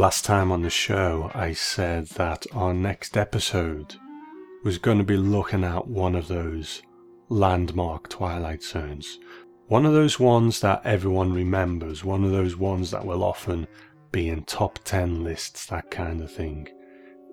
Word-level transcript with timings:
Last 0.00 0.24
time 0.24 0.50
on 0.50 0.62
the 0.62 0.70
show, 0.70 1.30
I 1.34 1.52
said 1.52 2.06
that 2.16 2.46
our 2.54 2.72
next 2.72 3.18
episode 3.18 3.96
was 4.64 4.78
going 4.78 4.96
to 4.96 5.04
be 5.04 5.18
looking 5.18 5.62
at 5.62 5.88
one 5.88 6.14
of 6.14 6.26
those 6.26 6.80
landmark 7.28 8.08
Twilight 8.08 8.62
Zones. 8.62 9.18
One 9.66 9.84
of 9.84 9.92
those 9.92 10.18
ones 10.18 10.60
that 10.60 10.80
everyone 10.86 11.34
remembers, 11.34 12.02
one 12.02 12.24
of 12.24 12.30
those 12.30 12.56
ones 12.56 12.90
that 12.92 13.04
will 13.04 13.22
often 13.22 13.66
be 14.10 14.30
in 14.30 14.44
top 14.44 14.78
10 14.84 15.22
lists, 15.22 15.66
that 15.66 15.90
kind 15.90 16.22
of 16.22 16.32
thing. 16.32 16.66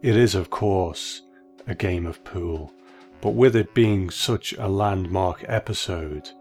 It 0.03 0.17
is, 0.17 0.35
of 0.35 0.49
course, 0.49 1.21
a 1.67 1.73
game 1.73 2.05
of 2.05 2.21
pool, 2.25 2.73
but 3.21 3.33
with 3.33 3.55
it 3.55 3.73
being 3.73 4.09
such 4.09 4.51
a 4.51 4.67
landmark 4.67 5.45
episode, 5.47 6.31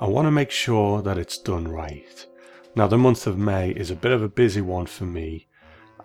I 0.00 0.08
want 0.08 0.26
to 0.26 0.32
make 0.32 0.50
sure 0.50 1.00
that 1.02 1.16
it's 1.16 1.38
done 1.38 1.68
right. 1.68 2.26
Now, 2.74 2.88
the 2.88 2.98
month 2.98 3.28
of 3.28 3.38
May 3.38 3.70
is 3.70 3.92
a 3.92 3.94
bit 3.94 4.10
of 4.10 4.20
a 4.20 4.28
busy 4.28 4.60
one 4.60 4.86
for 4.86 5.04
me 5.04 5.46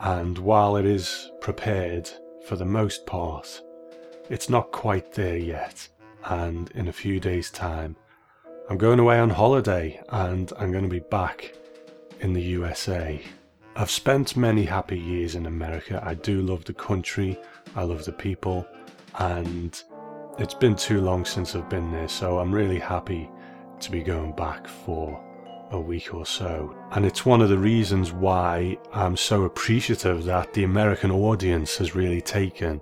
and 0.02 0.38
while 0.40 0.78
it 0.78 0.86
is 0.86 1.32
prepared 1.42 2.10
for 2.46 2.56
the 2.56 2.66
most 2.66 3.06
part, 3.06 3.62
it's 4.30 4.50
not 4.50 4.72
quite 4.72 5.14
there 5.14 5.38
yet. 5.38 5.88
And 6.26 6.72
in 6.72 6.88
a 6.88 6.94
few 6.94 7.20
days' 7.20 7.52
time, 7.52 7.96
I'm 8.70 8.78
going 8.78 9.00
away 9.00 9.20
on 9.20 9.30
holiday 9.30 10.02
and 10.10 10.52
I'm 10.58 10.72
going 10.72 10.84
to 10.84 10.90
be 10.90 11.00
back 11.00 11.54
in 12.22 12.34
the 12.34 12.42
USA. 12.42 13.22
I've 13.76 13.92
spent 13.92 14.36
many 14.36 14.66
happy 14.66 15.00
years 15.00 15.36
in 15.36 15.46
America. 15.46 16.02
I 16.04 16.16
do 16.16 16.42
love 16.42 16.66
the 16.66 16.74
country, 16.74 17.40
I 17.76 17.84
love 17.84 18.04
the 18.04 18.12
people, 18.12 18.66
and 19.20 19.82
it's 20.40 20.54
been 20.56 20.76
too 20.76 21.02
long 21.02 21.26
since 21.26 21.56
I've 21.56 21.70
been 21.70 21.92
there, 21.92 22.08
so 22.08 22.40
I'm 22.40 22.54
really 22.54 22.80
happy 22.80 23.30
to 23.80 23.92
be 23.92 24.02
going 24.02 24.36
back 24.36 24.68
for 24.68 25.24
a 25.72 25.80
week 25.80 26.14
or 26.14 26.26
so. 26.26 26.76
And 26.92 27.06
it's 27.06 27.26
one 27.26 27.42
of 27.42 27.50
the 27.50 27.58
reasons 27.58 28.12
why 28.12 28.78
I'm 28.94 29.18
so 29.18 29.44
appreciative 29.44 30.26
that 30.26 30.54
the 30.54 30.64
American 30.64 31.12
audience 31.12 31.78
has 31.78 31.96
really 31.96 32.22
taken 32.22 32.82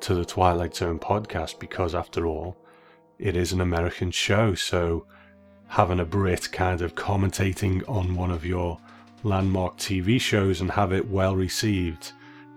to 0.00 0.14
the 0.14 0.24
Twilight 0.24 0.74
Zone 0.76 0.98
podcast 0.98 1.58
because, 1.58 1.94
after 1.94 2.26
all, 2.26 2.56
it 3.18 3.36
is 3.36 3.52
an 3.52 3.60
American 3.60 4.10
show. 4.10 4.54
So 4.54 5.06
having 5.68 6.00
a 6.00 6.04
Brit 6.04 6.50
kind 6.52 6.82
of 6.82 6.94
commentating 6.94 7.88
on 7.88 8.14
one 8.14 8.30
of 8.30 8.44
your 8.44 8.78
landmark 9.22 9.76
TV 9.78 10.20
shows 10.20 10.60
and 10.60 10.70
have 10.70 10.92
it 10.92 11.08
well 11.08 11.34
received 11.34 12.12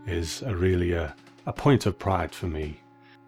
is 0.06 0.42
a 0.42 0.56
really 0.56 0.92
a, 0.92 1.16
a 1.46 1.54
point 1.54 1.86
of 1.86 1.98
pride 1.98 2.34
for 2.34 2.48
me. 2.48 2.80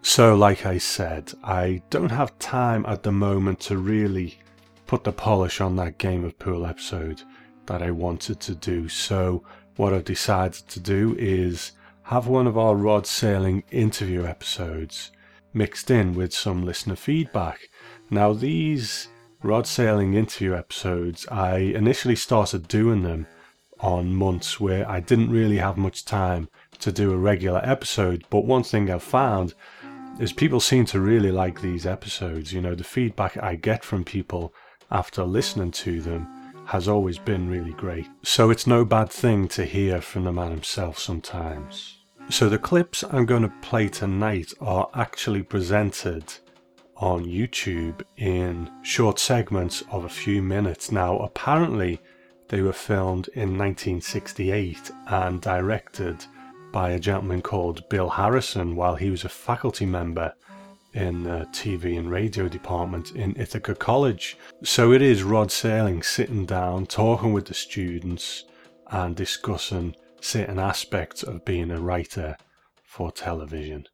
So, 0.02 0.34
like 0.34 0.64
I 0.64 0.78
said, 0.78 1.32
I 1.44 1.82
don't 1.90 2.10
have 2.10 2.38
time 2.38 2.86
at 2.86 3.02
the 3.02 3.12
moment 3.12 3.60
to 3.60 3.76
really 3.76 4.38
put 4.90 5.04
the 5.04 5.12
polish 5.12 5.60
on 5.60 5.76
that 5.76 5.98
game 5.98 6.24
of 6.24 6.36
pool 6.40 6.66
episode 6.66 7.22
that 7.66 7.80
I 7.80 7.92
wanted 7.92 8.40
to 8.40 8.56
do. 8.56 8.88
So, 8.88 9.44
what 9.76 9.94
I've 9.94 10.04
decided 10.04 10.66
to 10.66 10.80
do 10.80 11.14
is 11.16 11.70
have 12.02 12.26
one 12.26 12.48
of 12.48 12.58
our 12.58 12.74
Rod 12.74 13.04
Serling 13.04 13.62
interview 13.70 14.26
episodes 14.26 15.12
mixed 15.54 15.92
in 15.92 16.14
with 16.14 16.34
some 16.34 16.64
listener 16.64 16.96
feedback. 16.96 17.68
Now, 18.10 18.32
these 18.32 19.06
Rod 19.44 19.66
Serling 19.66 20.16
interview 20.16 20.56
episodes, 20.56 21.24
I 21.28 21.58
initially 21.58 22.16
started 22.16 22.66
doing 22.66 23.04
them 23.04 23.28
on 23.78 24.12
months 24.12 24.58
where 24.58 24.90
I 24.90 24.98
didn't 24.98 25.30
really 25.30 25.58
have 25.58 25.76
much 25.76 26.04
time 26.04 26.48
to 26.80 26.90
do 26.90 27.12
a 27.12 27.16
regular 27.16 27.60
episode. 27.62 28.24
But 28.28 28.44
one 28.44 28.64
thing 28.64 28.90
I've 28.90 29.04
found 29.04 29.54
is 30.18 30.32
people 30.32 30.58
seem 30.58 30.84
to 30.86 30.98
really 30.98 31.30
like 31.30 31.60
these 31.60 31.86
episodes. 31.86 32.52
You 32.52 32.60
know, 32.60 32.74
the 32.74 32.82
feedback 32.82 33.36
I 33.40 33.54
get 33.54 33.84
from 33.84 34.02
people 34.02 34.52
after 34.90 35.24
listening 35.24 35.70
to 35.72 36.00
them 36.00 36.26
has 36.66 36.86
always 36.86 37.18
been 37.18 37.48
really 37.48 37.72
great. 37.72 38.06
So 38.22 38.50
it's 38.50 38.66
no 38.66 38.84
bad 38.84 39.10
thing 39.10 39.48
to 39.48 39.64
hear 39.64 40.00
from 40.00 40.24
the 40.24 40.32
man 40.32 40.50
himself 40.50 40.98
sometimes. 40.98 41.98
So 42.28 42.48
the 42.48 42.58
clips 42.58 43.02
I'm 43.02 43.26
going 43.26 43.42
to 43.42 43.52
play 43.60 43.88
tonight 43.88 44.52
are 44.60 44.88
actually 44.94 45.42
presented 45.42 46.32
on 46.96 47.24
YouTube 47.24 48.02
in 48.18 48.70
short 48.82 49.18
segments 49.18 49.82
of 49.90 50.04
a 50.04 50.08
few 50.08 50.42
minutes. 50.42 50.92
Now, 50.92 51.18
apparently, 51.18 52.00
they 52.48 52.62
were 52.62 52.72
filmed 52.72 53.28
in 53.34 53.58
1968 53.58 54.90
and 55.08 55.40
directed 55.40 56.24
by 56.72 56.90
a 56.90 57.00
gentleman 57.00 57.42
called 57.42 57.88
Bill 57.88 58.10
Harrison 58.10 58.76
while 58.76 58.94
he 58.94 59.10
was 59.10 59.24
a 59.24 59.28
faculty 59.28 59.86
member 59.86 60.34
in 60.92 61.22
the 61.22 61.46
TV 61.52 61.98
and 61.98 62.10
radio 62.10 62.48
department 62.48 63.12
in 63.12 63.34
Ithaca 63.36 63.74
College. 63.74 64.36
So 64.62 64.92
it 64.92 65.02
is 65.02 65.22
Rod 65.22 65.48
Serling 65.48 66.04
sitting 66.04 66.46
down, 66.46 66.86
talking 66.86 67.32
with 67.32 67.46
the 67.46 67.54
students, 67.54 68.44
and 68.90 69.14
discussing 69.14 69.94
certain 70.20 70.58
aspects 70.58 71.22
of 71.22 71.44
being 71.44 71.70
a 71.70 71.80
writer 71.80 72.36
for 72.82 73.12
television. 73.12 73.86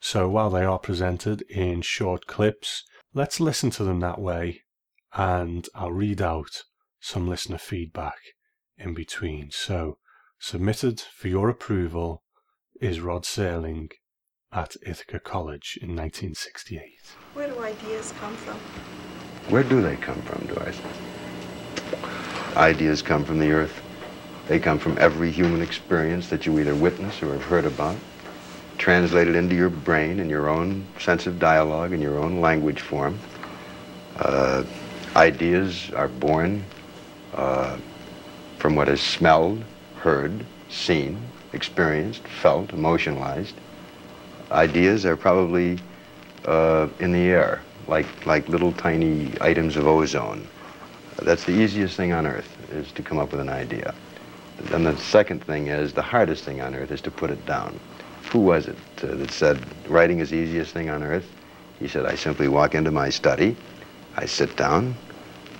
So 0.00 0.28
while 0.28 0.50
they 0.50 0.64
are 0.64 0.78
presented 0.78 1.42
in 1.42 1.82
short 1.82 2.26
clips, 2.26 2.84
let's 3.14 3.40
listen 3.40 3.70
to 3.70 3.84
them 3.84 4.00
that 4.00 4.20
way, 4.20 4.62
and 5.14 5.68
I'll 5.74 5.92
read 5.92 6.20
out 6.20 6.64
some 7.00 7.28
listener 7.28 7.58
feedback 7.58 8.18
in 8.78 8.94
between. 8.94 9.50
So, 9.50 9.98
submitted 10.38 11.00
for 11.00 11.28
your 11.28 11.48
approval 11.48 12.22
is 12.80 13.00
Rod 13.00 13.22
Serling 13.22 13.90
at 14.52 14.76
Ithaca 14.82 15.18
College 15.18 15.78
in 15.80 15.96
1968. 15.96 16.98
Where 17.32 17.48
do 17.48 17.58
ideas 17.60 18.12
come 18.20 18.34
from? 18.36 18.56
Where 19.50 19.62
do 19.62 19.80
they 19.80 19.96
come 19.96 20.20
from, 20.22 20.46
Doris? 20.46 20.78
Ideas 22.56 23.00
come 23.00 23.24
from 23.24 23.38
the 23.38 23.50
earth. 23.50 23.82
They 24.48 24.60
come 24.60 24.78
from 24.78 24.98
every 24.98 25.30
human 25.30 25.62
experience 25.62 26.28
that 26.28 26.44
you 26.44 26.58
either 26.58 26.74
witness 26.74 27.22
or 27.22 27.32
have 27.32 27.44
heard 27.44 27.64
about, 27.64 27.96
translated 28.76 29.34
into 29.34 29.54
your 29.54 29.70
brain 29.70 30.20
in 30.20 30.28
your 30.28 30.50
own 30.50 30.84
sense 30.98 31.26
of 31.26 31.38
dialogue, 31.38 31.92
in 31.92 32.02
your 32.02 32.18
own 32.18 32.40
language 32.40 32.80
form. 32.80 33.18
Uh, 34.16 34.64
ideas 35.16 35.90
are 35.92 36.08
born 36.08 36.62
uh, 37.34 37.78
from 38.58 38.76
what 38.76 38.88
is 38.88 39.00
smelled, 39.00 39.64
heard, 39.96 40.44
seen, 40.68 41.18
experienced, 41.54 42.22
felt, 42.28 42.72
emotionalized 42.72 43.54
ideas 44.52 45.04
are 45.04 45.16
probably 45.16 45.78
uh, 46.44 46.88
in 47.00 47.12
the 47.12 47.20
air, 47.20 47.62
like, 47.88 48.26
like 48.26 48.48
little 48.48 48.72
tiny 48.72 49.32
items 49.40 49.76
of 49.76 49.86
ozone. 49.86 50.46
That's 51.22 51.44
the 51.44 51.52
easiest 51.52 51.96
thing 51.96 52.12
on 52.12 52.26
earth, 52.26 52.48
is 52.72 52.92
to 52.92 53.02
come 53.02 53.18
up 53.18 53.32
with 53.32 53.40
an 53.40 53.48
idea. 53.48 53.94
And 54.72 54.86
the 54.86 54.96
second 54.96 55.42
thing 55.44 55.68
is, 55.68 55.92
the 55.92 56.02
hardest 56.02 56.44
thing 56.44 56.60
on 56.60 56.74
earth 56.74 56.90
is 56.90 57.00
to 57.02 57.10
put 57.10 57.30
it 57.30 57.44
down. 57.46 57.78
Who 58.30 58.40
was 58.40 58.66
it 58.66 58.76
uh, 59.02 59.14
that 59.14 59.30
said, 59.30 59.60
writing 59.88 60.20
is 60.20 60.30
the 60.30 60.36
easiest 60.36 60.72
thing 60.72 60.88
on 60.88 61.02
earth? 61.02 61.30
He 61.78 61.88
said, 61.88 62.06
I 62.06 62.14
simply 62.14 62.48
walk 62.48 62.74
into 62.74 62.90
my 62.90 63.10
study, 63.10 63.56
I 64.16 64.26
sit 64.26 64.56
down, 64.56 64.94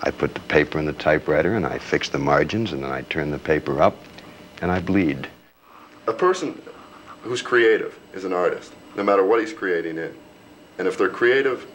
I 0.03 0.11
put 0.11 0.35
the 0.35 0.41
paper 0.41 0.79
in 0.79 0.85
the 0.85 0.93
typewriter, 0.93 1.55
and 1.55 1.67
I 1.67 1.79
fix 1.79 2.09
the 2.09 2.19
margins, 2.19 2.73
and 2.73 2.83
then 2.83 2.91
I 2.91 3.03
turn 3.03 3.31
the 3.31 3.39
paper 3.39 3.83
up, 3.83 3.97
and 4.61 4.71
I 4.71 4.81
bleed. 4.81 5.29
A 6.07 6.13
person 6.13 6.61
who's 7.23 7.43
creative 7.43 7.99
is 8.13 8.25
an 8.25 8.33
artist 8.33 8.73
no 8.97 9.03
matter 9.03 9.25
what 9.25 9.41
he's 9.41 9.53
creating 9.53 9.99
in. 9.99 10.15
And 10.79 10.89
if 10.89 10.99
they're 10.99 11.09
creative 11.09 11.67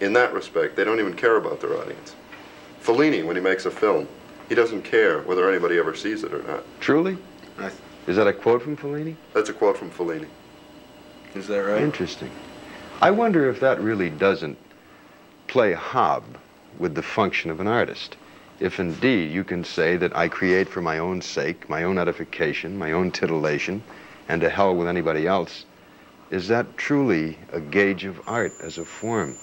in 0.00 0.12
that 0.14 0.32
respect, 0.32 0.76
they 0.76 0.84
don't 0.84 1.00
even 1.00 1.14
care 1.14 1.36
about 1.36 1.60
their 1.60 1.76
audience. 1.76 2.14
Fellini, 2.82 3.24
when 3.24 3.36
he 3.36 3.42
makes 3.42 3.66
a 3.66 3.70
film, 3.70 4.08
he 4.48 4.54
doesn't 4.54 4.82
care 4.82 5.22
whether 5.22 5.48
anybody 5.48 5.78
ever 5.78 5.94
sees 5.94 6.22
it 6.22 6.32
or 6.32 6.42
not. 6.42 6.64
Truly? 6.80 7.18
Is 8.06 8.16
that 8.16 8.26
a 8.26 8.32
quote 8.32 8.62
from 8.62 8.76
Fellini? 8.76 9.16
That's 9.32 9.48
a 9.48 9.52
quote 9.52 9.76
from 9.76 9.90
Fellini. 9.90 10.28
Is 11.34 11.48
that 11.48 11.58
right? 11.58 11.82
Interesting. 11.82 12.30
I 13.00 13.10
wonder 13.10 13.50
if 13.50 13.60
that 13.60 13.80
really 13.80 14.10
doesn't 14.10 14.56
play 15.48 15.72
hob 15.72 16.24
with 16.78 16.94
the 16.94 17.02
function 17.02 17.50
of 17.50 17.60
an 17.60 17.66
artist. 17.66 18.16
If 18.60 18.80
indeed 18.80 19.32
you 19.32 19.44
can 19.44 19.64
say 19.64 19.96
that 19.96 20.16
I 20.16 20.28
create 20.28 20.68
for 20.68 20.80
my 20.80 20.98
own 20.98 21.20
sake, 21.20 21.68
my 21.68 21.82
own 21.82 21.98
edification, 21.98 22.78
my 22.78 22.92
own 22.92 23.10
titillation, 23.10 23.82
and 24.28 24.40
to 24.40 24.48
hell 24.48 24.74
with 24.74 24.88
anybody 24.88 25.26
else, 25.26 25.66
is 26.30 26.48
that 26.48 26.76
truly 26.76 27.38
a 27.52 27.60
gauge 27.60 28.04
of 28.04 28.20
art 28.28 28.52
as 28.60 28.78
a 28.78 28.84
form? 28.84 29.36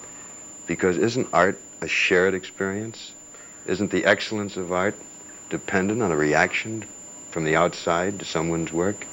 Because 0.66 0.98
isn't 0.98 1.28
art 1.32 1.58
a 1.80 1.88
shared 1.88 2.34
experience? 2.34 3.12
Isn't 3.66 3.90
the 3.90 4.04
excellence 4.04 4.56
of 4.56 4.72
art 4.72 4.94
dependent 5.50 6.02
on 6.02 6.10
a 6.10 6.16
reaction 6.16 6.84
from 7.30 7.44
the 7.44 7.56
outside 7.56 8.18
to 8.18 8.24
someone's 8.24 8.72
work? 8.72 9.06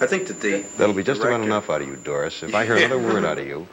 I 0.00 0.06
think 0.06 0.26
that 0.26 0.40
the 0.40 0.64
That'll 0.76 0.94
be 0.94 1.02
just 1.02 1.20
director, 1.20 1.36
about 1.36 1.46
enough 1.46 1.70
out 1.70 1.82
of 1.82 1.88
you, 1.88 1.96
Doris. 1.96 2.42
If 2.42 2.54
I 2.54 2.64
hear 2.64 2.76
another 2.76 2.98
word 2.98 3.24
out 3.24 3.38
of 3.38 3.46
you, 3.46 3.66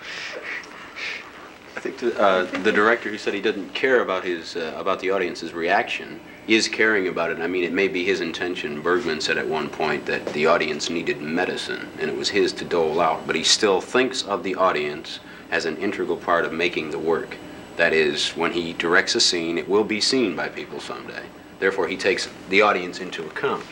I 1.75 1.79
think 1.79 1.97
the, 1.97 2.19
uh, 2.19 2.45
the 2.61 2.71
director 2.71 3.09
who 3.09 3.17
said 3.17 3.33
he 3.33 3.41
didn't 3.41 3.69
care 3.73 4.01
about 4.01 4.25
his 4.25 4.55
uh, 4.55 4.73
about 4.75 4.99
the 4.99 5.11
audience's 5.11 5.53
reaction 5.53 6.19
is 6.56 6.68
caring 6.68 7.07
about 7.07 7.31
it. 7.31 7.40
I 7.40 7.48
mean, 7.48 7.63
it 7.63 7.74
may 7.74 7.88
be 7.88 8.04
his 8.04 8.22
intention. 8.22 8.81
Bergman 8.81 9.22
said 9.22 9.38
at 9.38 9.48
one 9.48 9.69
point 9.69 10.06
that 10.07 10.25
the 10.28 10.48
audience 10.48 10.90
needed 10.90 11.22
medicine, 11.22 11.88
and 12.00 12.10
it 12.10 12.16
was 12.16 12.30
his 12.30 12.54
to 12.54 12.66
dole 12.66 13.00
out. 13.00 13.25
But 13.28 13.36
he 13.36 13.44
still 13.44 13.81
thinks 13.81 14.24
of 14.24 14.44
the 14.44 14.56
audience 14.56 15.19
as 15.51 15.66
an 15.66 15.78
integral 15.78 16.18
part 16.18 16.46
of 16.46 16.54
making 16.54 16.92
the 16.92 17.00
work. 17.00 17.38
That 17.78 17.94
is, 17.94 18.31
when 18.31 18.51
he 18.51 18.74
directs 18.74 19.16
a 19.16 19.22
scene, 19.22 19.57
it 19.57 19.69
will 19.69 19.84
be 19.84 20.01
seen 20.01 20.36
by 20.36 20.50
people 20.50 20.80
someday. 20.80 21.24
Therefore, 21.60 21.88
he 21.88 21.98
takes 21.98 22.30
the 22.50 22.62
audience 22.62 23.00
into 23.00 23.25
account. 23.25 23.63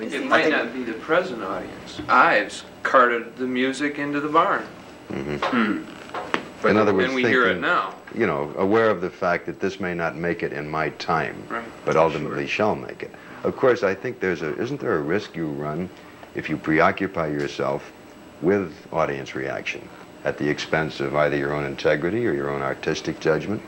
It 0.00 0.26
might 0.26 0.48
not 0.48 0.72
be 0.72 0.82
the 0.82 0.94
present 0.94 1.42
audience. 1.42 2.00
I've 2.08 2.64
carted 2.82 3.36
the 3.36 3.46
music 3.46 3.98
into 3.98 4.20
the 4.20 4.28
barn, 4.28 4.66
mm-hmm. 5.08 5.36
hmm. 5.36 6.66
In 6.66 6.76
other 6.76 6.94
words, 6.94 7.06
and 7.06 7.14
we 7.14 7.24
hear 7.24 7.48
it 7.48 7.60
now. 7.60 7.94
You 8.14 8.26
know, 8.26 8.52
aware 8.56 8.90
of 8.90 9.00
the 9.00 9.10
fact 9.10 9.46
that 9.46 9.60
this 9.60 9.80
may 9.80 9.94
not 9.94 10.16
make 10.16 10.42
it 10.42 10.52
in 10.52 10.68
my 10.68 10.90
time, 10.90 11.44
Right. 11.48 11.64
but 11.84 11.96
ultimately 11.96 12.46
shall 12.46 12.74
make 12.74 13.02
it. 13.02 13.10
Of 13.44 13.56
course, 13.56 13.82
I 13.82 13.94
think 13.94 14.20
there's 14.20 14.42
a, 14.42 14.58
isn't 14.60 14.80
there 14.80 14.96
a 14.96 15.00
risk 15.00 15.36
you 15.36 15.46
run 15.48 15.88
if 16.34 16.50
you 16.50 16.56
preoccupy 16.56 17.28
yourself 17.28 17.92
with 18.42 18.72
audience 18.92 19.34
reaction 19.34 19.88
at 20.24 20.36
the 20.38 20.48
expense 20.48 21.00
of 21.00 21.14
either 21.16 21.36
your 21.36 21.52
own 21.54 21.64
integrity 21.64 22.26
or 22.26 22.32
your 22.34 22.50
own 22.50 22.62
artistic 22.62 23.20
judgment? 23.20 23.62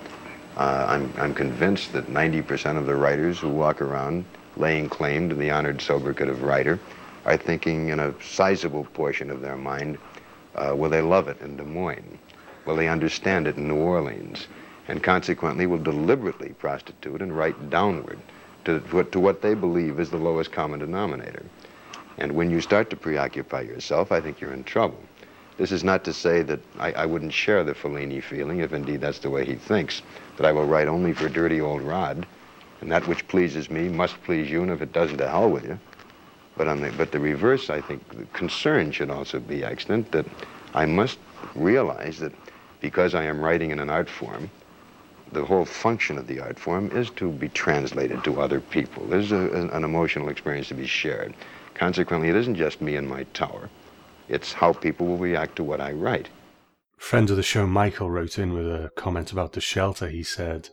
Uh, 0.57 0.85
I'm, 0.89 1.13
I'm 1.17 1.35
convinced 1.35 1.93
that 1.95 2.09
90% 2.09 2.77
of 2.77 2.87
the 2.87 2.95
writers 2.95 3.39
who 3.39 3.49
walk 3.49 3.81
around 3.81 4.25
laying 4.59 4.89
claim 4.89 5.31
to 5.31 5.35
the 5.35 5.51
honored 5.51 5.81
sobriquet 5.81 6.29
of 6.29 6.43
writer 6.43 6.79
are 7.25 7.39
thinking 7.39 7.89
in 7.89 8.01
a 8.01 8.13
sizable 8.23 8.85
portion 8.93 9.31
of 9.31 9.41
their 9.41 9.57
mind, 9.57 9.97
uh, 10.57 10.75
will 10.77 10.91
they 10.91 11.01
love 11.01 11.29
it 11.29 11.41
in 11.41 11.57
Des 11.57 11.63
Moines? 11.65 12.19
Will 12.67 12.77
they 12.77 12.89
understand 12.89 13.47
it 13.47 13.57
in 13.57 13.69
New 13.69 13.77
Orleans? 13.77 14.47
And 14.89 15.03
consequently 15.03 15.67
will 15.67 15.79
deliberately 15.79 16.51
prostitute 16.59 17.23
and 17.23 17.37
write 17.37 17.71
downward 17.71 18.19
to 18.65 18.79
what, 18.91 19.13
to 19.13 19.21
what 19.21 19.43
they 19.43 19.55
believe 19.55 19.99
is 19.99 20.11
the 20.11 20.17
lowest 20.17 20.53
common 20.53 20.81
denominator. 20.81 21.45
And 22.19 22.33
when 22.33 22.51
you 22.51 22.61
start 22.61 22.91
to 22.91 22.97
preoccupy 22.97 23.63
yourself, 23.63 24.13
I 24.13 24.21
think 24.21 24.41
you're 24.41 24.53
in 24.53 24.65
trouble. 24.65 24.99
This 25.57 25.73
is 25.73 25.85
not 25.85 26.05
to 26.05 26.13
say 26.13 26.43
that 26.43 26.61
I, 26.79 26.93
I 26.93 27.07
wouldn't 27.07 27.33
share 27.33 27.63
the 27.65 27.75
Fellini 27.75 28.23
feeling, 28.23 28.61
if 28.61 28.73
indeed 28.73 29.01
that's 29.01 29.19
the 29.19 29.31
way 29.31 29.45
he 29.45 29.55
thinks, 29.55 30.03
that 30.37 30.47
I 30.47 30.53
will 30.53 30.67
write 30.67 30.89
only 30.89 31.13
for 31.13 31.29
dirty 31.29 31.61
old 31.61 31.83
Rod, 31.83 32.27
and 32.81 32.91
that 32.91 33.07
which 33.07 33.27
pleases 33.29 33.71
me 33.71 33.89
must 33.89 34.23
please 34.25 34.51
you, 34.51 34.63
and 34.63 34.71
if 34.71 34.83
it 34.83 34.93
doesn't, 34.93 35.19
to 35.19 35.29
hell 35.29 35.51
with 35.51 35.65
you. 35.65 35.79
But 36.57 36.69
on 36.69 36.81
the 36.81 36.91
but 36.93 37.13
the 37.13 37.21
reverse, 37.21 37.71
I 37.71 37.81
think 37.81 38.07
the 38.11 38.25
concern 38.27 38.93
should 38.93 39.11
also 39.11 39.41
be 39.41 39.65
extant 39.65 40.11
that 40.13 40.27
I 40.75 40.87
must 40.87 41.19
realize 41.55 42.19
that 42.19 42.33
because 42.83 43.15
I 43.15 43.25
am 43.25 43.41
writing 43.41 43.71
in 43.71 43.79
an 43.79 43.89
art 43.89 44.11
form, 44.11 44.51
the 45.33 45.45
whole 45.45 45.65
function 45.65 46.19
of 46.19 46.27
the 46.27 46.41
art 46.41 46.59
form 46.59 46.91
is 46.91 47.09
to 47.11 47.31
be 47.31 47.49
translated 47.49 48.23
to 48.25 48.41
other 48.43 48.61
people. 48.61 49.07
There's 49.07 49.33
a, 49.33 49.71
an, 49.73 49.85
emotional 49.85 50.29
experience 50.29 50.69
to 50.69 50.75
be 50.75 50.87
shared. 50.87 51.33
Consequently, 51.73 52.29
it 52.29 52.37
isn't 52.37 52.57
just 52.57 52.83
me 52.83 52.97
and 52.97 53.09
my 53.09 53.23
tower. 53.33 53.71
It's 54.29 54.53
how 54.53 54.75
people 54.75 55.07
will 55.07 55.17
react 55.17 55.57
to 55.57 55.65
what 55.65 55.81
I 55.81 55.93
write. 55.93 56.29
Friend 56.99 57.31
of 57.31 57.37
the 57.37 57.43
show 57.43 57.67
Michael 57.67 58.11
wrote 58.11 58.39
in 58.39 58.53
with 58.53 58.67
a 58.67 58.91
comment 58.95 59.33
about 59.33 59.53
the 59.53 59.61
shelter. 59.61 60.09
He 60.09 60.23
said, 60.23 60.69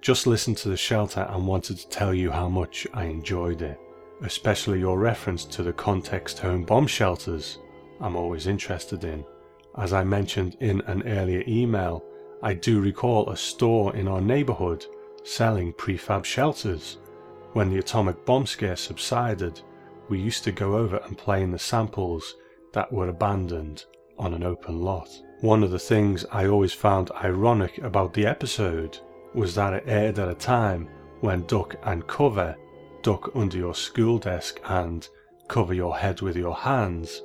Just 0.00 0.26
listened 0.26 0.56
to 0.58 0.70
the 0.70 0.76
shelter 0.78 1.26
and 1.28 1.46
wanted 1.46 1.76
to 1.78 1.88
tell 1.88 2.14
you 2.14 2.30
how 2.30 2.48
much 2.48 2.86
I 2.94 3.04
enjoyed 3.04 3.60
it, 3.60 3.78
especially 4.22 4.78
your 4.78 4.98
reference 4.98 5.44
to 5.46 5.62
the 5.62 5.72
context 5.74 6.38
home 6.38 6.64
bomb 6.64 6.86
shelters 6.86 7.58
I'm 8.00 8.16
always 8.16 8.46
interested 8.46 9.04
in. 9.04 9.24
As 9.78 9.92
I 9.92 10.02
mentioned 10.02 10.56
in 10.60 10.80
an 10.82 11.06
earlier 11.06 11.44
email, 11.46 12.04
I 12.42 12.54
do 12.54 12.80
recall 12.80 13.30
a 13.30 13.36
store 13.36 13.94
in 13.94 14.08
our 14.08 14.20
neighborhood 14.20 14.84
selling 15.22 15.72
prefab 15.74 16.24
shelters. 16.24 16.98
When 17.52 17.70
the 17.70 17.78
atomic 17.78 18.24
bomb 18.24 18.46
scare 18.46 18.76
subsided, 18.76 19.60
we 20.08 20.18
used 20.18 20.42
to 20.44 20.52
go 20.52 20.76
over 20.76 20.96
and 20.96 21.16
play 21.16 21.42
in 21.42 21.52
the 21.52 21.58
samples 21.58 22.34
that 22.72 22.92
were 22.92 23.08
abandoned 23.08 23.84
on 24.18 24.34
an 24.34 24.42
open 24.42 24.80
lot. 24.80 25.08
One 25.40 25.62
of 25.62 25.70
the 25.70 25.78
things 25.78 26.26
I 26.32 26.46
always 26.46 26.72
found 26.72 27.12
ironic 27.12 27.78
about 27.78 28.12
the 28.12 28.26
episode 28.26 28.98
was 29.34 29.54
that 29.54 29.72
it 29.72 29.84
aired 29.86 30.18
at 30.18 30.28
a 30.28 30.34
time 30.34 30.88
when 31.20 31.46
duck 31.46 31.76
and 31.84 32.06
cover, 32.08 32.56
duck 33.02 33.30
under 33.36 33.56
your 33.56 33.74
school 33.74 34.18
desk 34.18 34.60
and 34.64 35.08
cover 35.48 35.74
your 35.74 35.96
head 35.96 36.22
with 36.22 36.36
your 36.36 36.56
hands, 36.56 37.22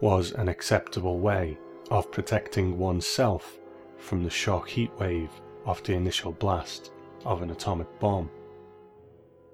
was 0.00 0.30
an 0.32 0.48
acceptable 0.48 1.18
way 1.18 1.58
of 1.90 2.10
protecting 2.10 2.78
oneself 2.78 3.58
from 3.96 4.22
the 4.22 4.30
shock 4.30 4.68
heat 4.68 4.90
wave 4.98 5.30
of 5.64 5.82
the 5.82 5.94
initial 5.94 6.32
blast 6.32 6.92
of 7.24 7.42
an 7.42 7.50
atomic 7.50 7.86
bomb. 7.98 8.30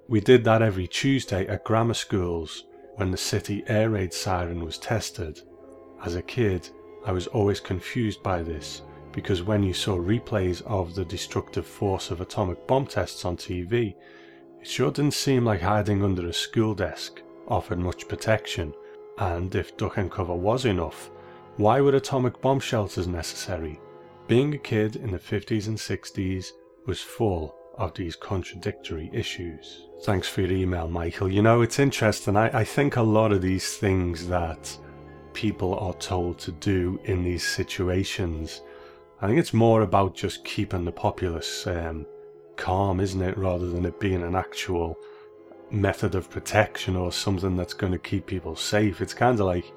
We 0.07 0.21
did 0.21 0.43
that 0.43 0.61
every 0.61 0.87
Tuesday 0.87 1.47
at 1.47 1.63
grammar 1.63 1.93
schools 1.93 2.65
when 2.95 3.11
the 3.11 3.17
city 3.17 3.63
air 3.67 3.89
raid 3.89 4.13
siren 4.13 4.63
was 4.63 4.77
tested. 4.77 5.41
As 6.03 6.15
a 6.15 6.21
kid, 6.21 6.69
I 7.05 7.11
was 7.11 7.27
always 7.27 7.59
confused 7.59 8.21
by 8.21 8.43
this 8.43 8.81
because 9.11 9.43
when 9.43 9.63
you 9.63 9.73
saw 9.73 9.97
replays 9.97 10.61
of 10.63 10.93
the 10.93 11.05
destructive 11.05 11.65
force 11.65 12.11
of 12.11 12.21
atomic 12.21 12.67
bomb 12.67 12.85
tests 12.85 13.25
on 13.25 13.37
TV, 13.37 13.95
it 14.59 14.67
sure 14.67 14.91
didn't 14.91 15.13
seem 15.13 15.45
like 15.45 15.61
hiding 15.61 16.03
under 16.03 16.27
a 16.27 16.33
school 16.33 16.75
desk 16.75 17.21
offered 17.47 17.79
much 17.79 18.07
protection, 18.07 18.73
and 19.17 19.53
if 19.55 19.77
duck 19.77 19.97
and 19.97 20.11
cover 20.11 20.33
was 20.33 20.65
enough, 20.65 21.11
why 21.57 21.79
were 21.79 21.95
atomic 21.95 22.41
bomb 22.41 22.59
shelters 22.59 23.07
necessary? 23.07 23.79
Being 24.27 24.53
a 24.53 24.57
kid 24.57 24.97
in 24.97 25.11
the 25.11 25.19
50s 25.19 25.67
and 25.67 25.77
60s 25.77 26.47
was 26.85 27.01
full 27.01 27.55
of 27.77 27.93
these 27.93 28.15
contradictory 28.15 29.09
issues. 29.13 29.87
Thanks 30.03 30.27
for 30.27 30.41
your 30.41 30.51
email, 30.51 30.87
Michael. 30.87 31.31
You 31.31 31.41
know, 31.41 31.61
it's 31.61 31.79
interesting. 31.79 32.35
I, 32.35 32.59
I 32.59 32.63
think 32.63 32.95
a 32.95 33.01
lot 33.01 33.31
of 33.31 33.41
these 33.41 33.77
things 33.77 34.27
that 34.27 34.77
people 35.33 35.75
are 35.79 35.93
told 35.93 36.39
to 36.39 36.51
do 36.51 36.99
in 37.05 37.23
these 37.23 37.43
situations, 37.43 38.61
I 39.21 39.27
think 39.27 39.39
it's 39.39 39.53
more 39.53 39.81
about 39.81 40.15
just 40.15 40.43
keeping 40.43 40.85
the 40.85 40.91
populace 40.91 41.67
um, 41.67 42.05
calm, 42.55 42.99
isn't 42.99 43.21
it, 43.21 43.37
rather 43.37 43.67
than 43.67 43.85
it 43.85 43.99
being 43.99 44.23
an 44.23 44.35
actual 44.35 44.97
method 45.71 46.15
of 46.15 46.29
protection 46.29 46.95
or 46.95 47.11
something 47.11 47.55
that's 47.55 47.73
going 47.73 47.91
to 47.91 47.99
keep 47.99 48.25
people 48.25 48.55
safe. 48.55 49.01
It's 49.01 49.13
kind 49.13 49.39
of 49.39 49.45
like, 49.45 49.71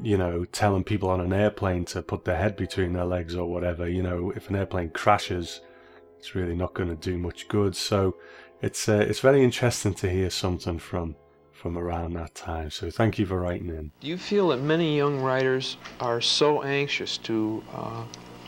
you 0.00 0.16
know, 0.16 0.44
telling 0.44 0.84
people 0.84 1.10
on 1.10 1.20
an 1.20 1.32
airplane 1.32 1.84
to 1.86 2.02
put 2.02 2.24
their 2.24 2.36
head 2.36 2.56
between 2.56 2.92
their 2.92 3.04
legs 3.04 3.34
or 3.34 3.50
whatever. 3.50 3.88
You 3.88 4.02
know, 4.02 4.32
if 4.34 4.48
an 4.48 4.56
airplane 4.56 4.90
crashes, 4.90 5.60
it's 6.18 6.34
really 6.34 6.54
not 6.54 6.74
going 6.74 6.88
to 6.88 6.96
do 6.96 7.18
much 7.18 7.48
good. 7.48 7.76
So 7.76 8.16
it's 8.62 8.88
uh, 8.88 9.04
it's 9.08 9.20
very 9.20 9.42
interesting 9.42 9.94
to 9.94 10.10
hear 10.10 10.30
something 10.30 10.78
from 10.78 11.16
from 11.52 11.76
around 11.76 12.12
that 12.14 12.34
time. 12.34 12.70
So 12.70 12.90
thank 12.90 13.18
you 13.18 13.26
for 13.26 13.40
writing 13.40 13.68
in. 13.68 13.90
Do 14.00 14.06
you 14.06 14.16
feel 14.16 14.48
that 14.48 14.60
many 14.60 14.96
young 14.96 15.20
writers 15.20 15.76
are 16.00 16.20
so 16.20 16.62
anxious 16.62 17.18
to 17.18 17.62
uh, 17.74 18.04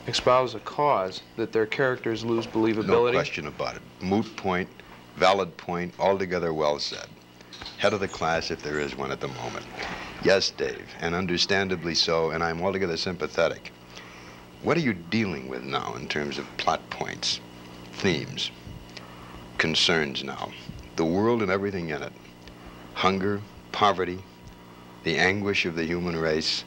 espouse 0.07 0.55
a 0.55 0.61
cause 0.61 1.23
that 1.37 1.51
their 1.51 1.67
characters 1.67 2.25
lose 2.25 2.47
believability? 2.47 2.87
No 2.87 3.03
believability? 3.03 3.13
question 3.13 3.47
about 3.49 3.77
it. 3.77 3.83
Moot 4.01 4.37
point, 4.37 4.69
valid 5.17 5.57
point, 5.57 5.93
altogether 5.99 6.55
well 6.55 6.79
said. 6.79 7.07
Head 7.79 7.93
of 7.93 8.01
the 8.01 8.09
class, 8.09 8.51
if 8.51 8.63
there 8.63 8.79
is 8.79 8.97
one 8.97 9.11
at 9.11 9.21
the 9.21 9.29
moment. 9.29 9.67
Yes, 10.23 10.51
Dave, 10.51 10.95
and 11.01 11.15
understandably 11.15 11.95
so, 11.95 12.31
and 12.31 12.45
I'm 12.45 12.61
altogether 12.61 12.99
sympathetic. 12.99 13.73
What 14.61 14.77
are 14.77 14.81
you 14.81 14.93
dealing 14.93 15.49
with 15.49 15.63
now 15.63 15.95
in 15.95 16.09
terms 16.09 16.37
of 16.37 16.47
plot 16.59 16.91
points, 16.91 17.41
themes, 17.93 18.51
concerns 19.57 20.23
now? 20.23 20.51
The 20.97 21.07
world 21.07 21.41
and 21.41 21.51
everything 21.51 21.89
in 21.89 22.03
it. 22.03 22.13
Hunger, 22.93 23.41
poverty, 23.73 24.19
the 25.05 25.17
anguish 25.17 25.65
of 25.65 25.75
the 25.75 25.87
human 25.87 26.17
race, 26.17 26.65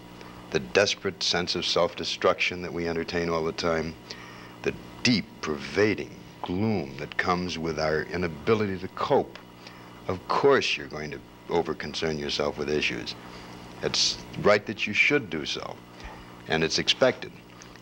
the 0.49 0.59
desperate 0.59 1.21
sense 1.21 1.53
of 1.53 1.63
self 1.63 1.95
destruction 1.95 2.63
that 2.63 2.73
we 2.73 2.87
entertain 2.87 3.29
all 3.29 3.43
the 3.43 3.51
time, 3.51 3.93
the 4.63 4.73
deep, 5.03 5.25
pervading 5.41 6.15
gloom 6.41 6.97
that 6.97 7.17
comes 7.17 7.59
with 7.59 7.79
our 7.79 8.01
inability 8.01 8.79
to 8.79 8.87
cope. 8.89 9.37
Of 10.07 10.27
course, 10.27 10.75
you're 10.75 10.87
going 10.87 11.11
to 11.11 11.19
overconcern 11.49 12.19
yourself 12.19 12.57
with 12.57 12.69
issues. 12.69 13.13
It's 13.83 14.17
right 14.41 14.65
that 14.65 14.87
you 14.87 14.93
should 14.93 15.29
do 15.29 15.45
so, 15.45 15.75
and 16.47 16.63
it's 16.63 16.79
expected 16.79 17.33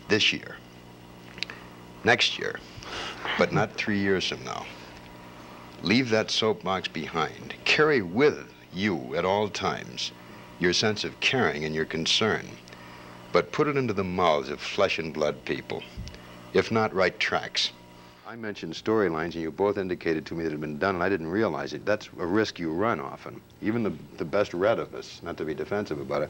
this 0.08 0.34
year, 0.34 0.58
next 2.04 2.40
year, 2.40 2.60
but 3.38 3.54
not 3.54 3.76
three 3.76 4.00
years 4.00 4.28
from 4.28 4.44
now. 4.44 4.66
Leave 5.84 6.10
that 6.10 6.32
soapbox 6.32 6.88
behind. 6.88 7.54
Carry 7.66 8.02
with 8.02 8.52
you 8.74 9.16
at 9.16 9.26
all 9.26 9.48
times 9.48 10.12
your 10.60 10.74
sense 10.74 11.04
of 11.04 11.20
caring 11.20 11.66
and 11.66 11.76
your 11.76 11.86
concern, 11.86 12.48
but 13.32 13.52
put 13.52 13.68
it 13.68 13.78
into 13.78 13.94
the 13.94 14.04
mouths 14.04 14.50
of 14.50 14.60
flesh 14.60 14.98
and 14.98 15.14
blood 15.14 15.46
people. 15.46 15.84
If 16.54 16.72
not, 16.72 16.94
write 16.94 17.20
tracks. 17.20 17.72
I 18.32 18.38
mentioned 18.38 18.74
storylines, 18.76 19.34
and 19.34 19.42
you 19.44 19.52
both 19.52 19.78
indicated 19.78 20.26
to 20.28 20.36
me 20.36 20.44
that 20.44 20.52
it 20.52 20.52
had 20.52 20.62
been 20.62 20.78
done, 20.78 20.96
and 20.96 21.04
I 21.04 21.10
didn't 21.10 21.28
realize 21.28 21.74
it. 21.74 21.86
That's 21.86 22.08
a 22.18 22.26
risk 22.26 22.60
you 22.60 22.72
run 22.72 23.02
often. 23.02 23.42
Even 23.62 23.84
the, 23.84 23.92
the 24.16 24.24
best 24.24 24.54
read 24.54 24.80
of 24.80 24.96
us, 24.96 25.20
not 25.22 25.36
to 25.36 25.44
be 25.44 25.54
defensive 25.54 26.00
about 26.00 26.22
it, 26.22 26.30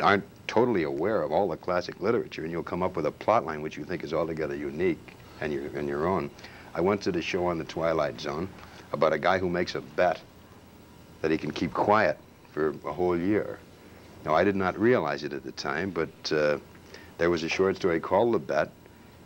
aren't 0.00 0.24
totally 0.48 0.82
aware 0.82 1.22
of 1.22 1.30
all 1.30 1.46
the 1.48 1.56
classic 1.56 2.00
literature, 2.00 2.42
and 2.42 2.50
you'll 2.50 2.64
come 2.64 2.82
up 2.82 2.96
with 2.96 3.06
a 3.06 3.12
plot 3.12 3.46
line 3.46 3.62
which 3.62 3.76
you 3.76 3.84
think 3.84 4.02
is 4.02 4.12
altogether 4.12 4.56
unique 4.56 5.14
and 5.40 5.52
your, 5.52 5.62
and 5.76 5.88
your 5.88 6.08
own. 6.08 6.32
I 6.74 6.80
once 6.80 7.04
did 7.04 7.14
a 7.14 7.22
show 7.22 7.46
on 7.46 7.58
the 7.58 7.64
Twilight 7.64 8.20
Zone 8.20 8.48
about 8.90 9.12
a 9.12 9.18
guy 9.18 9.38
who 9.38 9.48
makes 9.48 9.76
a 9.76 9.80
bet 9.80 10.20
that 11.22 11.30
he 11.30 11.38
can 11.38 11.52
keep 11.52 11.72
quiet 11.72 12.18
for 12.50 12.74
a 12.84 12.92
whole 12.92 13.16
year. 13.16 13.60
Now, 14.24 14.34
I 14.34 14.42
did 14.42 14.56
not 14.56 14.76
realize 14.76 15.22
it 15.22 15.32
at 15.32 15.44
the 15.44 15.52
time, 15.52 15.90
but 15.90 16.32
uh, 16.32 16.58
there 17.18 17.30
was 17.30 17.44
a 17.44 17.48
short 17.48 17.76
story 17.76 18.00
called 18.00 18.34
The 18.34 18.40
Bet, 18.40 18.72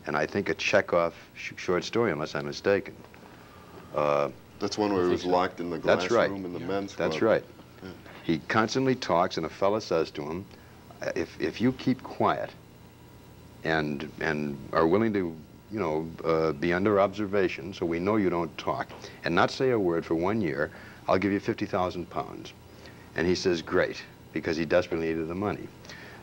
and 0.06 0.16
I 0.16 0.26
think 0.26 0.48
a 0.48 0.54
Chekhov 0.54 1.14
sh- 1.34 1.52
short 1.56 1.84
story, 1.84 2.12
unless 2.12 2.34
I'm 2.34 2.46
mistaken. 2.46 2.94
Uh, 3.94 4.30
That's 4.58 4.78
one 4.78 4.92
where 4.92 5.04
he 5.04 5.10
was 5.10 5.24
locked 5.24 5.60
in 5.60 5.70
the 5.70 5.78
glass 5.78 6.02
That's 6.02 6.12
right. 6.12 6.30
room 6.30 6.44
in 6.44 6.52
the 6.52 6.60
men's 6.60 6.94
that's 6.94 7.18
club. 7.18 7.22
right. 7.22 7.44
He 8.22 8.38
constantly 8.48 8.94
talks, 8.94 9.36
and 9.38 9.46
a 9.46 9.48
fella 9.48 9.80
says 9.80 10.10
to 10.12 10.22
him, 10.22 10.44
"Uh, 11.02 11.10
if, 11.16 11.40
if 11.40 11.60
you 11.60 11.72
keep 11.72 12.02
quiet 12.02 12.50
and, 13.64 14.10
and 14.20 14.56
are 14.72 14.86
willing 14.86 15.12
to, 15.14 15.34
you 15.72 15.80
know, 15.80 16.08
uh, 16.24 16.52
be 16.52 16.72
under 16.72 17.00
observation 17.00 17.72
so 17.74 17.86
we 17.86 17.98
know 17.98 18.16
you 18.16 18.30
don't 18.30 18.56
talk 18.58 18.88
and 19.24 19.34
not 19.34 19.50
say 19.50 19.70
a 19.70 19.78
word 19.78 20.04
for 20.04 20.14
one 20.14 20.40
year, 20.40 20.70
I'll 21.08 21.18
give 21.18 21.32
you 21.32 21.40
50,000 21.40 22.08
pounds. 22.10 22.52
And 23.16 23.26
he 23.26 23.34
says, 23.34 23.62
great, 23.62 24.02
because 24.32 24.56
he 24.56 24.64
desperately 24.64 25.08
needed 25.08 25.26
the 25.26 25.34
money. 25.34 25.66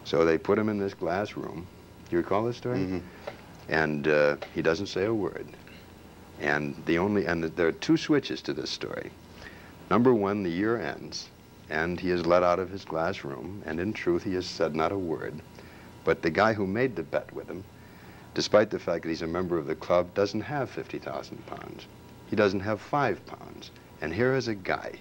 So 0.05 0.24
they 0.24 0.38
put 0.38 0.57
him 0.57 0.69
in 0.69 0.77
this 0.77 0.93
glass 0.93 1.36
room. 1.36 1.67
Do 2.10 2.15
you 2.15 2.19
recall 2.19 2.46
this 2.46 2.55
story? 2.57 2.77
Mhm. 2.79 3.01
And 3.70 4.08
uh, 4.08 4.38
he 4.54 4.62
doesn't 4.62 4.88
say 4.88 5.06
a 5.06 5.14
word. 5.14 5.48
And 6.40 6.76
the 6.86 6.98
only, 7.00 7.26
and 7.26 7.44
there 7.44 7.68
are 7.68 7.72
two 7.72 7.98
switches 7.98 8.42
to 8.44 8.54
this 8.54 8.70
story. 8.70 9.12
Number 9.90 10.14
one, 10.14 10.44
the 10.44 10.50
year 10.50 10.80
ends, 10.80 11.30
and 11.70 12.00
he 12.00 12.12
is 12.12 12.26
let 12.26 12.44
out 12.44 12.60
of 12.60 12.70
his 12.70 12.86
glass 12.86 13.24
room, 13.24 13.64
and 13.66 13.80
in 13.80 13.94
truth, 13.94 14.24
he 14.24 14.36
has 14.36 14.46
said 14.46 14.76
not 14.76 14.92
a 14.92 14.98
word. 14.98 15.42
But 16.04 16.22
the 16.22 16.30
guy 16.30 16.54
who 16.54 16.68
made 16.68 16.96
the 16.96 17.04
bet 17.04 17.34
with 17.34 17.48
him, 17.48 17.64
despite 18.34 18.70
the 18.70 18.80
fact 18.80 19.04
that 19.04 19.10
he's 19.10 19.22
a 19.22 19.28
member 19.28 19.58
of 19.58 19.66
the 19.66 19.76
club, 19.76 20.14
doesn't 20.14 20.42
have 20.42 20.70
50,000 20.70 21.46
pounds. 21.48 21.88
He 22.30 22.36
doesn't 22.36 22.60
have 22.60 22.80
five 22.80 23.26
pounds. 23.26 23.72
And 24.02 24.14
here 24.14 24.36
is 24.36 24.48
a 24.48 24.56
guy 24.56 24.94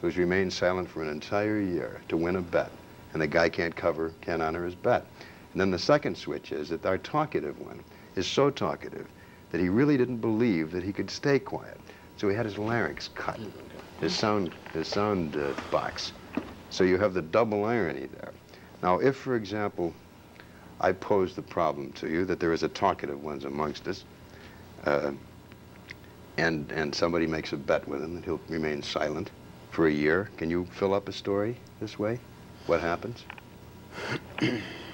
who's 0.00 0.16
remained 0.16 0.52
silent 0.52 0.88
for 0.88 1.02
an 1.02 1.08
entire 1.08 1.60
year 1.60 2.00
to 2.08 2.16
win 2.16 2.36
a 2.36 2.42
bet, 2.42 2.70
and 3.12 3.20
the 3.20 3.26
guy 3.26 3.48
can't 3.48 3.74
cover, 3.74 4.12
can't 4.20 4.42
honor 4.42 4.64
his 4.64 4.74
bet. 4.74 5.04
And 5.52 5.60
then 5.60 5.70
the 5.70 5.78
second 5.78 6.16
switch 6.16 6.52
is 6.52 6.68
that 6.68 6.86
our 6.86 6.98
talkative 6.98 7.58
one 7.58 7.82
is 8.16 8.26
so 8.26 8.50
talkative 8.50 9.06
that 9.50 9.60
he 9.60 9.68
really 9.68 9.96
didn't 9.96 10.18
believe 10.18 10.72
that 10.72 10.82
he 10.82 10.92
could 10.92 11.10
stay 11.10 11.38
quiet. 11.38 11.78
So 12.16 12.28
he 12.28 12.34
had 12.34 12.46
his 12.46 12.58
larynx 12.58 13.08
cut, 13.08 13.38
his 14.00 14.14
sound, 14.14 14.54
his 14.72 14.88
sound 14.88 15.36
uh, 15.36 15.52
box. 15.70 16.12
So 16.70 16.84
you 16.84 16.98
have 16.98 17.14
the 17.14 17.22
double 17.22 17.64
irony 17.64 18.06
there. 18.06 18.32
Now, 18.82 18.98
if, 18.98 19.16
for 19.16 19.36
example, 19.36 19.94
I 20.80 20.92
pose 20.92 21.34
the 21.34 21.42
problem 21.42 21.92
to 21.92 22.08
you 22.08 22.24
that 22.24 22.40
there 22.40 22.52
is 22.52 22.62
a 22.62 22.68
talkative 22.68 23.22
ones 23.22 23.44
amongst 23.44 23.86
us, 23.88 24.04
uh, 24.84 25.12
and 26.36 26.70
and 26.72 26.94
somebody 26.94 27.26
makes 27.26 27.52
a 27.52 27.56
bet 27.56 27.86
with 27.88 28.02
him 28.02 28.14
that 28.14 28.24
he'll 28.24 28.40
remain 28.48 28.82
silent 28.82 29.30
for 29.70 29.86
a 29.86 29.92
year, 29.92 30.30
can 30.36 30.50
you 30.50 30.66
fill 30.72 30.94
up 30.94 31.08
a 31.08 31.12
story 31.12 31.56
this 31.80 31.98
way? 31.98 32.18
What 32.66 32.80
happens? 32.80 33.24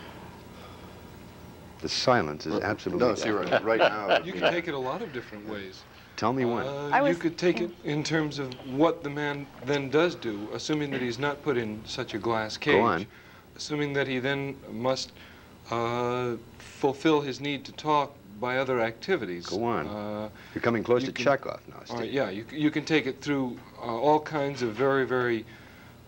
the 1.83 1.89
silence 1.89 2.47
is 2.47 2.55
absolutely. 2.61 3.09
No, 3.09 3.15
see, 3.15 3.31
right, 3.31 3.65
right 3.65 3.79
now. 3.79 4.23
You 4.23 4.33
can 4.33 4.51
take 4.51 4.69
it 4.69 4.75
a 4.75 4.79
lot 4.79 5.03
of 5.03 5.13
different 5.13 5.47
ways. 5.49 5.83
Tell 6.17 6.33
me 6.33 6.45
one. 6.45 6.65
Uh, 6.67 6.91
I 6.93 7.09
you 7.09 7.17
could 7.17 7.37
take 7.37 7.61
it 7.61 7.71
in 7.85 8.05
terms 8.05 8.39
of 8.39 8.53
what 8.73 9.03
the 9.03 9.11
man 9.11 9.47
then 9.67 9.91
does 9.91 10.15
do, 10.15 10.49
assuming 10.55 10.91
that 10.93 11.03
he's 11.03 11.19
not 11.19 11.43
put 11.43 11.57
in 11.57 11.83
such 11.85 12.15
a 12.15 12.19
glass 12.19 12.57
cage. 12.57 12.77
Go 12.77 12.83
on. 12.83 13.07
Assuming 13.57 13.93
that 13.95 14.07
he 14.07 14.19
then 14.21 14.57
must 14.71 15.13
uh, 15.71 16.37
fulfill 16.59 17.21
his 17.21 17.41
need 17.41 17.65
to 17.65 17.73
talk 17.73 18.15
by 18.41 18.59
other 18.59 18.81
activities. 18.81 19.47
Go 19.47 19.65
on. 19.65 19.87
Uh, 19.87 20.29
You're 20.55 20.63
coming 20.63 20.85
close 20.85 21.03
you 21.03 21.09
to 21.09 21.13
can- 21.13 21.25
Chekhov 21.25 21.61
now, 21.69 21.83
all 21.91 21.99
Steve. 21.99 22.13
yeah, 22.13 22.31
you, 22.31 22.45
you 22.53 22.71
can 22.71 22.85
take 22.85 23.07
it 23.07 23.21
through 23.21 23.59
uh, 23.79 23.87
all 23.87 24.21
kinds 24.21 24.63
of 24.63 24.75
very, 24.75 25.05
very 25.05 25.45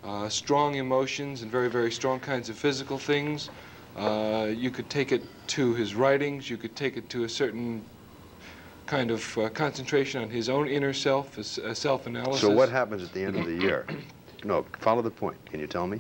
uh, 0.05 0.29
strong 0.29 0.77
emotions 0.77 1.43
and 1.43 1.51
very, 1.51 1.69
very 1.69 1.91
strong 1.91 2.21
kinds 2.21 2.49
of 2.49 2.57
physical 2.57 2.99
things. 2.99 3.51
Uh, 3.97 4.49
you 4.55 4.71
could 4.71 4.91
take 4.91 5.13
it 5.13 5.23
to 5.49 5.75
his 5.75 5.95
writings. 5.95 6.51
You 6.51 6.57
could 6.57 6.75
take 6.75 6.97
it 6.97 7.09
to 7.11 7.25
a 7.25 7.29
certain 7.29 7.85
kind 8.87 9.11
of 9.11 9.39
uh, 9.39 9.49
concentration 9.51 10.23
on 10.23 10.31
his 10.31 10.49
own 10.49 10.69
inner 10.69 10.93
self, 10.93 11.39
a, 11.39 11.75
self-analysis. 11.75 12.41
So 12.41 12.51
what 12.51 12.69
happens 12.69 13.03
at 13.03 13.13
the 13.13 13.23
end 13.25 13.37
of 13.37 13.47
the 13.47 13.55
year? 13.55 13.87
No, 14.45 14.63
follow 14.81 15.01
the 15.01 15.11
point. 15.11 15.39
Can 15.47 15.59
you 15.59 15.67
tell 15.67 15.87
me? 15.87 15.99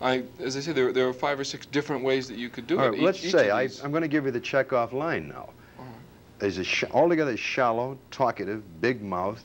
I, 0.00 0.22
as 0.40 0.56
I 0.56 0.60
said, 0.60 0.74
there, 0.74 0.90
there 0.90 1.06
are 1.06 1.12
five 1.12 1.38
or 1.38 1.44
six 1.44 1.66
different 1.66 2.02
ways 2.02 2.26
that 2.28 2.38
you 2.38 2.48
could 2.48 2.66
do 2.66 2.78
All 2.78 2.86
it. 2.86 2.88
right, 2.88 2.96
Each- 2.98 3.04
let's 3.04 3.22
each 3.22 3.30
say 3.30 3.50
I, 3.50 3.68
I'm 3.84 3.90
going 3.90 4.00
to 4.00 4.08
give 4.08 4.24
you 4.24 4.30
the 4.30 4.40
Chekhov 4.40 4.94
line 4.94 5.28
now. 5.28 5.50
All 5.78 5.84
right. 5.84 5.92
There's 6.38 6.56
a 6.56 6.64
sh- 6.64 6.84
altogether 6.92 7.36
shallow, 7.36 7.98
talkative, 8.10 8.80
big 8.80 9.02
mouth 9.02 9.44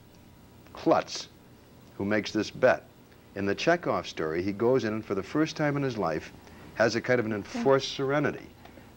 klutz 0.72 1.28
who 1.98 2.06
makes 2.06 2.32
this 2.32 2.50
bet. 2.50 2.86
In 3.36 3.46
the 3.46 3.56
Chekhov 3.56 4.08
story, 4.08 4.42
he 4.42 4.54
goes 4.54 4.86
in 4.86 4.94
and 4.94 5.04
for 5.04 5.16
the 5.16 5.24
first 5.24 5.58
time 5.58 5.76
in 5.76 5.84
his 5.84 5.98
life 5.98 6.32
has 6.76 6.96
a 6.96 7.02
kind 7.02 7.20
of 7.20 7.26
an 7.26 7.34
enforced 7.34 7.94
serenity. 7.94 8.48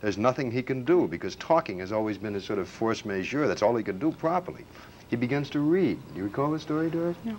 There's 0.00 0.18
nothing 0.18 0.50
he 0.50 0.62
can 0.62 0.84
do 0.84 1.08
because 1.08 1.36
talking 1.36 1.78
has 1.78 1.92
always 1.92 2.18
been 2.18 2.34
his 2.34 2.44
sort 2.44 2.58
of 2.58 2.68
force 2.68 3.04
majeure. 3.04 3.48
That's 3.48 3.62
all 3.62 3.74
he 3.76 3.82
can 3.82 3.98
do 3.98 4.12
properly. 4.12 4.64
He 5.08 5.16
begins 5.16 5.50
to 5.50 5.60
read. 5.60 5.98
Do 6.12 6.18
you 6.18 6.24
recall 6.24 6.50
the 6.50 6.58
story, 6.58 6.90
Doris? 6.90 7.16
No. 7.24 7.36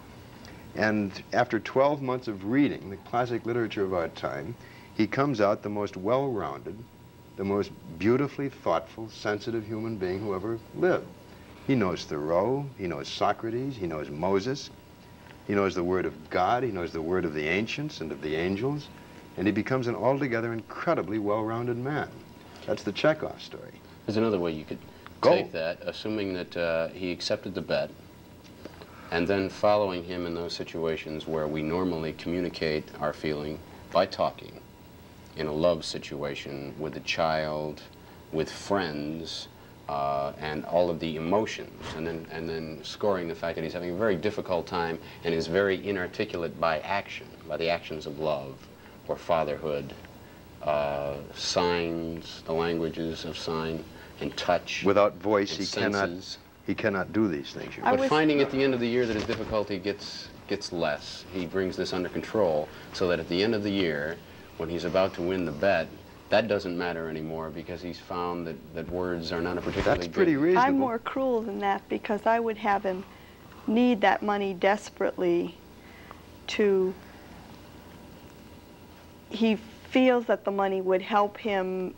And 0.75 1.23
after 1.33 1.59
12 1.59 2.01
months 2.01 2.27
of 2.27 2.45
reading 2.45 2.89
the 2.89 2.97
classic 2.97 3.45
literature 3.45 3.83
of 3.83 3.93
our 3.93 4.09
time, 4.09 4.55
he 4.95 5.07
comes 5.07 5.41
out 5.41 5.63
the 5.63 5.69
most 5.69 5.97
well-rounded, 5.97 6.77
the 7.35 7.43
most 7.43 7.71
beautifully 7.99 8.49
thoughtful, 8.49 9.09
sensitive 9.09 9.65
human 9.65 9.97
being 9.97 10.19
who 10.19 10.35
ever 10.35 10.59
lived. 10.75 11.07
He 11.67 11.75
knows 11.75 12.05
Thoreau, 12.05 12.65
he 12.77 12.87
knows 12.87 13.07
Socrates, 13.07 13.75
he 13.75 13.87
knows 13.87 14.09
Moses, 14.09 14.69
he 15.47 15.53
knows 15.53 15.75
the 15.75 15.83
word 15.83 16.05
of 16.05 16.29
God, 16.29 16.63
he 16.63 16.71
knows 16.71 16.93
the 16.93 17.01
word 17.01 17.25
of 17.25 17.33
the 17.33 17.47
ancients 17.47 18.01
and 18.01 18.11
of 18.11 18.21
the 18.21 18.35
angels, 18.35 18.87
and 19.37 19.45
he 19.45 19.53
becomes 19.53 19.87
an 19.87 19.95
altogether 19.95 20.51
incredibly 20.51 21.19
well-rounded 21.19 21.77
man. 21.77 22.09
That's 22.65 22.83
the 22.83 22.91
Chekhov 22.91 23.41
story. 23.41 23.73
There's 24.05 24.17
another 24.17 24.39
way 24.39 24.51
you 24.51 24.65
could 24.65 24.79
Go. 25.21 25.31
take 25.31 25.51
that, 25.51 25.79
assuming 25.83 26.33
that 26.33 26.57
uh, 26.57 26.87
he 26.89 27.11
accepted 27.11 27.53
the 27.53 27.61
bet, 27.61 27.91
and 29.11 29.27
then 29.27 29.49
following 29.49 30.03
him 30.03 30.25
in 30.25 30.33
those 30.33 30.53
situations 30.53 31.27
where 31.27 31.47
we 31.47 31.61
normally 31.61 32.13
communicate 32.13 32.89
our 32.99 33.13
feeling 33.13 33.59
by 33.91 34.05
talking, 34.05 34.59
in 35.37 35.47
a 35.47 35.53
love 35.53 35.85
situation 35.85 36.73
with 36.79 36.97
a 36.97 37.01
child, 37.01 37.83
with 38.31 38.51
friends, 38.51 39.47
uh, 39.87 40.33
and 40.39 40.65
all 40.65 40.89
of 40.89 40.99
the 40.99 41.15
emotions, 41.15 41.81
and 41.95 42.05
then 42.05 42.27
and 42.31 42.49
then 42.49 42.79
scoring 42.83 43.27
the 43.27 43.35
fact 43.35 43.55
that 43.55 43.63
he's 43.63 43.71
having 43.71 43.91
a 43.91 43.95
very 43.95 44.17
difficult 44.17 44.67
time 44.67 44.99
and 45.23 45.33
is 45.33 45.47
very 45.47 45.87
inarticulate 45.87 46.59
by 46.59 46.79
action, 46.79 47.27
by 47.47 47.55
the 47.55 47.69
actions 47.69 48.05
of 48.05 48.19
love 48.19 48.57
or 49.07 49.15
fatherhood, 49.15 49.93
uh, 50.63 51.15
signs, 51.33 52.41
the 52.45 52.53
languages 52.53 53.25
of 53.25 53.37
sign, 53.37 53.83
and 54.19 54.35
touch. 54.35 54.83
Without 54.83 55.15
voice, 55.15 55.51
and 55.51 55.59
he 55.59 55.65
cannot, 55.67 56.37
he 56.65 56.75
cannot 56.75 57.13
do 57.13 57.27
these 57.27 57.53
things. 57.53 57.77
you 57.77 57.83
I. 57.85 57.95
But 57.95 58.09
finding 58.09 58.41
at 58.41 58.51
the 58.51 58.63
end 58.63 58.73
of 58.73 58.79
the 58.79 58.87
year 58.87 59.05
that 59.05 59.15
his 59.15 59.25
difficulty 59.25 59.77
gets 59.77 60.29
gets 60.47 60.71
less, 60.71 61.25
he 61.33 61.45
brings 61.45 61.75
this 61.75 61.93
under 61.93 62.09
control, 62.09 62.69
so 62.93 63.07
that 63.09 63.19
at 63.19 63.27
the 63.27 63.43
end 63.43 63.53
of 63.53 63.63
the 63.63 63.69
year, 63.69 64.17
when 64.57 64.69
he's 64.69 64.85
about 64.85 65.13
to 65.15 65.21
win 65.21 65.45
the 65.45 65.51
bet, 65.51 65.89
that 66.29 66.47
doesn't 66.47 66.77
matter 66.77 67.09
anymore 67.09 67.49
because 67.49 67.81
he's 67.81 67.99
found 67.99 68.47
that, 68.47 68.55
that 68.73 68.89
words 68.89 69.31
are 69.31 69.41
not 69.41 69.57
a 69.57 69.61
particularly 69.61 69.99
That's 70.05 70.15
pretty 70.15 70.33
good- 70.33 70.41
reasonable. 70.41 70.67
I'm 70.67 70.79
more 70.79 70.99
cruel 70.99 71.41
than 71.41 71.59
that 71.59 71.87
because 71.89 72.25
I 72.25 72.39
would 72.39 72.57
have 72.57 72.83
him 72.83 73.03
need 73.65 74.01
that 74.01 74.21
money 74.21 74.53
desperately 74.53 75.55
to. 76.47 76.93
He 79.29 79.55
feels 79.89 80.25
that 80.25 80.45
the 80.45 80.51
money 80.51 80.81
would 80.81 81.01
help 81.01 81.37
him 81.37 81.93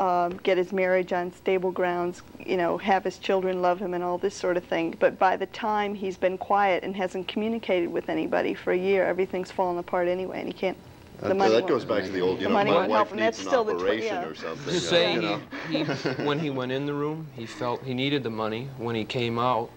um, 0.00 0.36
get 0.42 0.58
his 0.58 0.72
marriage 0.72 1.12
on 1.12 1.32
stable 1.32 1.72
grounds, 1.72 2.22
you 2.44 2.56
know, 2.56 2.78
have 2.78 3.02
his 3.04 3.18
children 3.18 3.60
love 3.62 3.80
him 3.80 3.94
and 3.94 4.04
all 4.04 4.18
this 4.18 4.34
sort 4.34 4.56
of 4.56 4.64
thing. 4.64 4.96
But 4.98 5.18
by 5.18 5.36
the 5.36 5.46
time 5.46 5.94
he's 5.94 6.16
been 6.16 6.38
quiet 6.38 6.84
and 6.84 6.94
hasn't 6.94 7.26
communicated 7.26 7.88
with 7.90 8.08
anybody 8.08 8.54
for 8.54 8.72
a 8.72 8.76
year, 8.78 9.04
everything's 9.04 9.50
fallen 9.50 9.78
apart 9.78 10.06
anyway, 10.08 10.38
and 10.38 10.46
he 10.46 10.52
can't. 10.52 10.76
The 11.20 11.28
That, 11.28 11.34
money 11.36 11.54
that 11.54 11.66
goes 11.66 11.84
back 11.84 12.04
to 12.04 12.10
the 12.12 12.20
old, 12.20 12.38
you 12.38 12.44
The 12.44 12.48
know, 12.50 12.54
money 12.54 12.70
my 12.70 12.76
won't 12.86 12.92
help 12.92 13.10
needs 13.12 13.22
That's 13.22 13.38
an 13.40 13.46
still 13.46 13.64
the 13.64 13.74
tw- 13.74 14.04
yeah. 14.04 14.24
or 14.24 14.36
something. 14.36 14.72
Say 14.74 15.14
you 15.14 15.22
know. 15.22 15.40
he, 15.68 15.78
he, 15.78 15.82
when 16.24 16.38
he 16.38 16.50
went 16.50 16.70
in 16.70 16.86
the 16.86 16.94
room, 16.94 17.26
he 17.34 17.44
felt 17.44 17.82
he 17.82 17.92
needed 17.92 18.22
the 18.22 18.30
money. 18.30 18.68
When 18.78 18.94
he 18.94 19.04
came 19.04 19.36
out, 19.36 19.68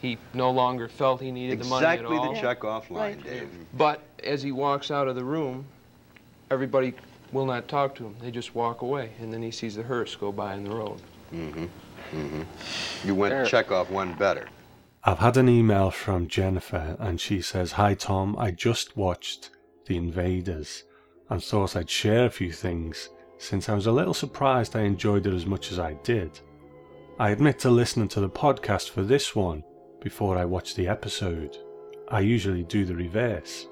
he 0.00 0.16
no 0.32 0.50
longer 0.50 0.88
felt 0.88 1.20
he 1.20 1.30
needed 1.30 1.58
the 1.58 1.64
money 1.66 1.84
at 1.84 2.02
all. 2.02 2.12
Exactly 2.12 2.16
all. 2.16 2.34
the 2.34 2.40
Chekhov 2.40 2.90
line, 2.90 3.16
Right. 3.16 3.24
Dave. 3.24 3.50
But 3.74 4.00
as 4.24 4.42
he 4.42 4.52
walks 4.52 4.90
out 4.90 5.06
of 5.06 5.16
the 5.16 5.24
room, 5.24 5.66
everybody 6.50 6.94
will 7.32 7.46
not 7.46 7.68
talk 7.68 7.94
to 7.96 8.04
him. 8.04 8.16
They 8.20 8.30
just 8.30 8.54
walk 8.54 8.82
away, 8.82 9.10
and 9.20 9.32
then 9.32 9.42
he 9.42 9.50
sees 9.50 9.74
the 9.76 9.82
hearse 9.82 10.14
go 10.16 10.32
by 10.32 10.54
in 10.54 10.64
the 10.64 10.70
road. 10.74 11.00
Mm-hmm. 11.32 11.66
Mm-hmm. 12.14 13.06
You 13.06 13.14
went 13.14 13.32
There- 13.32 13.46
Chekhov 13.46 13.90
one 13.90 14.14
better. 14.14 14.48
I've 15.04 15.18
had 15.20 15.36
an 15.36 15.48
email 15.48 15.90
from 15.90 16.26
Jennifer 16.26 16.96
and 16.98 17.20
she 17.20 17.40
says, 17.40 17.72
Hi 17.72 17.94
Tom, 17.94 18.36
I 18.36 18.50
just 18.50 18.96
watched 18.96 19.50
The 19.86 19.96
Invaders 19.96 20.82
and 21.30 21.42
thought 21.42 21.76
I'd 21.76 21.88
share 21.88 22.26
a 22.26 22.30
few 22.30 22.50
things 22.52 23.08
since 23.38 23.68
I 23.68 23.74
was 23.74 23.86
a 23.86 23.92
little 23.92 24.12
surprised 24.12 24.74
I 24.74 24.82
enjoyed 24.82 25.26
it 25.26 25.32
as 25.32 25.46
much 25.46 25.70
as 25.70 25.78
I 25.78 25.94
did. 26.02 26.40
I 27.18 27.30
admit 27.30 27.60
to 27.60 27.70
listening 27.70 28.08
to 28.08 28.20
the 28.20 28.28
podcast 28.28 28.90
for 28.90 29.02
this 29.02 29.36
one 29.36 29.62
before 30.00 30.36
I 30.36 30.44
watched 30.44 30.76
the 30.76 30.88
episode. 30.88 31.56
I 32.08 32.20
usually 32.20 32.64
do 32.64 32.84
the 32.84 32.96
reverse. 32.96 33.66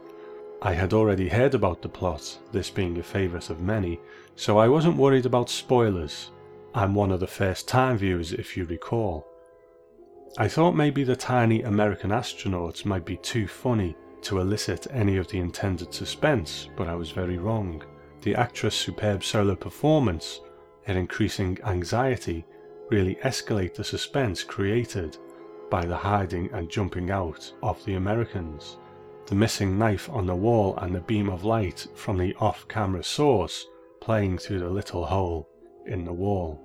I 0.63 0.73
had 0.73 0.95
already 0.95 1.29
heard 1.29 1.55
about 1.55 1.83
the 1.83 1.89
plot, 1.89 2.39
this 2.51 2.71
being 2.71 2.99
a 2.99 3.03
favourite 3.03 3.51
of 3.51 3.61
many, 3.61 4.01
so 4.37 4.59
I 4.59 4.69
wasn't 4.69 4.97
worried 4.97 5.27
about 5.27 5.51
spoilers. 5.51 6.31
I'm 6.75 6.95
one 6.95 7.11
of 7.11 7.21
the 7.21 7.27
first 7.27 7.69
time 7.69 7.99
viewers 7.99 8.33
if 8.33 8.57
you 8.57 8.65
recall. 8.65 9.27
I 10.39 10.49
thought 10.49 10.75
maybe 10.75 11.05
the 11.05 11.17
tiny 11.17 11.63
American 11.63 12.11
astronauts 12.11 12.85
might 12.85 13.05
be 13.05 13.17
too 13.19 13.47
funny 13.47 13.97
to 14.23 14.41
elicit 14.41 14.87
any 14.91 15.19
of 15.19 15.29
the 15.29 15.39
intended 15.39 15.93
suspense, 15.93 16.69
but 16.77 16.89
I 16.89 16.95
was 16.95 17.11
very 17.11 17.39
wrong. 17.39 17.83
The 18.23 18.35
actress' 18.35 18.75
superb 18.75 19.25
solo 19.25 19.55
performance 19.55 20.41
and 20.87 20.99
increasing 20.99 21.59
anxiety 21.65 22.45
really 22.91 23.17
escalate 23.17 23.75
the 23.75 23.85
suspense 23.85 24.43
created 24.43 25.19
by 25.71 25.85
the 25.85 25.97
hiding 25.97 26.51
and 26.53 26.71
jumping 26.71 27.11
out 27.11 27.53
of 27.63 27.85
the 27.85 27.95
Americans. 27.95 28.79
The 29.27 29.35
missing 29.35 29.77
knife 29.77 30.09
on 30.09 30.27
the 30.27 30.37
wall 30.37 30.77
and 30.79 30.95
the 30.95 31.01
beam 31.01 31.29
of 31.29 31.45
light 31.45 31.87
from 31.95 32.17
the 32.17 32.35
off 32.37 32.67
camera 32.69 33.03
source 33.03 33.67
playing 34.01 34.39
through 34.39 34.61
the 34.61 34.71
little 34.71 35.05
hole 35.05 35.49
in 35.87 36.05
the 36.05 36.13
wall. 36.13 36.63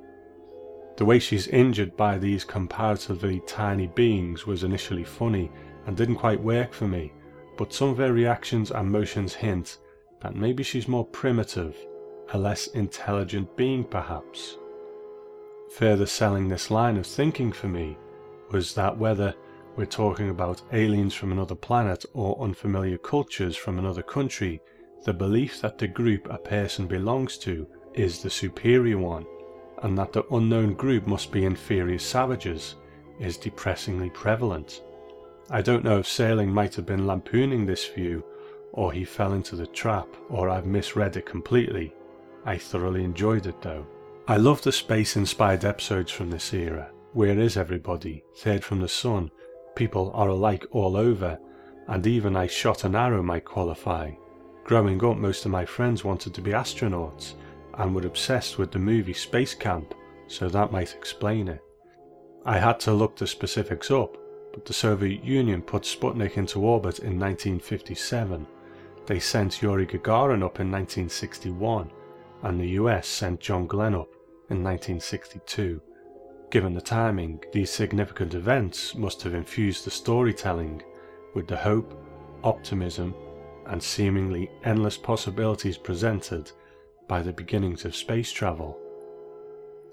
The 0.98 1.06
way 1.06 1.18
she's 1.18 1.48
injured 1.48 1.98
by 1.98 2.20
these 2.20 2.44
comparatively 2.44 3.42
tiny 3.48 3.88
beings 3.88 4.46
was 4.46 4.64
initially 4.64 5.04
funny 5.04 5.52
and 5.88 5.98
didn't 5.98 6.18
quite 6.18 6.40
work 6.40 6.72
for 6.74 6.88
me, 6.88 7.12
but 7.58 7.74
some 7.74 7.90
of 7.90 7.98
her 7.98 8.14
reactions 8.14 8.70
and 8.70 8.92
motions 8.92 9.34
hint 9.34 9.80
that 10.22 10.36
maybe 10.36 10.62
she's 10.62 10.88
more 10.88 11.06
primitive, 11.06 11.76
a 12.34 12.38
less 12.38 12.68
intelligent 12.68 13.58
being 13.58 13.84
perhaps. 13.84 14.58
Further 15.78 16.06
selling 16.06 16.48
this 16.48 16.70
line 16.70 16.98
of 16.98 17.08
thinking 17.08 17.52
for 17.52 17.68
me 17.68 17.98
was 18.52 18.76
that 18.76 18.96
whether 18.96 19.34
we're 19.82 19.88
talking 19.88 20.30
about 20.30 20.62
aliens 20.74 21.16
from 21.16 21.32
another 21.32 21.56
planet 21.56 22.06
or 22.14 22.40
unfamiliar 22.44 23.00
cultures 23.00 23.58
from 23.58 23.80
another 23.80 24.04
country, 24.04 24.62
the 25.06 25.14
belief 25.14 25.60
that 25.60 25.80
the 25.80 25.88
group 25.88 26.28
a 26.30 26.38
person 26.38 26.86
belongs 26.86 27.36
to 27.36 27.66
is 27.96 28.22
the 28.22 28.30
superior 28.30 29.00
one, 29.00 29.26
and 29.82 29.98
that 29.98 30.14
the 30.14 30.24
unknown 30.36 30.76
group 30.76 31.08
must 31.08 31.32
be 31.32 31.46
inferior 31.46 31.98
savages, 31.98 32.76
is 33.20 33.38
depressingly 33.38 34.12
prevalent. 34.12 34.84
I 35.50 35.64
don't 35.64 35.84
know 35.84 35.98
if 35.98 36.06
Serling 36.06 36.50
might 36.50 36.76
have 36.76 36.86
been 36.86 37.08
lampooning 37.08 37.66
this 37.66 37.88
view, 37.88 38.24
or 38.74 38.94
he 38.94 39.04
fell 39.04 39.34
into 39.34 39.56
the 39.56 39.66
trap, 39.66 40.08
or 40.30 40.48
I've 40.48 40.68
misread 40.68 41.18
it 41.18 41.26
completely. 41.26 41.92
I 42.46 42.60
thoroughly 42.60 43.04
enjoyed 43.04 43.48
it 43.48 43.60
though. 43.64 43.88
I 44.28 44.38
love 44.38 44.62
the 44.62 44.72
space 44.72 45.16
inspired 45.16 45.66
episodes 45.66 46.12
from 46.12 46.30
this 46.30 46.54
era. 46.54 46.92
Where 47.14 47.40
is 47.40 47.58
everybody? 47.58 48.24
Third 48.38 48.64
from 48.64 48.80
the 48.80 48.88
sun. 48.88 49.32
People 49.76 50.12
are 50.14 50.30
alike 50.30 50.66
all 50.72 50.96
over, 50.96 51.40
and 51.88 52.06
even 52.06 52.36
I 52.36 52.48
shot 52.48 52.84
an 52.84 52.96
arrow 52.96 53.24
might 53.24 53.46
qualify. 53.46 54.12
Growing 54.64 55.04
up, 55.04 55.18
most 55.18 55.46
of 55.46 55.52
my 55.52 55.66
friends 55.66 56.04
wanted 56.04 56.34
to 56.34 56.42
be 56.42 56.52
astronauts 56.52 57.34
and 57.76 57.96
were 57.96 58.06
obsessed 58.06 58.58
with 58.58 58.72
the 58.72 58.80
movie 58.80 59.14
Space 59.14 59.56
Camp, 59.56 59.94
so 60.28 60.50
that 60.50 60.72
might 60.72 60.96
explain 60.96 61.48
it. 61.48 61.64
I 62.46 62.58
had 62.58 62.80
to 62.82 62.94
look 62.94 63.16
the 63.16 63.28
specifics 63.28 63.92
up, 63.92 64.18
but 64.54 64.66
the 64.66 64.74
Soviet 64.74 65.24
Union 65.24 65.62
put 65.62 65.84
Sputnik 65.84 66.38
into 66.38 66.62
orbit 66.62 67.00
in 67.00 67.20
1957. 67.20 68.46
They 69.06 69.20
sent 69.20 69.62
Yuri 69.62 69.86
Gagarin 69.88 70.44
up 70.44 70.60
in 70.60 70.72
1961, 70.72 71.92
and 72.44 72.60
the 72.60 72.70
US 72.70 73.08
sent 73.08 73.40
John 73.40 73.68
Glenn 73.68 73.96
up 73.96 74.14
in 74.50 74.64
1962. 74.64 75.82
Given 76.52 76.74
the 76.74 76.82
timing, 76.82 77.42
these 77.54 77.72
significant 77.72 78.34
events 78.34 78.94
must 78.94 79.22
have 79.24 79.34
infused 79.34 79.86
the 79.86 79.92
storytelling 79.92 80.84
with 81.34 81.48
the 81.48 81.56
hope, 81.56 81.98
optimism, 82.44 83.16
and 83.68 83.82
seemingly 83.82 84.52
endless 84.66 84.98
possibilities 84.98 85.78
presented 85.78 86.52
by 87.08 87.22
the 87.22 87.32
beginnings 87.32 87.86
of 87.86 87.96
space 87.96 88.34
travel. 88.34 88.78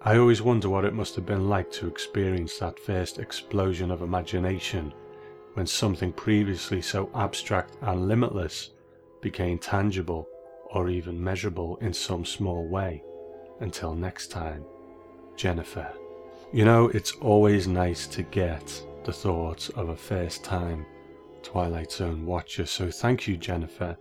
I 0.02 0.16
always 0.16 0.42
wonder 0.42 0.68
what 0.68 0.84
it 0.84 0.94
must 0.94 1.14
have 1.14 1.24
been 1.24 1.48
like 1.48 1.70
to 1.72 1.86
experience 1.86 2.58
that 2.58 2.80
first 2.80 3.20
explosion 3.20 3.92
of 3.92 4.02
imagination 4.02 4.92
when 5.54 5.66
something 5.66 6.12
previously 6.12 6.82
so 6.82 7.08
abstract 7.14 7.76
and 7.82 8.08
limitless 8.08 8.70
became 9.20 9.58
tangible 9.58 10.28
or 10.72 10.88
even 10.88 11.22
measurable 11.22 11.76
in 11.76 11.92
some 11.92 12.24
small 12.24 12.66
way. 12.66 13.04
Until 13.60 13.94
next 13.94 14.32
time, 14.32 14.64
Jennifer. 15.36 15.92
You 16.50 16.64
know, 16.64 16.88
it's 16.88 17.12
always 17.12 17.68
nice 17.68 18.06
to 18.06 18.22
get 18.22 18.82
the 19.04 19.12
thoughts 19.12 19.68
of 19.70 19.90
a 19.90 19.96
first 19.96 20.42
time 20.42 20.86
Twilight 21.42 21.92
Zone 21.92 22.24
watcher, 22.24 22.64
so 22.64 22.90
thank 22.90 23.28
you, 23.28 23.36
Jennifer. 23.36 23.98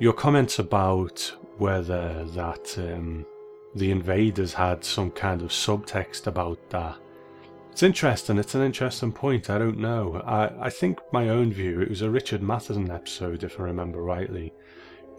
Your 0.00 0.12
comments 0.12 0.58
about 0.58 1.32
whether 1.58 2.24
that 2.24 2.76
um, 2.78 3.24
the 3.76 3.92
invaders 3.92 4.52
had 4.52 4.82
some 4.82 5.12
kind 5.12 5.40
of 5.40 5.50
subtext 5.50 6.26
about 6.26 6.58
that. 6.70 6.96
It's 7.70 7.84
interesting, 7.84 8.38
it's 8.38 8.56
an 8.56 8.62
interesting 8.62 9.12
point, 9.12 9.48
I 9.48 9.58
don't 9.58 9.78
know. 9.78 10.20
I, 10.26 10.66
I 10.66 10.70
think 10.70 10.98
my 11.12 11.28
own 11.28 11.52
view, 11.52 11.80
it 11.80 11.90
was 11.90 12.02
a 12.02 12.10
Richard 12.10 12.42
Matheson 12.42 12.90
episode, 12.90 13.44
if 13.44 13.60
I 13.60 13.62
remember 13.62 14.02
rightly, 14.02 14.52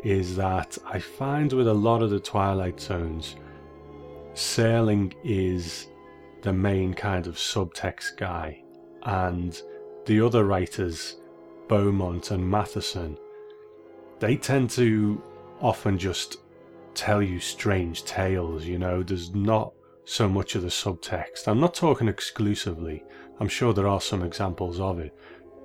is 0.03 0.35
that 0.35 0.77
I 0.85 0.99
find 0.99 1.53
with 1.53 1.69
a 1.69 1.73
lot 1.73 2.01
of 2.01 2.09
the 2.09 2.19
Twilight 2.19 2.81
Zones, 2.81 3.37
Serling 4.33 5.13
is 5.23 5.87
the 6.41 6.53
main 6.53 6.93
kind 6.93 7.27
of 7.27 7.35
subtext 7.35 8.17
guy, 8.17 8.63
and 9.03 9.61
the 10.05 10.21
other 10.21 10.45
writers, 10.45 11.17
Beaumont 11.67 12.31
and 12.31 12.49
Matheson, 12.49 13.17
they 14.19 14.35
tend 14.35 14.69
to 14.71 15.21
often 15.61 15.97
just 15.97 16.37
tell 16.93 17.21
you 17.21 17.39
strange 17.39 18.03
tales, 18.05 18.65
you 18.65 18.77
know, 18.77 19.03
there's 19.03 19.33
not 19.33 19.73
so 20.05 20.27
much 20.27 20.55
of 20.55 20.63
the 20.63 20.69
subtext. 20.69 21.47
I'm 21.47 21.59
not 21.59 21.73
talking 21.73 22.07
exclusively, 22.07 23.03
I'm 23.39 23.47
sure 23.47 23.73
there 23.73 23.87
are 23.87 24.01
some 24.01 24.23
examples 24.23 24.79
of 24.79 24.99
it, 24.99 25.15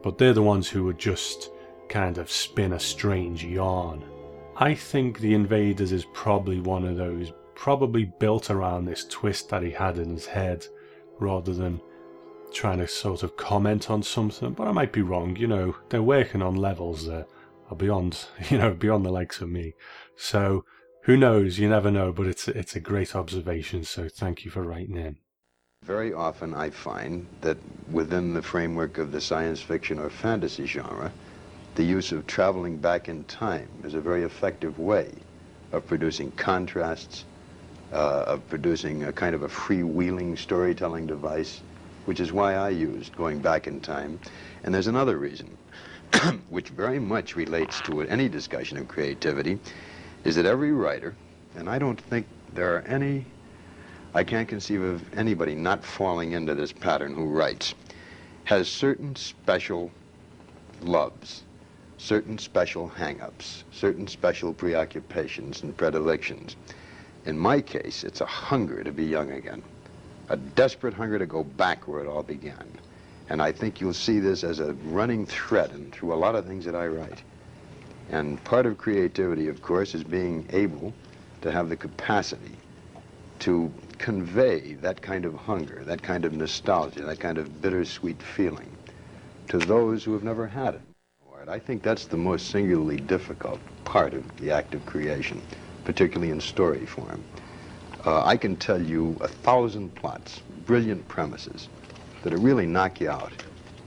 but 0.03 0.19
they're 0.19 0.33
the 0.33 0.43
ones 0.43 0.69
who 0.69 0.85
would 0.85 0.99
just 0.99 1.51
kind 1.89 2.19
of 2.19 2.31
spin 2.31 2.75
a 2.75 2.81
strange 2.81 3.45
yarn. 3.45 4.05
I 4.57 4.75
think 4.75 5.19
The 5.19 5.35
Invaders 5.35 5.93
is 5.93 6.07
probably 6.13 6.61
one 6.61 6.85
of 6.85 6.97
those 6.97 7.33
probably 7.55 8.05
built 8.05 8.51
around 8.51 8.85
this 8.85 9.07
twist 9.09 9.49
that 9.51 9.63
he 9.63 9.71
had 9.71 9.99
in 9.99 10.11
his 10.11 10.27
head 10.27 10.67
rather 11.19 11.53
than 11.53 11.81
trying 12.53 12.79
to 12.79 12.89
sort 12.89 13.23
of 13.23 13.37
comment 13.37 13.91
on 13.91 14.03
something. 14.03 14.53
But 14.53 14.69
I 14.69 14.73
might 14.73 14.93
be 14.93 15.03
wrong, 15.03 15.37
you 15.37 15.47
know, 15.47 15.77
they're 15.89 16.03
working 16.03 16.43
on 16.43 16.55
levels 16.57 17.07
that 17.07 17.27
are 17.71 17.77
beyond, 17.77 18.27
you 18.51 18.59
know, 18.59 18.73
beyond 18.73 19.05
the 19.05 19.11
likes 19.11 19.41
of 19.41 19.49
me. 19.49 19.75
So 20.17 20.65
who 21.03 21.17
knows? 21.17 21.59
You 21.59 21.69
never 21.69 21.91
know, 21.91 22.13
but 22.13 22.27
it's, 22.27 22.49
it's 22.49 22.77
a 22.77 22.81
great 22.81 23.15
observation. 23.15 23.85
So 23.85 24.09
thank 24.09 24.45
you 24.45 24.51
for 24.51 24.63
writing 24.63 24.97
in. 24.97 25.19
Very 25.85 26.15
often 26.15 26.55
I 26.55 26.71
find 26.71 27.27
that 27.43 27.59
within 27.91 28.33
the 28.33 28.41
framework 28.41 28.97
of 28.97 29.13
the 29.13 29.21
science 29.21 29.61
fiction 29.61 29.99
or 29.99 30.09
fantasy 30.09 30.65
genre, 30.65 31.13
the 31.75 31.85
use 31.85 32.11
of 32.11 32.27
traveling 32.27 32.79
back 32.79 33.09
in 33.09 33.25
time 33.25 33.69
is 33.83 33.93
a 33.93 34.01
very 34.01 34.23
effective 34.23 34.79
way 34.79 35.13
of 35.73 35.87
producing 35.87 36.31
contrasts, 36.33 37.25
uh, 37.93 38.25
of 38.27 38.49
producing 38.49 39.05
a 39.05 39.13
kind 39.13 39.35
of 39.35 39.43
a 39.43 39.49
freewheeling 39.49 40.39
storytelling 40.39 41.07
device, 41.07 41.63
which 42.07 42.21
is 42.21 42.33
why 42.33 42.55
I 42.55 42.71
used 42.71 43.17
going 43.17 43.41
back 43.41 43.67
in 43.67 43.81
time. 43.81 44.19
And 44.63 44.75
there's 44.75 44.87
another 44.87 45.19
reason, 45.19 45.57
which 46.49 46.71
very 46.71 46.99
much 46.99 47.37
relates 47.37 47.81
to 47.83 48.03
any 48.03 48.29
discussion 48.29 48.79
of 48.79 48.89
creativity, 48.89 49.59
is 50.25 50.37
that 50.37 50.47
every 50.47 50.73
writer, 50.73 51.15
and 51.57 51.69
I 51.69 51.79
don't 51.79 52.01
think 52.01 52.27
there 52.55 52.77
are 52.77 52.83
any, 52.83 53.27
I 54.15 54.25
can't 54.25 54.49
conceive 54.49 54.83
of 54.83 55.19
anybody 55.19 55.55
not 55.55 55.85
falling 55.85 56.33
into 56.33 56.55
this 56.55 56.73
pattern 56.73 57.15
who 57.15 57.27
writes, 57.27 57.75
has 58.45 58.69
certain 58.69 59.17
special 59.17 59.91
loves, 60.83 61.45
certain 61.99 62.39
special 62.39 62.89
hang-ups, 62.89 63.65
certain 63.73 64.07
special 64.07 64.53
preoccupations 64.53 65.63
and 65.63 65.77
predilections. 65.77 66.57
In 67.27 67.39
my 67.39 67.61
case, 67.61 68.05
it's 68.05 68.21
a 68.21 68.27
hunger 68.27 68.85
to 68.85 68.93
be 68.93 69.05
young 69.05 69.31
again, 69.31 69.63
a 70.29 70.37
desperate 70.37 70.93
hunger 70.93 71.19
to 71.19 71.27
go 71.27 71.43
back 71.43 71.89
where 71.89 72.03
it 72.03 72.07
all 72.07 72.23
began. 72.23 72.67
And 73.31 73.41
I 73.41 73.51
think 73.53 73.81
you'll 73.81 73.95
see 73.95 74.19
this 74.19 74.45
as 74.45 74.61
a 74.61 74.75
running 74.85 75.25
thread 75.25 75.71
and 75.71 75.91
through 75.91 76.13
a 76.13 76.17
lot 76.17 76.35
of 76.35 76.47
things 76.47 76.67
that 76.67 76.75
I 76.75 76.87
write. 76.87 77.23
And 78.11 78.43
part 78.45 78.67
of 78.67 78.77
creativity, 78.77 79.49
of 79.49 79.63
course, 79.63 79.95
is 79.95 80.05
being 80.05 80.47
able 80.51 80.93
to 81.41 81.51
have 81.51 81.71
the 81.71 81.77
capacity 81.77 82.57
to 83.41 83.73
convey 83.97 84.75
that 84.75 85.01
kind 85.01 85.25
of 85.25 85.35
hunger, 85.35 85.83
that 85.85 86.03
kind 86.03 86.27
of 86.27 86.35
nostalgia, 86.35 87.03
that 87.05 87.21
kind 87.21 87.39
of 87.39 87.63
bittersweet 87.63 88.23
feeling 88.23 88.71
to 89.49 89.59
those 89.59 90.05
who 90.05 90.13
have 90.13 90.25
never 90.25 90.47
had 90.47 90.75
it. 90.75 90.81
I 91.47 91.59
think 91.59 91.83
that's 91.83 92.07
the 92.07 92.17
most 92.17 92.51
singularly 92.51 92.97
difficult 92.97 93.61
part 93.85 94.15
of 94.15 94.25
the 94.39 94.51
act 94.51 94.75
of 94.75 94.87
creation 94.87 95.43
particularly 95.85 96.31
in 96.31 96.41
story 96.41 96.87
form. 96.87 97.23
Uh, 98.05 98.23
I 98.25 98.37
can 98.37 98.57
tell 98.57 98.81
you 98.81 99.17
a 99.21 99.29
thousand 99.29 99.95
plots, 99.95 100.43
brilliant 100.67 101.07
premises 101.09 101.69
that 102.23 102.37
really 102.39 102.67
knock 102.67 103.01
you 103.01 103.11
out. 103.11 103.33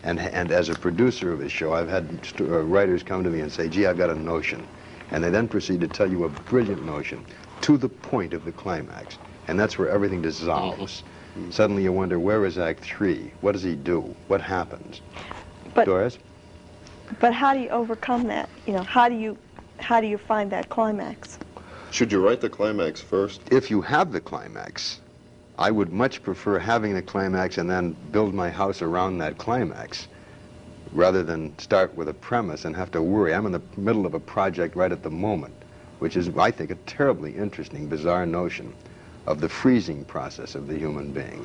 And, 0.04 0.20
and 0.20 0.52
as 0.52 0.70
a 0.70 0.76
producer 0.76 1.32
of 1.32 1.42
a 1.42 1.50
show, 1.50 1.74
I've 1.74 1.90
had 1.90 2.08
uh, 2.40 2.62
writers 2.64 3.04
come 3.04 3.24
to 3.24 3.30
me 3.30 3.42
and 3.42 3.52
say, 3.52 3.68
gee, 3.68 3.86
I've 3.86 3.98
got 3.98 4.10
a 4.10 4.16
notion. 4.16 4.66
And 5.12 5.24
they 5.24 5.30
then 5.30 5.48
proceed 5.48 5.82
to 5.82 5.88
tell 5.88 6.10
you 6.10 6.24
a 6.26 6.30
brilliant 6.30 6.86
notion 6.86 7.26
to 7.62 7.78
the 7.78 7.90
point 7.90 8.34
of 8.34 8.46
the 8.46 8.52
climax. 8.52 9.18
And 9.48 9.60
that's 9.60 9.78
where 9.78 9.90
everything 9.90 10.22
dissolves. 10.22 11.04
Mm 11.36 11.44
-hmm. 11.44 11.52
Suddenly 11.52 11.84
you 11.84 11.94
wonder, 11.94 12.20
where 12.20 12.48
is 12.48 12.58
Act 12.58 12.84
Three? 12.98 13.32
What 13.42 13.54
does 13.54 13.64
he 13.64 13.76
do? 13.76 14.16
What 14.28 14.42
happens? 14.42 15.02
But 15.76 15.86
Doris? 15.86 16.20
But 17.20 17.34
how 17.34 17.54
do 17.54 17.60
you 17.60 17.70
overcome 17.70 18.28
that? 18.28 18.50
You 18.66 18.74
know, 18.74 18.84
how 18.84 19.10
do 19.10 19.16
you 19.16 19.38
how 19.80 20.02
do 20.02 20.08
you 20.08 20.18
find 20.18 20.50
that 20.52 20.68
climax? 20.70 21.40
Should 21.98 22.12
you 22.12 22.24
write 22.24 22.42
the 22.42 22.50
climax 22.50 23.02
first? 23.02 23.42
If 23.50 23.72
you 23.72 23.82
have 23.82 24.12
the 24.12 24.22
climax, 24.22 25.02
I 25.58 25.72
would 25.72 25.92
much 25.92 26.22
prefer 26.22 26.60
having 26.60 26.94
the 26.94 27.02
climax 27.02 27.58
and 27.58 27.68
then 27.68 27.96
build 28.12 28.36
my 28.36 28.52
house 28.52 28.84
around 28.84 29.18
that 29.18 29.40
climax 29.40 30.08
rather 30.92 31.24
than 31.24 31.58
start 31.58 31.96
with 31.96 32.08
a 32.08 32.14
premise 32.14 32.66
and 32.66 32.76
have 32.76 32.92
to 32.92 33.02
worry. 33.02 33.34
I'm 33.34 33.48
in 33.48 33.52
the 33.52 33.64
middle 33.78 34.06
of 34.06 34.14
a 34.14 34.20
project 34.20 34.76
right 34.76 34.92
at 34.92 35.02
the 35.02 35.10
moment, 35.10 35.56
which 35.98 36.18
is, 36.18 36.30
I 36.38 36.52
think, 36.52 36.70
a 36.70 36.76
terribly 36.86 37.36
interesting, 37.36 37.88
bizarre 37.88 38.28
notion 38.28 38.76
of 39.26 39.42
the 39.42 39.50
freezing 39.50 40.06
process 40.06 40.54
of 40.54 40.68
the 40.68 40.78
human 40.78 41.12
being, 41.12 41.44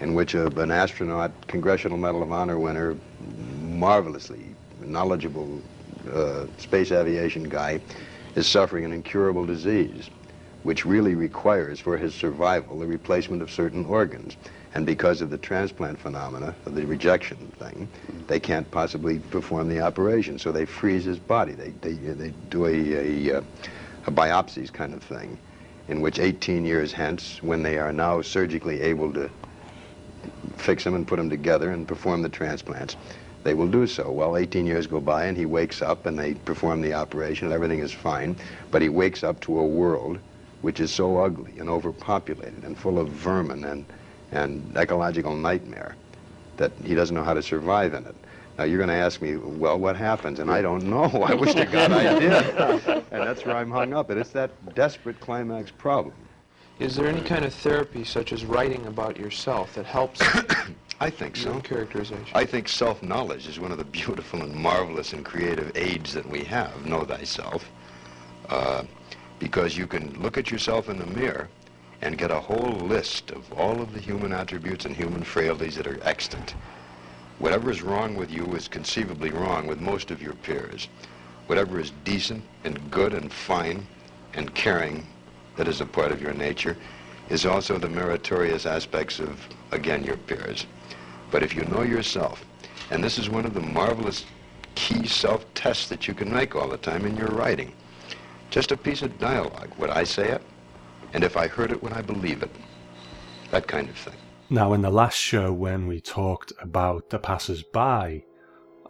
in 0.00 0.12
which 0.12 0.34
a, 0.34 0.48
an 0.60 0.70
astronaut, 0.70 1.32
Congressional 1.46 1.96
Medal 1.96 2.22
of 2.22 2.32
Honor 2.32 2.58
winner, 2.58 2.98
marvelously 3.62 4.44
knowledgeable 4.82 5.58
uh, 6.12 6.44
space 6.58 6.92
aviation 6.92 7.44
guy, 7.44 7.80
is 8.36 8.46
suffering 8.46 8.84
an 8.84 8.92
incurable 8.92 9.44
disease, 9.44 10.10
which 10.62 10.84
really 10.84 11.14
requires 11.14 11.80
for 11.80 11.96
his 11.96 12.14
survival 12.14 12.78
the 12.78 12.86
replacement 12.86 13.42
of 13.42 13.50
certain 13.50 13.84
organs. 13.86 14.36
And 14.74 14.84
because 14.84 15.22
of 15.22 15.30
the 15.30 15.38
transplant 15.38 15.98
phenomena, 15.98 16.54
the 16.66 16.86
rejection 16.86 17.50
thing, 17.58 17.88
they 18.26 18.38
can't 18.38 18.70
possibly 18.70 19.18
perform 19.18 19.68
the 19.68 19.80
operation. 19.80 20.38
So 20.38 20.52
they 20.52 20.66
freeze 20.66 21.04
his 21.04 21.18
body. 21.18 21.54
They, 21.54 21.70
they, 21.80 21.94
they 21.94 22.32
do 22.50 22.66
a, 22.66 22.72
a, 22.72 23.38
uh, 23.38 23.42
a 24.06 24.10
biopsies 24.10 24.70
kind 24.70 24.92
of 24.92 25.02
thing, 25.02 25.38
in 25.88 26.02
which 26.02 26.18
18 26.18 26.66
years 26.66 26.92
hence, 26.92 27.42
when 27.42 27.62
they 27.62 27.78
are 27.78 27.92
now 27.92 28.20
surgically 28.20 28.82
able 28.82 29.12
to 29.14 29.30
fix 30.56 30.84
him 30.84 30.94
and 30.94 31.06
put 31.08 31.18
him 31.18 31.30
together 31.30 31.70
and 31.70 31.88
perform 31.88 32.20
the 32.20 32.28
transplants, 32.28 32.96
they 33.46 33.54
will 33.54 33.68
do 33.68 33.86
so. 33.86 34.10
Well, 34.10 34.36
18 34.36 34.66
years 34.66 34.88
go 34.88 35.00
by 35.00 35.26
and 35.26 35.36
he 35.36 35.46
wakes 35.46 35.80
up 35.80 36.06
and 36.06 36.18
they 36.18 36.34
perform 36.34 36.80
the 36.80 36.94
operation 36.94 37.46
and 37.46 37.54
everything 37.54 37.78
is 37.78 37.92
fine, 37.92 38.34
but 38.72 38.82
he 38.82 38.88
wakes 38.88 39.22
up 39.22 39.38
to 39.42 39.60
a 39.60 39.64
world 39.64 40.18
which 40.62 40.80
is 40.80 40.90
so 40.90 41.18
ugly 41.18 41.52
and 41.60 41.68
overpopulated 41.68 42.64
and 42.64 42.76
full 42.76 42.98
of 42.98 43.08
vermin 43.08 43.64
and 43.64 43.84
and 44.32 44.76
ecological 44.76 45.36
nightmare 45.36 45.94
that 46.56 46.72
he 46.84 46.96
doesn't 46.96 47.14
know 47.14 47.22
how 47.22 47.34
to 47.34 47.42
survive 47.42 47.94
in 47.94 48.04
it. 48.04 48.16
Now 48.58 48.64
you're 48.64 48.78
going 48.78 48.88
to 48.88 48.94
ask 48.94 49.22
me, 49.22 49.36
well, 49.36 49.78
what 49.78 49.94
happens? 49.96 50.40
And 50.40 50.50
I 50.50 50.60
don't 50.60 50.82
know. 50.82 51.04
I 51.30 51.34
wish 51.34 51.54
to 51.54 51.66
God 51.66 51.92
I 51.92 52.18
did. 52.18 52.32
and 53.12 53.22
that's 53.22 53.44
where 53.44 53.56
I'm 53.56 53.70
hung 53.70 53.94
up. 53.94 54.10
And 54.10 54.18
it's 54.18 54.30
that 54.30 54.50
desperate 54.74 55.20
climax 55.20 55.70
problem. 55.70 56.14
Is 56.80 56.96
there 56.96 57.06
any 57.06 57.20
kind 57.20 57.44
of 57.44 57.54
therapy, 57.54 58.02
such 58.02 58.32
as 58.32 58.44
writing 58.44 58.84
about 58.86 59.16
yourself, 59.16 59.74
that 59.74 59.86
helps 59.86 60.20
I 60.98 61.10
think 61.10 61.36
so. 61.36 61.60
characterization? 61.60 62.28
I 62.34 62.46
think 62.46 62.68
self-knowledge 62.68 63.46
is 63.48 63.60
one 63.60 63.70
of 63.70 63.78
the 63.78 63.84
beautiful 64.00 64.42
and 64.42 64.54
marvelous 64.54 65.12
and 65.12 65.24
creative 65.24 65.76
aids 65.76 66.14
that 66.14 66.26
we 66.28 66.42
have. 66.44 66.86
Know 66.86 67.04
thyself. 67.04 67.70
Uh, 68.48 68.84
because 69.38 69.76
you 69.76 69.86
can 69.86 70.18
look 70.22 70.38
at 70.38 70.50
yourself 70.50 70.88
in 70.88 70.98
the 70.98 71.06
mirror 71.06 71.48
and 72.00 72.16
get 72.16 72.30
a 72.30 72.40
whole 72.40 72.72
list 72.86 73.30
of 73.30 73.52
all 73.52 73.80
of 73.80 73.92
the 73.92 74.00
human 74.00 74.32
attributes 74.32 74.84
and 74.84 74.96
human 74.96 75.22
frailties 75.22 75.76
that 75.76 75.86
are 75.86 76.02
extant. 76.02 76.54
Whatever 77.38 77.70
is 77.70 77.82
wrong 77.82 78.14
with 78.14 78.30
you 78.30 78.46
is 78.54 78.68
conceivably 78.68 79.30
wrong 79.30 79.66
with 79.66 79.80
most 79.80 80.10
of 80.10 80.22
your 80.22 80.32
peers. 80.34 80.88
Whatever 81.46 81.78
is 81.78 81.92
decent 82.04 82.42
and 82.64 82.90
good 82.90 83.12
and 83.12 83.30
fine 83.30 83.86
and 84.34 84.54
caring 84.54 85.06
that 85.56 85.68
is 85.68 85.80
a 85.80 85.86
part 85.86 86.12
of 86.12 86.22
your 86.22 86.32
nature 86.32 86.76
is 87.28 87.44
also 87.44 87.76
the 87.78 87.88
meritorious 87.88 88.66
aspects 88.66 89.18
of, 89.18 89.46
again, 89.72 90.04
your 90.04 90.16
peers. 90.16 90.66
But 91.30 91.42
if 91.42 91.54
you 91.54 91.64
know 91.64 91.82
yourself, 91.82 92.44
and 92.90 93.02
this 93.02 93.18
is 93.18 93.28
one 93.28 93.46
of 93.46 93.54
the 93.54 93.60
marvelous 93.60 94.24
key 94.74 95.06
self-tests 95.06 95.88
that 95.88 96.06
you 96.06 96.14
can 96.14 96.32
make 96.32 96.54
all 96.54 96.68
the 96.68 96.76
time 96.76 97.04
in 97.04 97.16
your 97.16 97.28
writing, 97.28 97.72
just 98.50 98.72
a 98.72 98.76
piece 98.76 99.02
of 99.02 99.18
dialogue. 99.18 99.72
Would 99.78 99.90
I 99.90 100.04
say 100.04 100.28
it? 100.28 100.42
And 101.12 101.24
if 101.24 101.36
I 101.36 101.48
heard 101.48 101.72
it, 101.72 101.82
would 101.82 101.92
I 101.92 102.02
believe 102.02 102.42
it? 102.42 102.50
That 103.50 103.66
kind 103.66 103.88
of 103.88 103.96
thing. 103.96 104.14
Now, 104.50 104.72
in 104.74 104.82
the 104.82 104.90
last 104.90 105.18
show, 105.18 105.52
when 105.52 105.86
we 105.86 106.00
talked 106.00 106.52
about 106.60 107.10
the 107.10 107.18
passers 107.18 107.62
by, 107.62 108.22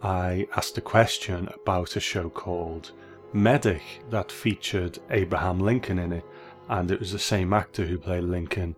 I 0.03 0.47
asked 0.55 0.77
a 0.77 0.81
question 0.81 1.49
about 1.63 1.95
a 1.95 1.99
show 1.99 2.29
called 2.29 2.91
Medic 3.33 3.81
that 4.11 4.31
featured 4.31 4.99
Abraham 5.09 5.59
Lincoln 5.59 5.97
in 5.97 6.13
it, 6.13 6.25
and 6.69 6.91
it 6.91 6.99
was 6.99 7.11
the 7.11 7.19
same 7.19 7.53
actor 7.53 7.85
who 7.85 7.97
played 7.97 8.25
Lincoln 8.25 8.75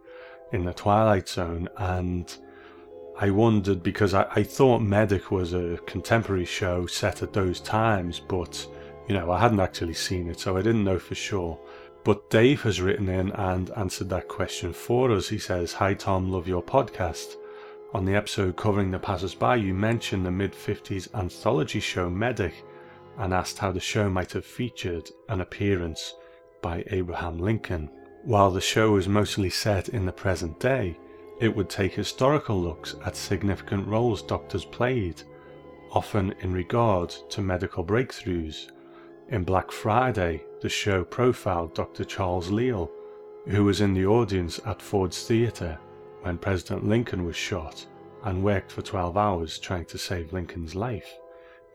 in 0.54 0.64
The 0.64 0.74
Twilight 0.74 1.28
Zone. 1.28 1.68
And 1.78 2.34
I 3.22 3.32
wondered 3.32 3.84
because 3.84 4.14
I, 4.14 4.26
I 4.32 4.44
thought 4.44 4.82
Medic 4.82 5.30
was 5.30 5.52
a 5.52 5.78
contemporary 5.86 6.46
show 6.46 6.86
set 6.86 7.22
at 7.22 7.34
those 7.34 7.60
times, 7.60 8.22
but 8.22 8.66
you 9.10 9.14
know, 9.14 9.30
I 9.30 9.40
hadn't 9.42 9.60
actually 9.60 9.96
seen 9.96 10.30
it, 10.30 10.40
so 10.40 10.56
I 10.56 10.62
didn't 10.62 10.86
know 10.86 11.00
for 11.00 11.16
sure. 11.16 11.60
But 12.06 12.30
Dave 12.30 12.62
has 12.62 12.80
written 12.80 13.10
in 13.10 13.32
and 13.34 13.72
answered 13.72 14.08
that 14.10 14.30
question 14.30 14.72
for 14.72 15.12
us. 15.12 15.28
He 15.28 15.38
says, 15.38 15.74
Hi 15.74 15.96
Tom, 15.96 16.32
love 16.32 16.48
your 16.48 16.64
podcast. 16.64 17.36
On 17.94 18.06
the 18.06 18.16
episode 18.16 18.56
covering 18.56 18.90
the 18.90 19.00
passers-by, 19.00 19.58
you 19.58 19.74
mentioned 19.74 20.26
the 20.26 20.32
mid-50s 20.32 21.14
anthology 21.14 21.82
show 21.82 22.10
Medic 22.10 22.64
and 23.18 23.34
asked 23.34 23.58
how 23.58 23.74
the 23.74 23.82
show 23.82 24.10
might 24.10 24.32
have 24.32 24.46
featured 24.46 25.10
an 25.28 25.42
appearance 25.42 26.16
by 26.62 26.86
Abraham 26.92 27.38
Lincoln. 27.38 27.90
While 28.24 28.52
the 28.52 28.62
show 28.62 28.92
was 28.92 29.10
mostly 29.10 29.50
set 29.50 29.90
in 29.90 30.06
the 30.06 30.14
present 30.14 30.58
day, 30.62 30.98
it 31.40 31.56
would 31.56 31.70
take 31.70 31.94
historical 31.94 32.60
looks 32.60 32.96
at 33.06 33.16
significant 33.16 33.88
roles 33.88 34.22
doctors 34.22 34.66
played, 34.66 35.22
often 35.92 36.34
in 36.42 36.52
regard 36.52 37.10
to 37.30 37.42
medical 37.42 37.84
breakthroughs. 37.84 38.72
In 39.30 39.44
Black 39.44 39.72
Friday, 39.72 40.44
the 40.62 40.70
show 40.70 41.04
profiled 41.04 41.74
Dr. 41.74 42.04
Charles 42.04 42.52
Leale, 42.52 42.92
who 43.48 43.64
was 43.64 43.80
in 43.80 43.94
the 43.94 44.06
audience 44.06 44.60
at 44.66 44.82
Ford's 44.82 45.24
Theatre 45.26 45.80
when 46.22 46.38
President 46.38 46.86
Lincoln 46.86 47.24
was 47.24 47.38
shot 47.38 47.86
and 48.26 48.44
worked 48.44 48.72
for 48.72 48.82
12 48.82 49.16
hours 49.16 49.58
trying 49.58 49.86
to 49.86 49.98
save 49.98 50.34
Lincoln's 50.34 50.76
life. 50.76 51.18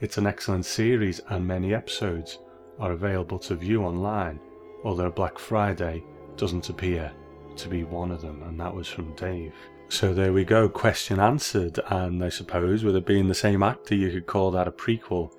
It's 0.01 0.19
an 0.19 0.27
excellent 0.27 0.67
series 0.67 1.21
and 1.31 1.47
many 1.47 1.73
episodes 1.73 2.39
are 2.79 2.93
available 2.93 3.39
to 3.39 3.55
view 3.55 3.83
online, 3.83 4.39
although 4.85 5.11
Black 5.11 5.39
Friday 5.39 6.05
doesn't 6.37 6.69
appear 6.69 7.11
to 7.59 7.69
be 7.69 7.85
one 7.85 8.11
of 8.11 8.21
them, 8.21 8.43
and 8.43 8.59
that 8.61 8.75
was 8.75 8.89
from 8.89 9.15
Dave. 9.15 9.55
So 9.89 10.15
there 10.15 10.33
we 10.33 10.45
go, 10.45 10.69
question 10.69 11.21
answered, 11.21 11.79
and 11.91 12.25
I 12.25 12.29
suppose 12.29 12.85
with 12.85 12.97
it 12.97 13.07
being 13.07 13.29
the 13.29 13.35
same 13.35 13.63
actor, 13.63 13.95
you 13.95 14.11
could 14.11 14.27
call 14.27 14.51
that 14.53 14.67
a 14.67 14.73
prequel 14.73 15.31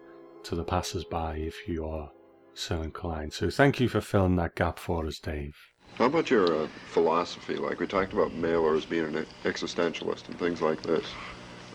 to 0.43 0.55
The 0.55 0.63
Passers-by 0.63 1.37
if 1.37 1.67
you 1.67 1.85
are 1.85 2.09
so 2.53 2.81
inclined. 2.81 3.33
So 3.33 3.49
thank 3.49 3.79
you 3.79 3.89
for 3.89 4.01
filling 4.01 4.35
that 4.37 4.55
gap 4.55 4.79
for 4.79 5.05
us, 5.07 5.19
Dave. 5.19 5.55
How 5.95 6.05
about 6.05 6.29
your 6.29 6.63
uh, 6.63 6.67
philosophy? 6.91 7.55
Like 7.55 7.79
we 7.79 7.87
talked 7.87 8.13
about 8.13 8.33
Mailer 8.33 8.75
as 8.75 8.85
being 8.85 9.15
an 9.15 9.25
existentialist 9.43 10.27
and 10.27 10.37
things 10.37 10.61
like 10.61 10.81
this. 10.81 11.05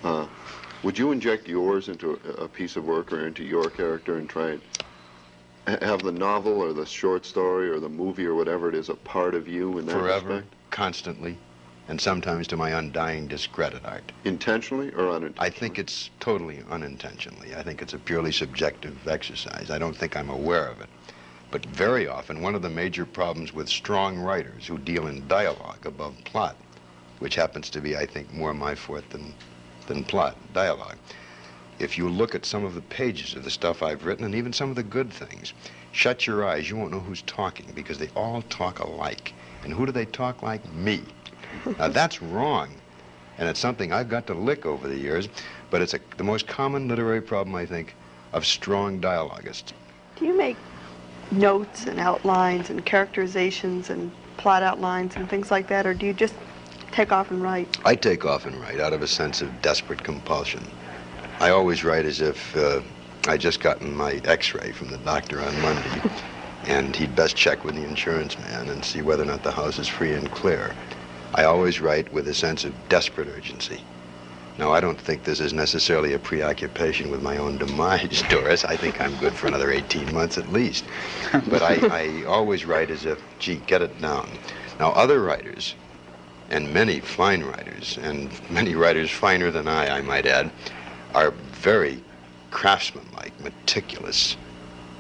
Uh, 0.05 0.27
would 0.83 0.99
you 0.99 1.13
inject 1.13 1.49
yours 1.49 1.89
into 1.89 2.21
a, 2.25 2.45
a 2.45 2.49
piece 2.49 2.77
of 2.77 2.85
work 2.85 3.13
or 3.13 3.27
into 3.27 3.45
your 3.45 3.69
character 3.69 4.17
and 4.17 4.29
try 4.29 4.51
and 4.51 4.63
have 5.83 6.03
the 6.03 6.13
novel 6.13 6.61
or 6.61 6.73
the 6.73 6.87
short 6.87 7.25
story 7.27 7.69
or 7.69 7.81
the 7.81 7.89
movie 7.89 8.27
or 8.27 8.35
whatever 8.35 8.69
it 8.69 8.75
is 8.75 8.89
a 8.89 8.95
part 8.95 9.35
of 9.35 9.49
you 9.49 9.79
in 9.79 9.87
that 9.87 9.93
Forever, 9.93 10.29
respect? 10.29 10.55
constantly, 10.71 11.37
and 11.89 12.01
sometimes 12.01 12.47
to 12.49 12.57
my 12.57 12.71
undying 12.71 13.27
discredit, 13.27 13.85
Art. 13.85 14.13
Intentionally 14.25 14.91
or 14.93 15.11
unintentionally? 15.11 15.47
I 15.47 15.51
think 15.51 15.79
it's 15.79 16.11
totally 16.21 16.63
unintentionally. 16.71 17.55
I 17.55 17.63
think 17.63 17.83
it's 17.83 17.95
a 17.95 17.99
purely 17.99 18.33
subjective 18.33 19.09
exercise. 19.09 19.71
I 19.71 19.79
don't 19.79 19.97
think 19.97 20.17
I'm 20.17 20.31
aware 20.31 20.67
of 20.69 20.81
it. 20.81 20.89
But 21.51 21.67
very 21.67 22.07
often, 22.07 22.43
one 22.43 22.55
of 22.55 22.63
the 22.63 22.71
major 22.71 23.05
problems 23.05 23.53
with 23.53 23.69
strong 23.69 24.19
writers 24.19 24.67
who 24.67 24.79
deal 24.79 25.09
in 25.09 25.27
dialogue 25.27 25.85
above 25.85 26.15
plot, 26.25 26.57
which 27.19 27.35
happens 27.35 27.69
to 27.71 27.81
be, 27.81 27.97
I 27.97 28.07
think, 28.07 28.33
more 28.33 28.55
my 28.55 28.77
forte 28.77 29.09
than, 29.11 29.35
than 29.89 30.05
plot, 30.05 30.37
dialogue. 30.55 30.97
If 31.81 31.97
you 31.97 32.11
look 32.11 32.35
at 32.35 32.45
some 32.45 32.65
of 32.65 32.75
the 32.75 32.83
pages 32.83 33.35
of 33.35 33.43
the 33.43 33.51
stuff 33.51 33.83
I've 33.83 34.05
written, 34.05 34.27
and 34.27 34.35
even 34.35 34.53
some 34.53 34.69
of 34.69 34.77
the 34.77 34.83
good 34.83 35.11
things, 35.11 35.55
shut 35.93 36.27
your 36.27 36.47
eyes, 36.47 36.69
you 36.69 36.77
won't 36.77 36.93
know 36.93 37.01
who's 37.01 37.23
talking 37.23 37.67
because 37.75 37.97
they 37.97 38.11
all 38.15 38.43
talk 38.43 38.81
alike. 38.81 39.33
And 39.65 39.73
who 39.73 39.87
do 39.87 39.93
they 39.93 40.05
talk 40.05 40.43
like? 40.43 40.71
Me. 40.75 41.03
Now, 41.79 41.89
that's 42.01 42.21
wrong. 42.21 42.75
And 43.39 43.49
it's 43.49 43.59
something 43.59 43.93
I've 43.93 44.11
got 44.11 44.27
to 44.27 44.35
lick 44.35 44.67
over 44.67 44.89
the 44.89 44.99
years, 44.99 45.31
but 45.71 45.81
it's 45.81 45.95
a, 45.95 46.01
the 46.19 46.25
most 46.25 46.47
common 46.47 46.87
literary 46.87 47.23
problem, 47.23 47.57
I 47.57 47.65
think, 47.65 47.95
of 48.35 48.45
strong 48.45 49.01
dialogists. 49.01 49.73
Do 50.17 50.27
you 50.27 50.37
make 50.37 50.59
notes 51.31 51.87
and 51.87 51.99
outlines 51.99 52.69
and 52.69 52.85
characterizations 52.85 53.89
and 53.89 54.13
plot 54.37 54.63
outlines 54.63 55.17
and 55.17 55.29
things 55.31 55.51
like 55.51 55.69
that, 55.69 55.87
or 55.87 55.95
do 55.95 56.05
you 56.05 56.13
just 56.13 56.35
take 56.93 57.11
off 57.11 57.31
and 57.31 57.43
write? 57.43 57.79
I 57.87 57.95
take 57.95 58.27
off 58.27 58.45
and 58.45 58.61
write 58.61 58.81
out 58.81 58.93
of 58.93 59.01
a 59.01 59.09
sense 59.09 59.41
of 59.41 59.63
desperate 59.63 60.03
compulsion. 60.03 60.63
I 61.41 61.51
always 61.51 61.83
write 61.83 62.05
as 62.05 62.21
if 62.21 62.55
uh, 62.55 62.83
I 63.27 63.39
just 63.39 63.61
gotten 63.61 63.97
my 63.97 64.21
x-ray 64.25 64.73
from 64.73 64.89
the 64.89 64.99
doctor 64.99 65.41
on 65.41 65.63
Monday, 65.63 66.03
and 66.67 66.95
he'd 66.95 67.17
best 67.17 67.35
check 67.35 67.65
with 67.65 67.75
the 67.75 67.83
insurance 67.83 68.39
man 68.39 68.69
and 68.69 68.85
see 68.85 69.01
whether 69.01 69.23
or 69.23 69.27
not 69.27 69.43
the 69.43 69.51
house 69.51 69.79
is 69.79 69.89
free 69.89 70.13
and 70.13 70.31
clear. 70.31 70.75
I 71.35 71.45
always 71.45 71.81
write 71.81 72.13
with 72.13 72.29
a 72.29 72.35
sense 72.35 72.65
of 72.65 72.75
desperate 72.91 73.29
urgency. 73.29 73.81
Now, 74.59 74.73
I 74.73 74.81
don't 74.81 75.01
think 75.01 75.25
this 75.25 75.41
is 75.41 75.55
necessarily 75.55 76.13
a 76.13 76.19
preoccupation 76.19 77.11
with 77.11 77.23
my 77.23 77.39
own 77.39 77.57
demise, 77.57 78.23
Doris. 78.29 78.67
I 78.67 78.77
think 78.77 79.01
I'm 79.01 79.17
good 79.17 79.33
for 79.33 79.47
another 79.47 79.71
18 79.71 80.13
months 80.13 80.37
at 80.37 80.53
least. 80.53 80.85
But 81.33 81.63
I, 81.63 81.79
I 81.87 82.25
always 82.25 82.67
write 82.67 82.91
as 82.91 83.07
if, 83.07 83.23
gee, 83.39 83.57
get 83.67 83.81
it 83.81 83.99
down. 83.99 84.29
Now, 84.79 84.91
other 84.91 85.23
writers, 85.23 85.75
and 86.51 86.75
many 86.75 87.01
fine 87.01 87.45
writers, 87.45 87.99
and 88.03 88.31
many 88.51 88.75
writers 88.75 89.11
finer 89.11 89.51
than 89.51 89.67
I, 89.67 89.99
I 89.99 90.01
might 90.03 90.27
add, 90.27 90.51
are 91.15 91.31
very 91.31 92.03
craftsmanlike, 92.51 93.39
meticulous, 93.41 94.37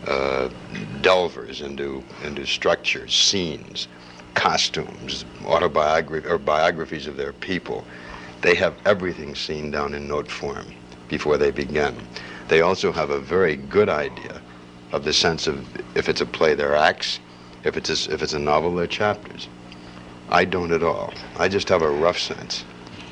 uh, 0.07 0.49
delvers 1.03 1.61
into, 1.61 2.03
into 2.25 2.46
structures, 2.46 3.14
scenes, 3.14 3.88
costumes, 4.35 5.25
autobiography 5.44 6.27
or 6.27 6.38
biographies 6.38 7.07
of 7.07 7.16
their 7.16 7.33
people. 7.33 7.85
They 8.40 8.55
have 8.55 8.75
everything 8.87 9.35
seen 9.35 9.70
down 9.70 9.94
in 9.94 10.09
note 10.09 10.31
form 10.31 10.66
before 11.09 11.37
they 11.37 11.51
begin. 11.51 11.94
They 12.49 12.62
also 12.62 12.92
have 12.92 13.11
a 13.11 13.20
very 13.20 13.57
good 13.57 13.88
idea 13.88 14.40
of 14.92 15.05
the 15.05 15.12
sense 15.12 15.46
of 15.46 15.66
if 15.96 16.09
it's 16.09 16.20
a 16.20 16.27
play, 16.27 16.55
they're 16.55 16.75
acts, 16.75 17.20
if 17.64 17.77
it's 17.77 18.07
a, 18.07 18.12
if 18.12 18.23
it's 18.23 18.33
a 18.33 18.38
novel, 18.38 18.75
they're 18.75 18.87
chapters. 18.87 19.49
I 20.31 20.44
don't 20.44 20.73
at 20.73 20.83
all. 20.83 21.12
I 21.37 21.49
just 21.49 21.68
have 21.68 21.83
a 21.83 21.90
rough 21.90 22.18
sense. 22.18 22.64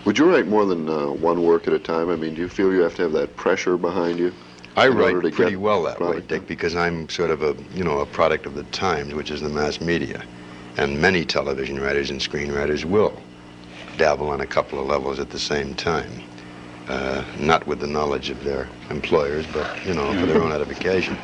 Would 0.04 0.18
you 0.18 0.30
write 0.30 0.46
more 0.46 0.64
than 0.64 0.88
uh, 0.88 1.06
one 1.06 1.42
work 1.42 1.66
at 1.66 1.74
a 1.74 1.78
time? 1.78 2.08
I 2.10 2.16
mean, 2.16 2.34
do 2.34 2.40
you 2.40 2.48
feel 2.48 2.72
you 2.72 2.80
have 2.80 2.94
to 2.96 3.02
have 3.02 3.12
that 3.12 3.36
pressure 3.36 3.76
behind 3.76 4.18
you? 4.18 4.32
I 4.76 4.88
write 4.88 5.32
pretty 5.32 5.56
well 5.56 5.82
that 5.82 6.00
way, 6.00 6.20
Dick, 6.20 6.46
because 6.46 6.76
I'm 6.76 7.08
sort 7.08 7.30
of 7.30 7.42
a, 7.42 7.56
you 7.74 7.82
know, 7.82 7.98
a 7.98 8.06
product 8.06 8.46
of 8.46 8.54
the 8.54 8.62
times, 8.64 9.12
which 9.12 9.30
is 9.30 9.40
the 9.40 9.48
mass 9.48 9.80
media. 9.80 10.22
And 10.76 11.00
many 11.00 11.24
television 11.24 11.80
writers 11.80 12.10
and 12.10 12.20
screenwriters 12.20 12.84
will 12.84 13.20
dabble 13.96 14.30
on 14.30 14.40
a 14.40 14.46
couple 14.46 14.78
of 14.78 14.86
levels 14.86 15.18
at 15.18 15.30
the 15.30 15.38
same 15.38 15.74
time. 15.74 16.22
Uh, 16.88 17.24
not 17.38 17.66
with 17.66 17.80
the 17.80 17.86
knowledge 17.86 18.30
of 18.30 18.42
their 18.44 18.68
employers, 18.88 19.44
but, 19.52 19.84
you 19.84 19.92
know, 19.92 20.10
for 20.14 20.26
their 20.26 20.40
own 20.40 20.52
edification. 20.52 21.18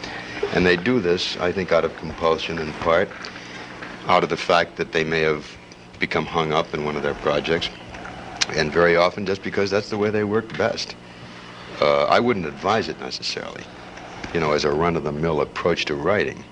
And 0.53 0.67
they 0.67 0.77
do 0.77 1.01
this, 1.01 1.37
I 1.39 1.53
think, 1.53 1.73
out 1.73 1.85
of 1.85 1.97
compulsion 1.97 2.59
in 2.59 2.73
part, 2.75 3.09
out 4.09 4.25
of 4.25 4.29
the 4.29 4.37
fact 4.37 4.77
that 4.77 4.93
they 4.93 5.05
may 5.05 5.21
have 5.21 5.49
become 6.01 6.27
hung 6.27 6.53
up 6.53 6.75
in 6.75 6.85
one 6.85 6.97
of 6.97 7.03
their 7.03 7.15
projects, 7.15 7.71
and 8.51 8.73
very 8.73 8.97
often 8.97 9.27
just 9.27 9.43
because 9.43 9.71
that's 9.71 9.91
the 9.91 9.99
way 9.99 10.11
they 10.11 10.25
work 10.25 10.57
best. 10.57 10.97
Uh, 11.81 12.05
I 12.05 12.21
wouldn't 12.21 12.47
advise 12.47 12.89
it 12.89 13.01
necessarily, 13.01 13.65
you 14.33 14.41
know, 14.41 14.53
as 14.53 14.65
a 14.65 14.71
run-of-the-mill 14.71 15.41
approach 15.41 15.85
to 15.87 15.95
writing. 15.95 16.45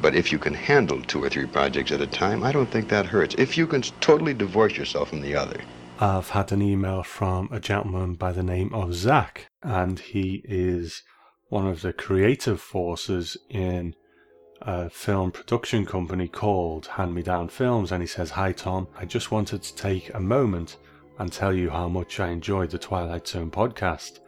But 0.00 0.14
if 0.14 0.30
you 0.32 0.38
can 0.38 0.54
handle 0.54 1.00
two 1.02 1.22
or 1.22 1.28
three 1.28 1.46
projects 1.46 1.92
at 1.92 2.00
a 2.00 2.06
time, 2.06 2.44
I 2.44 2.52
don't 2.52 2.70
think 2.70 2.88
that 2.88 3.06
hurts. 3.06 3.34
If 3.38 3.56
you 3.56 3.66
can 3.66 3.82
totally 4.00 4.34
divorce 4.34 4.76
yourself 4.76 5.08
from 5.08 5.22
the 5.22 5.34
other. 5.34 5.60
I've 6.00 6.30
had 6.30 6.52
an 6.52 6.60
email 6.60 7.02
from 7.02 7.48
a 7.52 7.60
gentleman 7.60 8.14
by 8.14 8.32
the 8.32 8.42
name 8.42 8.74
of 8.74 8.94
Zach, 8.94 9.46
and 9.62 9.98
he 9.98 10.42
is 10.44 11.02
one 11.48 11.66
of 11.66 11.82
the 11.82 11.92
creative 11.92 12.60
forces 12.60 13.36
in 13.48 13.94
a 14.60 14.90
film 14.90 15.30
production 15.30 15.86
company 15.86 16.26
called 16.26 16.86
Hand 16.86 17.14
Me 17.14 17.22
Down 17.22 17.48
Films. 17.48 17.92
And 17.92 18.02
he 18.02 18.06
says, 18.06 18.30
Hi 18.30 18.52
Tom, 18.52 18.88
I 18.98 19.04
just 19.04 19.30
wanted 19.30 19.62
to 19.62 19.74
take 19.74 20.12
a 20.12 20.20
moment 20.20 20.76
and 21.18 21.32
tell 21.32 21.52
you 21.52 21.70
how 21.70 21.88
much 21.88 22.20
I 22.20 22.28
enjoyed 22.28 22.70
the 22.70 22.78
Twilight 22.78 23.26
Zone 23.28 23.50
podcast. 23.50 24.20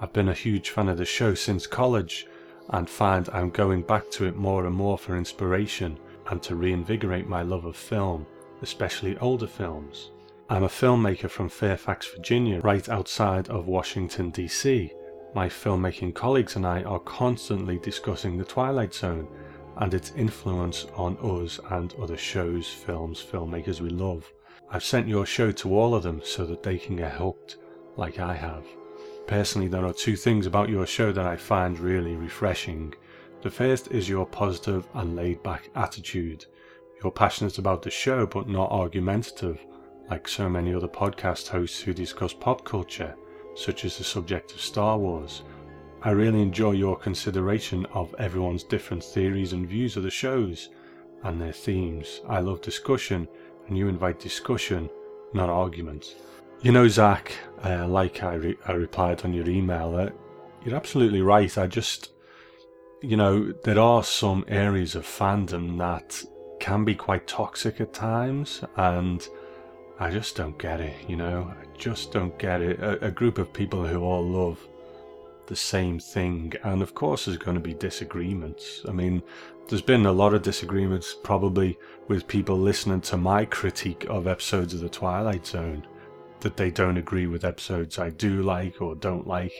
I've 0.00 0.12
been 0.12 0.28
a 0.28 0.34
huge 0.34 0.70
fan 0.70 0.88
of 0.88 0.98
the 0.98 1.04
show 1.04 1.34
since 1.34 1.66
college 1.66 2.26
and 2.70 2.88
find 2.88 3.28
I'm 3.30 3.50
going 3.50 3.82
back 3.82 4.10
to 4.12 4.26
it 4.26 4.36
more 4.36 4.66
and 4.66 4.74
more 4.74 4.98
for 4.98 5.16
inspiration 5.16 5.98
and 6.30 6.42
to 6.42 6.54
reinvigorate 6.54 7.28
my 7.28 7.42
love 7.42 7.64
of 7.64 7.76
film, 7.76 8.26
especially 8.62 9.18
older 9.18 9.46
films. 9.46 10.10
I'm 10.50 10.64
a 10.64 10.68
filmmaker 10.68 11.28
from 11.28 11.48
Fairfax, 11.48 12.06
Virginia, 12.14 12.60
right 12.60 12.88
outside 12.88 13.48
of 13.48 13.66
Washington, 13.66 14.30
D.C. 14.30 14.92
My 15.34 15.48
filmmaking 15.48 16.14
colleagues 16.14 16.56
and 16.56 16.66
I 16.66 16.82
are 16.84 17.00
constantly 17.00 17.78
discussing 17.78 18.38
The 18.38 18.44
Twilight 18.44 18.94
Zone 18.94 19.28
and 19.76 19.92
its 19.92 20.12
influence 20.16 20.86
on 20.94 21.16
us 21.18 21.60
and 21.70 21.94
other 22.00 22.16
shows, 22.16 22.68
films, 22.68 23.22
filmmakers 23.22 23.80
we 23.80 23.90
love. 23.90 24.32
I've 24.70 24.84
sent 24.84 25.08
your 25.08 25.24
show 25.24 25.50
to 25.52 25.74
all 25.74 25.94
of 25.94 26.02
them 26.02 26.20
so 26.22 26.44
that 26.44 26.62
they 26.62 26.76
can 26.76 26.96
get 26.96 27.12
hooked, 27.12 27.56
like 27.96 28.18
I 28.18 28.34
have. 28.34 28.66
Personally, 29.26 29.68
there 29.68 29.86
are 29.86 29.94
two 29.94 30.14
things 30.14 30.46
about 30.46 30.68
your 30.68 30.86
show 30.86 31.10
that 31.10 31.26
I 31.26 31.36
find 31.36 31.78
really 31.78 32.16
refreshing. 32.16 32.94
The 33.42 33.50
first 33.50 33.88
is 33.88 34.08
your 34.08 34.26
positive 34.26 34.86
and 34.94 35.16
laid 35.16 35.42
back 35.42 35.70
attitude. 35.74 36.44
You're 37.02 37.12
passionate 37.12 37.58
about 37.58 37.82
the 37.82 37.90
show 37.90 38.26
but 38.26 38.48
not 38.48 38.70
argumentative, 38.70 39.58
like 40.10 40.28
so 40.28 40.48
many 40.48 40.74
other 40.74 40.88
podcast 40.88 41.48
hosts 41.48 41.80
who 41.80 41.94
discuss 41.94 42.34
pop 42.34 42.64
culture, 42.64 43.14
such 43.54 43.84
as 43.86 43.96
the 43.96 44.04
subject 44.04 44.52
of 44.52 44.60
Star 44.60 44.98
Wars. 44.98 45.44
I 46.02 46.10
really 46.10 46.42
enjoy 46.42 46.72
your 46.72 46.96
consideration 46.96 47.86
of 47.86 48.14
everyone's 48.18 48.64
different 48.64 49.02
theories 49.02 49.52
and 49.52 49.66
views 49.66 49.96
of 49.96 50.02
the 50.02 50.10
shows 50.10 50.68
and 51.24 51.40
their 51.40 51.52
themes. 51.52 52.20
I 52.28 52.40
love 52.40 52.60
discussion, 52.60 53.28
and 53.68 53.78
you 53.78 53.88
invite 53.88 54.18
discussion, 54.18 54.90
not 55.32 55.48
argument. 55.48 56.16
You 56.62 56.72
know, 56.72 56.88
Zach, 56.88 57.32
uh, 57.64 57.86
like 57.86 58.22
I, 58.22 58.34
re- 58.34 58.58
I 58.66 58.72
replied 58.72 59.24
on 59.24 59.32
your 59.32 59.48
email, 59.48 59.94
uh, 59.94 60.10
you're 60.64 60.74
absolutely 60.74 61.22
right. 61.22 61.56
I 61.56 61.66
just, 61.68 62.10
you 63.00 63.16
know, 63.16 63.52
there 63.64 63.78
are 63.78 64.02
some 64.02 64.44
areas 64.48 64.96
of 64.96 65.06
fandom 65.06 65.78
that 65.78 66.22
can 66.58 66.84
be 66.84 66.94
quite 66.94 67.28
toxic 67.28 67.80
at 67.80 67.92
times, 67.92 68.62
and 68.76 69.26
I 70.00 70.10
just 70.10 70.34
don't 70.34 70.58
get 70.58 70.80
it, 70.80 70.96
you 71.08 71.16
know, 71.16 71.52
I 71.56 71.78
just 71.78 72.10
don't 72.10 72.36
get 72.38 72.60
it. 72.60 72.80
A, 72.80 73.06
a 73.06 73.10
group 73.10 73.38
of 73.38 73.52
people 73.52 73.86
who 73.86 74.02
all 74.02 74.26
love 74.26 74.58
the 75.46 75.56
same 75.56 75.98
thing, 75.98 76.52
and 76.64 76.82
of 76.82 76.94
course, 76.94 77.24
there's 77.24 77.38
going 77.38 77.56
to 77.56 77.60
be 77.60 77.74
disagreements. 77.74 78.82
I 78.88 78.92
mean, 78.92 79.22
there's 79.68 79.82
been 79.82 80.06
a 80.06 80.12
lot 80.12 80.32
of 80.32 80.42
disagreements 80.42 81.14
probably 81.22 81.78
with 82.08 82.26
people 82.26 82.56
listening 82.56 83.02
to 83.02 83.16
my 83.18 83.44
critique 83.44 84.06
of 84.08 84.26
episodes 84.26 84.72
of 84.72 84.80
The 84.80 84.88
Twilight 84.88 85.46
Zone 85.46 85.86
that 86.40 86.56
they 86.56 86.70
don't 86.70 86.96
agree 86.96 87.26
with 87.26 87.44
episodes 87.44 87.98
I 87.98 88.10
do 88.10 88.42
like 88.42 88.80
or 88.80 88.94
don't 88.94 89.26
like, 89.26 89.52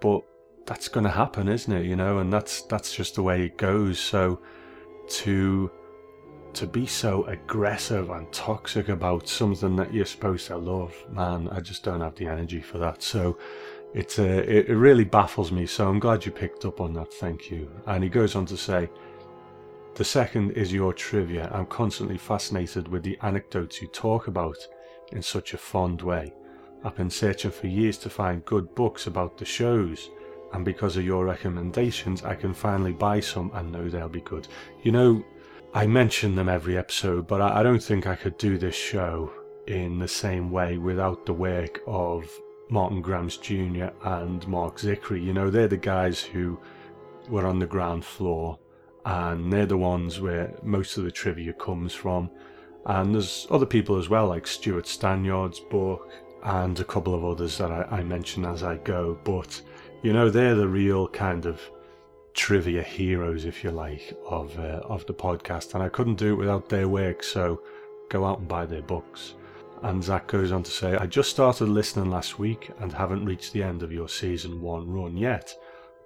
but 0.00 0.22
that's 0.66 0.88
going 0.88 1.04
to 1.04 1.10
happen, 1.10 1.48
isn't 1.48 1.72
it? 1.72 1.86
You 1.86 1.94
know, 1.94 2.18
and 2.18 2.32
that's 2.32 2.62
that's 2.62 2.94
just 2.94 3.14
the 3.14 3.22
way 3.22 3.44
it 3.44 3.56
goes. 3.56 4.00
So 4.00 4.40
to 5.08 5.70
to 6.54 6.66
be 6.66 6.86
so 6.86 7.24
aggressive 7.24 8.10
and 8.10 8.32
toxic 8.32 8.88
about 8.88 9.28
something 9.28 9.76
that 9.76 9.92
you're 9.92 10.04
supposed 10.04 10.46
to 10.46 10.56
love, 10.56 10.94
man, 11.10 11.48
I 11.50 11.60
just 11.60 11.84
don't 11.84 12.00
have 12.00 12.14
the 12.16 12.26
energy 12.26 12.60
for 12.60 12.78
that. 12.78 13.02
So 13.02 13.38
it's 13.92 14.18
uh, 14.18 14.22
it, 14.22 14.70
it 14.70 14.76
really 14.76 15.04
baffles 15.04 15.52
me. 15.52 15.66
So 15.66 15.88
I'm 15.88 16.00
glad 16.00 16.24
you 16.24 16.32
picked 16.32 16.64
up 16.64 16.80
on 16.80 16.92
that. 16.94 17.12
Thank 17.12 17.50
you. 17.50 17.70
And 17.86 18.02
he 18.02 18.10
goes 18.10 18.34
on 18.34 18.46
to 18.46 18.56
say. 18.56 18.90
The 19.94 20.04
second 20.04 20.52
is 20.52 20.72
your 20.72 20.92
trivia. 20.92 21.48
I'm 21.54 21.66
constantly 21.66 22.18
fascinated 22.18 22.88
with 22.88 23.04
the 23.04 23.16
anecdotes 23.22 23.80
you 23.80 23.86
talk 23.86 24.26
about 24.26 24.56
in 25.12 25.22
such 25.22 25.54
a 25.54 25.58
fond 25.58 26.02
way. 26.02 26.32
I've 26.82 26.96
been 26.96 27.10
searching 27.10 27.52
for 27.52 27.68
years 27.68 27.96
to 27.98 28.10
find 28.10 28.44
good 28.44 28.74
books 28.74 29.06
about 29.06 29.38
the 29.38 29.44
shows, 29.44 30.10
and 30.52 30.64
because 30.64 30.96
of 30.96 31.04
your 31.04 31.24
recommendations, 31.24 32.24
I 32.24 32.34
can 32.34 32.52
finally 32.52 32.92
buy 32.92 33.20
some 33.20 33.52
and 33.54 33.70
know 33.70 33.88
they'll 33.88 34.08
be 34.08 34.20
good. 34.22 34.48
You 34.82 34.90
know, 34.90 35.24
I 35.74 35.86
mention 35.86 36.34
them 36.34 36.48
every 36.48 36.76
episode, 36.76 37.28
but 37.28 37.40
I, 37.40 37.62
don't 37.62 37.82
think 37.82 38.08
I 38.08 38.16
could 38.16 38.36
do 38.36 38.58
this 38.58 38.74
show 38.74 39.32
in 39.68 40.00
the 40.00 40.08
same 40.08 40.50
way 40.50 40.76
without 40.76 41.24
the 41.24 41.32
work 41.32 41.80
of 41.86 42.28
Martin 42.68 43.00
Grams 43.00 43.36
Jr. 43.36 43.90
and 44.02 44.46
Marc 44.48 44.78
Zicree. 44.78 45.24
You 45.24 45.32
know, 45.32 45.50
they're 45.50 45.68
the 45.68 45.76
guys 45.76 46.20
who 46.20 46.58
were 47.28 47.46
on 47.46 47.60
the 47.60 47.66
ground 47.66 48.04
floor, 48.04 48.58
and 49.04 49.52
they're 49.52 49.66
the 49.66 49.76
ones 49.76 50.20
where 50.20 50.54
most 50.62 50.96
of 50.96 51.04
the 51.04 51.10
trivia 51.10 51.52
comes 51.52 51.92
from. 51.92 52.30
And 52.86 53.14
there's 53.14 53.46
other 53.50 53.66
people 53.66 53.96
as 53.96 54.08
well, 54.08 54.28
like 54.28 54.46
Stewart 54.46 54.86
Stanyard's 54.86 55.60
book, 55.60 56.10
and 56.44 56.78
a 56.78 56.84
couple 56.84 57.14
of 57.14 57.24
others 57.24 57.56
that 57.58 57.72
I, 57.72 57.82
I 57.90 58.02
mention 58.02 58.44
as 58.44 58.62
I 58.62 58.76
go. 58.76 59.18
But, 59.24 59.60
you 60.02 60.12
know, 60.12 60.28
they're 60.28 60.54
the 60.54 60.68
real 60.68 61.08
kind 61.08 61.46
of 61.46 61.60
trivia 62.34 62.82
heroes, 62.82 63.44
if 63.44 63.64
you 63.64 63.70
like, 63.70 64.14
of 64.28 64.58
uh, 64.58 64.80
of 64.84 65.06
the 65.06 65.14
podcast, 65.14 65.74
and 65.74 65.82
I 65.82 65.88
couldn't 65.88 66.16
do 66.16 66.32
it 66.32 66.36
without 66.36 66.68
their 66.68 66.88
work. 66.88 67.22
So 67.22 67.62
go 68.10 68.24
out 68.24 68.40
and 68.40 68.48
buy 68.48 68.66
their 68.66 68.82
books. 68.82 69.34
And 69.82 70.02
Zach 70.02 70.26
goes 70.28 70.50
on 70.50 70.62
to 70.62 70.70
say, 70.70 70.96
I 70.96 71.06
just 71.06 71.30
started 71.30 71.68
listening 71.68 72.10
last 72.10 72.38
week 72.38 72.70
and 72.80 72.92
haven't 72.92 73.26
reached 73.26 73.52
the 73.52 73.62
end 73.62 73.82
of 73.82 73.92
your 73.92 74.08
season 74.08 74.60
one 74.60 74.90
run 74.90 75.16
yet, 75.16 75.54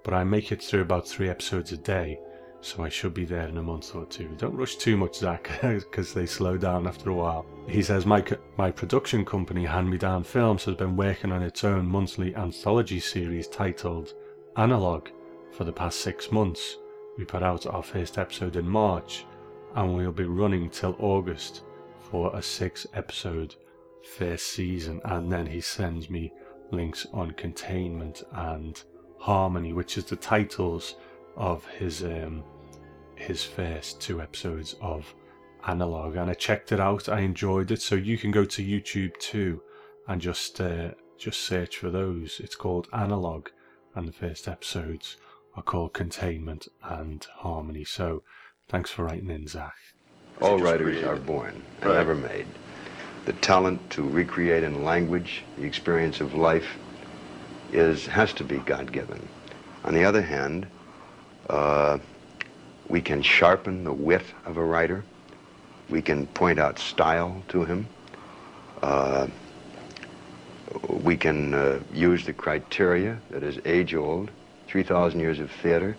but 0.02 0.14
I 0.14 0.24
make 0.24 0.50
it 0.50 0.62
through 0.62 0.80
about 0.80 1.06
three 1.06 1.28
episodes 1.28 1.70
a 1.70 1.76
day, 1.76 2.18
so 2.60 2.82
I 2.82 2.88
should 2.88 3.14
be 3.14 3.24
there 3.24 3.46
in 3.46 3.56
a 3.56 3.62
month 3.62 3.94
or 3.94 4.04
two. 4.06 4.28
Don't 4.36 4.56
rush 4.56 4.76
too 4.76 4.96
much, 4.96 5.16
Zach, 5.16 5.50
because 5.62 6.12
they 6.12 6.26
slow 6.26 6.56
down 6.56 6.86
after 6.86 7.10
a 7.10 7.14
while. 7.14 7.46
He 7.68 7.82
says, 7.82 8.04
my, 8.04 8.24
my 8.56 8.70
production 8.70 9.24
company, 9.24 9.64
Hand 9.64 9.88
Me 9.88 9.98
Down 9.98 10.24
Films, 10.24 10.64
has 10.64 10.74
been 10.74 10.96
working 10.96 11.32
on 11.32 11.42
its 11.42 11.64
own 11.64 11.86
monthly 11.86 12.34
anthology 12.34 13.00
series 13.00 13.46
titled 13.46 14.14
Analog 14.56 15.08
for 15.52 15.64
the 15.64 15.72
past 15.72 16.00
six 16.00 16.32
months. 16.32 16.76
We 17.16 17.24
put 17.24 17.42
out 17.42 17.66
our 17.66 17.82
first 17.82 18.18
episode 18.18 18.56
in 18.56 18.68
March, 18.68 19.24
and 19.74 19.94
we'll 19.94 20.12
be 20.12 20.24
running 20.24 20.70
till 20.70 20.96
August 20.98 21.62
for 22.00 22.34
a 22.34 22.42
six 22.42 22.86
episode 22.94 23.54
first 24.16 24.48
season. 24.48 25.00
And 25.04 25.30
then 25.30 25.46
he 25.46 25.60
sends 25.60 26.10
me 26.10 26.32
links 26.70 27.06
on 27.12 27.32
containment 27.32 28.22
and 28.32 28.82
harmony, 29.18 29.72
which 29.72 29.98
is 29.98 30.04
the 30.04 30.16
titles 30.16 30.96
of 31.38 31.64
his 31.66 32.02
um, 32.02 32.44
his 33.14 33.44
first 33.44 34.00
two 34.00 34.20
episodes 34.20 34.74
of 34.80 35.14
Analog, 35.66 36.16
and 36.16 36.30
I 36.30 36.34
checked 36.34 36.70
it 36.72 36.80
out. 36.80 37.08
I 37.08 37.20
enjoyed 37.20 37.70
it, 37.70 37.82
so 37.82 37.94
you 37.94 38.16
can 38.16 38.30
go 38.30 38.44
to 38.44 38.64
YouTube 38.64 39.16
too 39.18 39.60
and 40.06 40.20
just 40.20 40.60
uh, 40.60 40.90
just 41.18 41.40
search 41.40 41.78
for 41.78 41.90
those. 41.90 42.40
It's 42.42 42.54
called 42.54 42.88
Analog, 42.92 43.48
and 43.94 44.06
the 44.06 44.12
first 44.12 44.46
episodes 44.46 45.16
are 45.56 45.62
called 45.62 45.92
Containment 45.94 46.68
and 46.82 47.26
Harmony. 47.38 47.84
So, 47.84 48.22
thanks 48.68 48.90
for 48.90 49.04
writing 49.04 49.30
in, 49.30 49.48
Zach. 49.48 49.74
All 50.40 50.58
writers 50.58 51.02
are 51.02 51.16
born 51.16 51.60
and 51.80 51.90
Right. 51.90 51.96
never 51.96 52.14
made. 52.14 52.46
The 53.24 53.32
talent 53.34 53.90
to 53.90 54.08
recreate 54.08 54.62
in 54.62 54.84
language 54.84 55.42
the 55.56 55.64
experience 55.64 56.20
of 56.20 56.34
life 56.34 56.76
is 57.72 58.06
has 58.06 58.32
to 58.34 58.44
be 58.44 58.58
God-given. 58.58 59.28
On 59.84 59.92
the 59.92 60.04
other 60.04 60.22
hand, 60.22 60.68
uh, 61.48 61.98
we 62.88 63.00
can 63.00 63.22
sharpen 63.22 63.84
the 63.84 63.92
wit 63.92 64.24
of 64.44 64.56
a 64.56 64.64
writer. 64.64 65.04
We 65.88 66.02
can 66.02 66.26
point 66.26 66.58
out 66.58 66.78
style 66.78 67.42
to 67.48 67.64
him. 67.64 67.86
Uh, 68.82 69.28
we 70.88 71.16
can 71.16 71.54
uh, 71.54 71.80
use 71.92 72.24
the 72.24 72.32
criteria 72.32 73.18
that 73.30 73.42
is 73.42 73.58
age-old, 73.64 74.30
3,000 74.66 75.20
years 75.20 75.40
of 75.40 75.50
theater, 75.50 75.96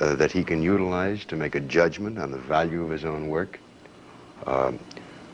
uh, 0.00 0.14
that 0.16 0.30
he 0.30 0.44
can 0.44 0.62
utilize 0.62 1.24
to 1.26 1.36
make 1.36 1.54
a 1.54 1.60
judgment 1.60 2.18
on 2.18 2.30
the 2.30 2.38
value 2.38 2.82
of 2.82 2.90
his 2.90 3.04
own 3.04 3.28
work. 3.28 3.58
Um, 4.46 4.78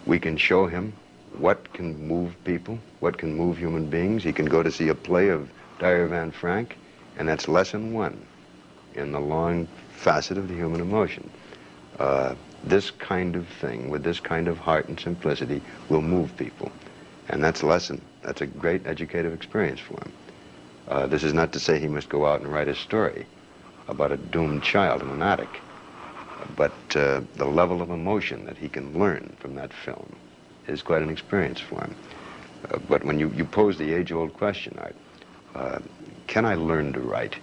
we 0.07 0.19
can 0.19 0.37
show 0.37 0.67
him 0.67 0.93
what 1.39 1.73
can 1.73 2.07
move 2.07 2.35
people, 2.45 2.79
what 3.01 3.19
can 3.19 3.35
move 3.35 3.59
human 3.59 3.89
beings. 3.89 4.23
He 4.23 4.33
can 4.33 4.47
go 4.47 4.63
to 4.63 4.71
see 4.71 4.89
a 4.89 4.95
play 4.95 5.29
of 5.29 5.49
Diary 5.79 6.05
of 6.05 6.13
Anne 6.13 6.31
Frank, 6.33 6.77
and 7.17 7.29
that's 7.29 7.49
lesson 7.49 7.93
one 7.93 8.28
in 8.95 9.13
the 9.13 9.21
long 9.21 9.67
facet 9.93 10.39
of 10.39 10.49
the 10.49 10.55
human 10.55 10.81
emotion. 10.81 11.29
Uh, 11.99 12.35
this 12.65 12.91
kind 12.91 13.37
of 13.37 13.47
thing, 13.61 13.89
with 13.89 14.03
this 14.03 14.21
kind 14.21 14.49
of 14.49 14.59
heart 14.59 14.89
and 14.89 14.99
simplicity, 14.99 15.61
will 15.89 16.03
move 16.03 16.37
people. 16.37 16.71
And 17.29 17.43
that's 17.43 17.63
a 17.63 17.67
lesson. 17.67 18.01
That's 18.23 18.41
a 18.41 18.47
great 18.47 18.87
educative 18.87 19.33
experience 19.33 19.81
for 19.81 19.95
him. 19.95 20.13
Uh, 20.89 21.07
this 21.07 21.23
is 21.23 21.35
not 21.35 21.53
to 21.53 21.61
say 21.61 21.79
he 21.79 21.89
must 21.89 22.09
go 22.09 22.27
out 22.27 22.41
and 22.41 22.53
write 22.53 22.69
a 22.69 22.75
story 22.75 23.27
about 23.89 24.13
a 24.13 24.17
doomed 24.17 24.63
child 24.63 25.03
in 25.03 25.09
an 25.09 25.23
attic, 25.23 25.61
but 26.57 26.73
uh, 26.97 27.21
the 27.37 27.45
level 27.45 27.83
of 27.83 27.91
emotion 27.91 28.45
that 28.47 28.57
he 28.57 28.69
can 28.69 28.99
learn 28.99 29.35
from 29.39 29.55
that 29.55 29.73
film 29.73 30.15
is 30.67 30.83
quite 30.83 31.03
an 31.03 31.11
experience 31.11 31.61
for 31.61 31.81
him. 31.81 31.95
Uh, 32.71 32.79
but 32.89 33.05
when 33.05 33.19
you, 33.19 33.31
you 33.31 33.45
pose 33.45 33.79
the 33.79 33.93
age-old 33.93 34.33
question, 34.35 34.79
Art, 34.79 34.97
uh, 35.55 35.79
can 36.27 36.45
I 36.45 36.55
learn 36.55 36.93
to 36.93 37.01
write? 37.01 37.37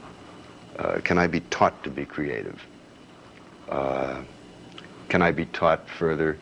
Uh, 0.77 0.99
can 1.03 1.17
I 1.17 1.27
be 1.27 1.39
taught 1.39 1.83
to 1.83 1.89
be 1.89 2.05
creative? 2.05 2.61
Uh, 3.69 4.21
can 5.09 5.21
I 5.21 5.31
be 5.31 5.45
taught 5.45 5.88
further 5.89 6.38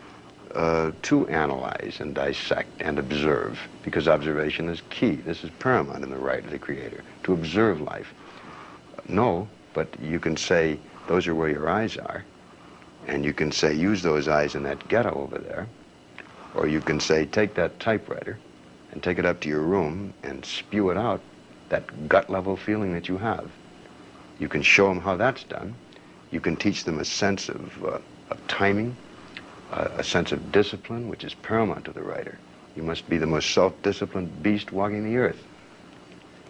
uh, 0.55 0.91
to 1.03 1.27
analyze 1.27 1.97
and 1.99 2.15
dissect 2.15 2.81
and 2.81 2.97
observe? 2.97 3.59
Because 3.83 4.07
observation 4.07 4.69
is 4.69 4.81
key. 4.89 5.15
This 5.15 5.43
is 5.43 5.51
paramount 5.59 6.03
in 6.03 6.09
the 6.09 6.17
right 6.17 6.43
of 6.43 6.51
the 6.51 6.59
creator, 6.59 7.03
to 7.23 7.33
observe 7.33 7.81
life. 7.81 8.13
No, 9.07 9.47
but 9.73 9.87
you 10.01 10.19
can 10.19 10.35
say, 10.37 10.79
those 11.07 11.27
are 11.27 11.35
where 11.35 11.49
your 11.49 11.69
eyes 11.69 11.97
are. 11.97 12.23
And 13.07 13.25
you 13.25 13.33
can 13.33 13.51
say, 13.51 13.73
use 13.73 14.01
those 14.01 14.27
eyes 14.27 14.55
in 14.55 14.63
that 14.63 14.87
ghetto 14.87 15.13
over 15.13 15.37
there. 15.37 15.67
Or 16.55 16.67
you 16.67 16.79
can 16.79 16.99
say, 16.99 17.25
take 17.25 17.53
that 17.55 17.79
typewriter 17.79 18.37
and 18.91 19.03
take 19.03 19.19
it 19.19 19.25
up 19.25 19.41
to 19.41 19.49
your 19.49 19.61
room 19.61 20.13
and 20.23 20.45
spew 20.45 20.89
it 20.89 20.97
out, 20.97 21.21
that 21.69 22.07
gut 22.07 22.29
level 22.29 22.55
feeling 22.55 22.93
that 22.93 23.09
you 23.09 23.17
have. 23.17 23.49
You 24.39 24.47
can 24.47 24.61
show 24.61 24.87
them 24.89 24.99
how 24.99 25.15
that's 25.15 25.43
done. 25.43 25.75
You 26.31 26.39
can 26.39 26.55
teach 26.55 26.83
them 26.83 26.99
a 26.99 27.05
sense 27.05 27.49
of, 27.49 27.83
uh, 27.83 27.99
of 28.29 28.47
timing, 28.47 28.95
uh, 29.71 29.89
a 29.97 30.03
sense 30.03 30.31
of 30.31 30.51
discipline, 30.51 31.07
which 31.07 31.23
is 31.23 31.33
paramount 31.33 31.85
to 31.85 31.91
the 31.91 32.01
writer. 32.01 32.37
You 32.75 32.83
must 32.83 33.07
be 33.07 33.17
the 33.17 33.27
most 33.27 33.51
self-disciplined 33.51 34.41
beast 34.41 34.71
walking 34.71 35.03
the 35.03 35.17
earth. 35.17 35.43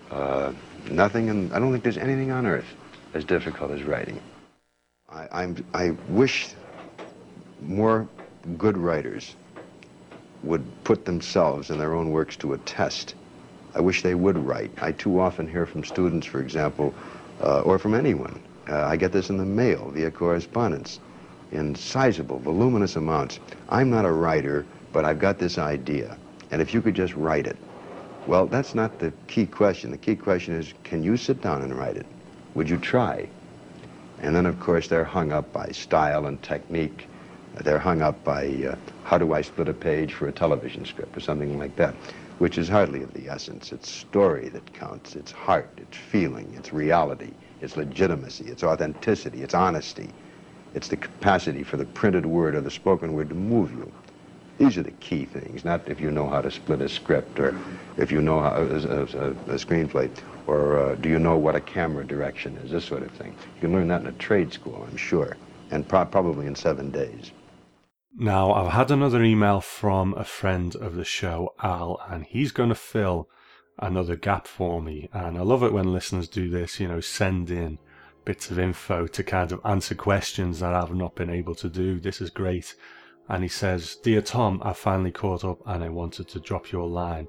Uh, 0.10 0.54
nothing, 0.90 1.30
and 1.30 1.52
I 1.54 1.60
don't 1.60 1.72
think 1.72 1.84
there's 1.84 1.98
anything 1.98 2.32
on 2.32 2.46
earth 2.46 2.76
as 3.14 3.26
difficult 3.26 3.72
as 3.72 3.84
writing. 3.84 4.20
I, 5.12 5.28
I'm, 5.32 5.66
I 5.74 5.92
wish 6.10 6.50
more 7.62 8.08
good 8.58 8.78
writers 8.78 9.36
would 10.44 10.64
put 10.84 11.06
themselves 11.06 11.70
and 11.70 11.80
their 11.80 11.94
own 11.94 12.12
works 12.12 12.36
to 12.38 12.54
a 12.54 12.58
test. 12.60 13.16
I 13.76 13.82
wish 13.82 14.02
they 14.02 14.16
would 14.16 14.38
write. 14.38 14.72
I 14.82 14.92
too 14.92 15.20
often 15.20 15.48
hear 15.48 15.66
from 15.66 15.84
students, 15.84 16.28
for 16.28 16.42
example, 16.42 16.94
uh, 17.42 17.62
or 17.62 17.80
from 17.80 17.94
anyone. 17.94 18.42
Uh, 18.70 18.84
I 18.86 18.96
get 18.96 19.12
this 19.12 19.30
in 19.30 19.38
the 19.38 19.46
mail 19.46 19.92
via 19.94 20.12
correspondence 20.12 21.00
in 21.52 21.76
sizable, 21.76 22.40
voluminous 22.40 22.96
amounts. 22.96 23.40
I'm 23.70 23.90
not 23.90 24.06
a 24.06 24.12
writer, 24.12 24.66
but 24.92 25.06
I've 25.06 25.20
got 25.20 25.38
this 25.38 25.58
idea. 25.58 26.18
And 26.52 26.62
if 26.62 26.74
you 26.74 26.82
could 26.82 26.96
just 26.96 27.16
write 27.16 27.48
it. 27.48 27.58
Well, 28.26 28.48
that's 28.48 28.74
not 28.74 29.00
the 29.00 29.12
key 29.28 29.46
question. 29.46 29.92
The 29.92 29.98
key 29.98 30.16
question 30.16 30.56
is, 30.56 30.74
can 30.84 31.04
you 31.04 31.18
sit 31.18 31.42
down 31.42 31.62
and 31.62 31.78
write 31.78 31.98
it? 31.98 32.06
Would 32.56 32.70
you 32.70 32.78
try? 32.78 33.28
And 34.22 34.36
then, 34.36 34.46
of 34.46 34.60
course, 34.60 34.88
they're 34.88 35.04
hung 35.04 35.34
up 35.34 35.52
by 35.52 35.68
style 35.72 36.26
and 36.28 36.42
technique. 36.42 37.08
They're 37.56 37.80
hung 37.80 38.02
up 38.02 38.24
by 38.24 38.48
uh, 38.48 38.76
how 39.04 39.18
do 39.18 39.34
I 39.34 39.42
split 39.42 39.68
a 39.68 39.74
page 39.74 40.14
for 40.14 40.28
a 40.28 40.32
television 40.32 40.86
script 40.86 41.16
or 41.18 41.20
something 41.20 41.60
like 41.60 41.76
that, 41.76 41.94
which 42.40 42.58
is 42.58 42.70
hardly 42.70 43.04
of 43.04 43.14
the 43.14 43.28
essence. 43.30 43.72
It's 43.72 43.90
story 43.92 44.50
that 44.50 44.74
counts. 44.74 45.16
It's 45.16 45.32
heart, 45.32 45.70
it's 45.78 45.98
feeling, 45.98 46.54
it's 46.58 46.74
reality, 46.74 47.32
it's 47.62 47.78
legitimacy, 47.78 48.46
it's 48.46 48.64
authenticity, 48.64 49.44
it's 49.44 49.54
honesty. 49.54 50.10
It's 50.74 50.88
the 50.88 50.98
capacity 50.98 51.64
for 51.64 51.78
the 51.78 51.86
printed 51.86 52.26
word 52.26 52.56
or 52.56 52.62
the 52.62 52.72
spoken 52.72 53.14
word 53.14 53.30
to 53.30 53.36
move 53.36 53.72
you. 53.72 53.92
These 54.58 54.78
are 54.78 54.84
the 54.84 54.92
key 54.92 55.26
things, 55.26 55.66
not 55.66 55.88
if 55.88 56.00
you 56.00 56.12
know 56.12 56.28
how 56.30 56.42
to 56.42 56.52
split 56.52 56.82
a 56.82 56.90
script 56.90 57.40
or 57.40 57.56
if 57.98 58.12
you 58.12 58.22
know 58.22 58.40
how, 58.40 58.56
a, 58.56 58.62
a, 58.62 59.02
a 59.04 59.58
screenplay 59.58 60.12
or 60.48 60.80
uh, 60.80 60.96
do 60.96 61.10
you 61.10 61.20
know 61.20 61.38
what 61.38 61.56
a 61.56 61.62
camera 61.62 62.06
direction 62.06 62.58
is, 62.58 62.72
this 62.72 62.86
sort 62.86 63.04
of 63.04 63.12
thing. 63.12 63.36
You 63.56 63.62
can 63.62 63.74
learn 63.74 63.88
that 63.90 64.02
in 64.02 64.08
a 64.08 64.12
trade 64.14 64.54
school, 64.54 64.86
I'm 64.90 64.98
sure, 64.98 65.38
and 65.72 65.88
pro- 65.88 66.06
probably 66.06 66.46
in 66.48 66.56
seven 66.56 66.92
days. 66.92 67.32
Now, 68.16 68.54
I've 68.54 68.74
had 68.74 68.92
another 68.92 69.24
email 69.24 69.60
from 69.60 70.14
a 70.14 70.24
friend 70.24 70.76
of 70.76 70.96
the 70.96 71.04
show, 71.04 71.56
Al, 71.64 72.00
and 72.08 72.24
he's 72.24 72.52
going 72.52 72.70
to 72.70 72.76
fill 72.76 73.28
another 73.80 74.16
gap 74.16 74.46
for 74.46 74.84
me. 74.84 75.10
And 75.12 75.36
I 75.36 75.42
love 75.42 75.64
it 75.64 75.74
when 75.74 75.92
listeners 75.92 76.28
do 76.28 76.48
this, 76.48 76.80
you 76.80 76.88
know, 76.88 77.00
send 77.00 77.50
in 77.50 77.80
bits 78.24 78.52
of 78.52 78.60
info 78.60 79.08
to 79.08 79.24
kind 79.24 79.52
of 79.52 79.60
answer 79.66 79.96
questions 79.96 80.60
that 80.60 80.76
I've 80.76 80.94
not 80.94 81.16
been 81.16 81.32
able 81.32 81.56
to 81.56 81.68
do. 81.68 82.00
This 82.00 82.22
is 82.22 82.30
great. 82.30 82.76
And 83.30 83.42
he 83.42 83.50
says, 83.50 83.96
Dear 84.04 84.22
Tom, 84.22 84.62
I 84.64 84.74
finally 84.74 85.12
caught 85.12 85.44
up 85.44 85.62
and 85.66 85.84
I 85.84 85.90
wanted 85.90 86.28
to 86.30 86.40
drop 86.40 86.72
you 86.72 86.84
a 86.84 86.86
line 86.86 87.28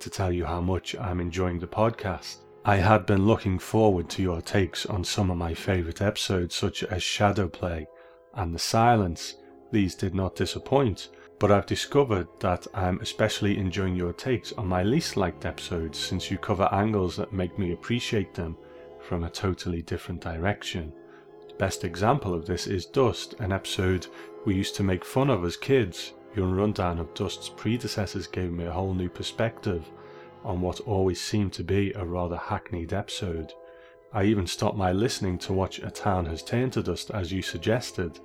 to 0.00 0.10
tell 0.10 0.30
you 0.30 0.44
how 0.44 0.60
much 0.60 0.94
I'm 0.96 1.20
enjoying 1.20 1.60
the 1.60 1.66
podcast. 1.66 2.40
I 2.66 2.76
had 2.76 3.06
been 3.06 3.26
looking 3.26 3.58
forward 3.58 4.10
to 4.10 4.22
your 4.22 4.42
takes 4.42 4.84
on 4.84 5.02
some 5.02 5.30
of 5.30 5.38
my 5.38 5.54
favourite 5.54 6.02
episodes, 6.02 6.54
such 6.54 6.82
as 6.82 7.02
Shadow 7.02 7.48
Play 7.48 7.86
and 8.34 8.54
The 8.54 8.58
Silence. 8.58 9.36
These 9.72 9.94
did 9.94 10.14
not 10.14 10.36
disappoint, 10.36 11.08
but 11.38 11.50
I've 11.50 11.66
discovered 11.66 12.28
that 12.40 12.66
I'm 12.72 13.00
especially 13.00 13.58
enjoying 13.58 13.96
your 13.96 14.12
takes 14.12 14.52
on 14.52 14.66
my 14.66 14.82
least 14.82 15.16
liked 15.16 15.44
episodes 15.44 15.98
since 15.98 16.30
you 16.30 16.38
cover 16.38 16.68
angles 16.72 17.16
that 17.16 17.32
make 17.32 17.58
me 17.58 17.72
appreciate 17.72 18.32
them 18.34 18.56
from 19.00 19.24
a 19.24 19.30
totally 19.30 19.82
different 19.82 20.20
direction. 20.20 20.92
The 21.48 21.54
best 21.54 21.84
example 21.84 22.32
of 22.32 22.46
this 22.46 22.66
is 22.66 22.86
Dust, 22.86 23.34
an 23.38 23.52
episode 23.52 24.06
we 24.44 24.54
used 24.54 24.76
to 24.76 24.82
make 24.82 25.04
fun 25.04 25.30
of 25.30 25.44
as 25.44 25.56
kids. 25.56 26.12
Your 26.34 26.48
rundown 26.48 26.98
of 26.98 27.12
Dust's 27.14 27.48
predecessors 27.48 28.26
gave 28.26 28.52
me 28.52 28.64
a 28.64 28.72
whole 28.72 28.94
new 28.94 29.08
perspective 29.08 29.84
on 30.44 30.60
what 30.60 30.80
always 30.80 31.20
seemed 31.20 31.52
to 31.54 31.64
be 31.64 31.92
a 31.94 32.04
rather 32.04 32.36
hackneyed 32.36 32.92
episode. 32.92 33.52
I 34.12 34.24
even 34.24 34.46
stopped 34.46 34.76
my 34.76 34.92
listening 34.92 35.38
to 35.40 35.52
watch 35.52 35.80
A 35.80 35.90
Town 35.90 36.26
Has 36.26 36.42
Turned 36.42 36.74
to 36.74 36.82
Dust 36.82 37.10
as 37.10 37.32
you 37.32 37.42
suggested. 37.42 38.20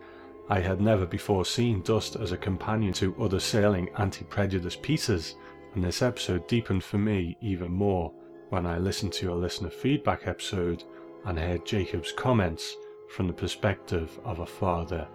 I 0.52 0.60
had 0.60 0.82
never 0.82 1.06
before 1.06 1.46
seen 1.46 1.82
Dust 1.82 2.18
as 2.18 2.34
a 2.34 2.38
companion 2.38 2.92
to 2.96 3.16
other 3.22 3.38
Serling 3.38 3.88
anti 3.98 4.26
prejudice 4.26 4.76
pieces, 4.76 5.36
and 5.74 5.82
this 5.82 6.02
episode 6.02 6.46
deepened 6.46 6.84
for 6.84 6.98
me 6.98 7.38
even 7.40 7.72
more 7.72 8.12
when 8.50 8.66
I 8.66 8.78
listened 8.78 9.14
to 9.14 9.26
your 9.26 9.38
listener 9.38 9.70
feedback 9.70 10.28
episode 10.28 10.84
and 11.24 11.40
heard 11.40 11.66
Jacob's 11.66 12.12
comments 12.12 12.76
from 13.08 13.28
the 13.28 13.34
perspective 13.34 14.20
of 14.26 14.40
a 14.40 14.46
father 14.46 15.08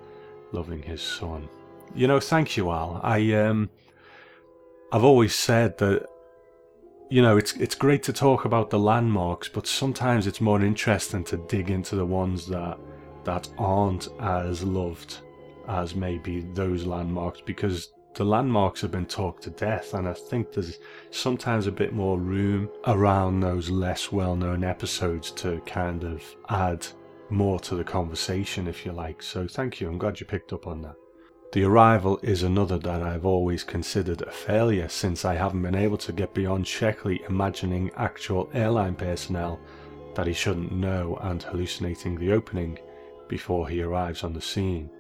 loving 0.53 0.81
his 0.81 1.03
son. 1.03 1.51
You 1.95 2.07
know, 2.07 2.19
thank 2.19 2.57
you, 2.57 2.71
Al. 2.71 2.99
I 3.05 3.35
um, 3.35 3.69
I've 4.91 5.05
always 5.05 5.35
said 5.35 5.77
that 5.77 6.07
you 7.11 7.21
know 7.21 7.37
it's 7.37 7.53
it's 7.57 7.75
great 7.75 8.03
to 8.05 8.13
talk 8.15 8.47
about 8.47 8.71
the 8.71 8.79
landmarks, 8.79 9.51
but 9.51 9.67
sometimes 9.67 10.27
it's 10.27 10.41
more 10.41 10.63
interesting 10.63 11.25
to 11.25 11.37
dig 11.37 11.69
into 11.69 11.95
the 11.95 12.07
ones 12.07 12.47
that 12.47 12.79
that 13.25 13.51
aren't 13.59 14.09
as 14.19 14.63
loved 14.63 15.19
as 15.69 15.95
maybe 15.95 16.41
those 16.53 16.87
landmarks 16.87 17.41
because 17.41 17.93
the 18.15 18.25
landmarks 18.25 18.81
have 18.81 18.91
been 18.91 19.05
talked 19.05 19.43
to 19.43 19.51
death, 19.51 19.93
and 19.93 20.09
I 20.09 20.15
think 20.15 20.53
there's 20.53 20.79
sometimes 21.11 21.67
a 21.67 21.73
bit 21.73 21.93
more 21.93 22.19
room 22.19 22.71
around 22.87 23.41
those 23.41 23.69
less 23.69 24.11
well 24.11 24.35
known 24.35 24.65
episodes 24.65 25.31
to 25.33 25.61
kind 25.67 26.03
of 26.03 26.23
add 26.49 26.87
more 27.29 27.61
to 27.61 27.75
the 27.75 27.85
conversation, 27.85 28.69
if 28.69 28.87
you 28.87 28.93
like. 28.93 29.23
So 29.23 29.47
thank 29.47 29.81
you. 29.81 29.89
I'm 29.89 29.99
glad 29.99 30.19
you 30.19 30.25
picked 30.25 30.55
up 30.55 30.67
on 30.67 30.81
that. 30.83 30.95
The 31.53 31.65
Arrival 31.65 32.19
is 32.23 32.43
another 32.43 32.79
that 32.79 33.03
I've 33.03 33.27
always 33.27 33.63
considered 33.63 34.23
a 34.23 34.31
failure 34.31 34.89
since 34.89 35.25
I 35.25 35.35
haven't 35.35 35.63
been 35.63 35.75
able 35.75 35.99
to 35.99 36.13
get 36.13 36.35
beyond 36.35 36.65
Sheckley 36.65 37.21
imagining 37.29 37.91
actual 37.97 38.51
airline 38.55 38.95
personnel 38.95 39.61
that 40.15 40.27
he 40.27 40.33
shouldn't 40.33 40.73
know 40.73 41.19
and 41.23 41.43
hallucinating 41.43 42.19
the 42.19 42.33
opening 42.33 42.79
before 43.29 43.69
he 43.69 43.83
arrives 43.83 44.25
on 44.25 44.33
the 44.33 44.41
scene. 44.41 44.91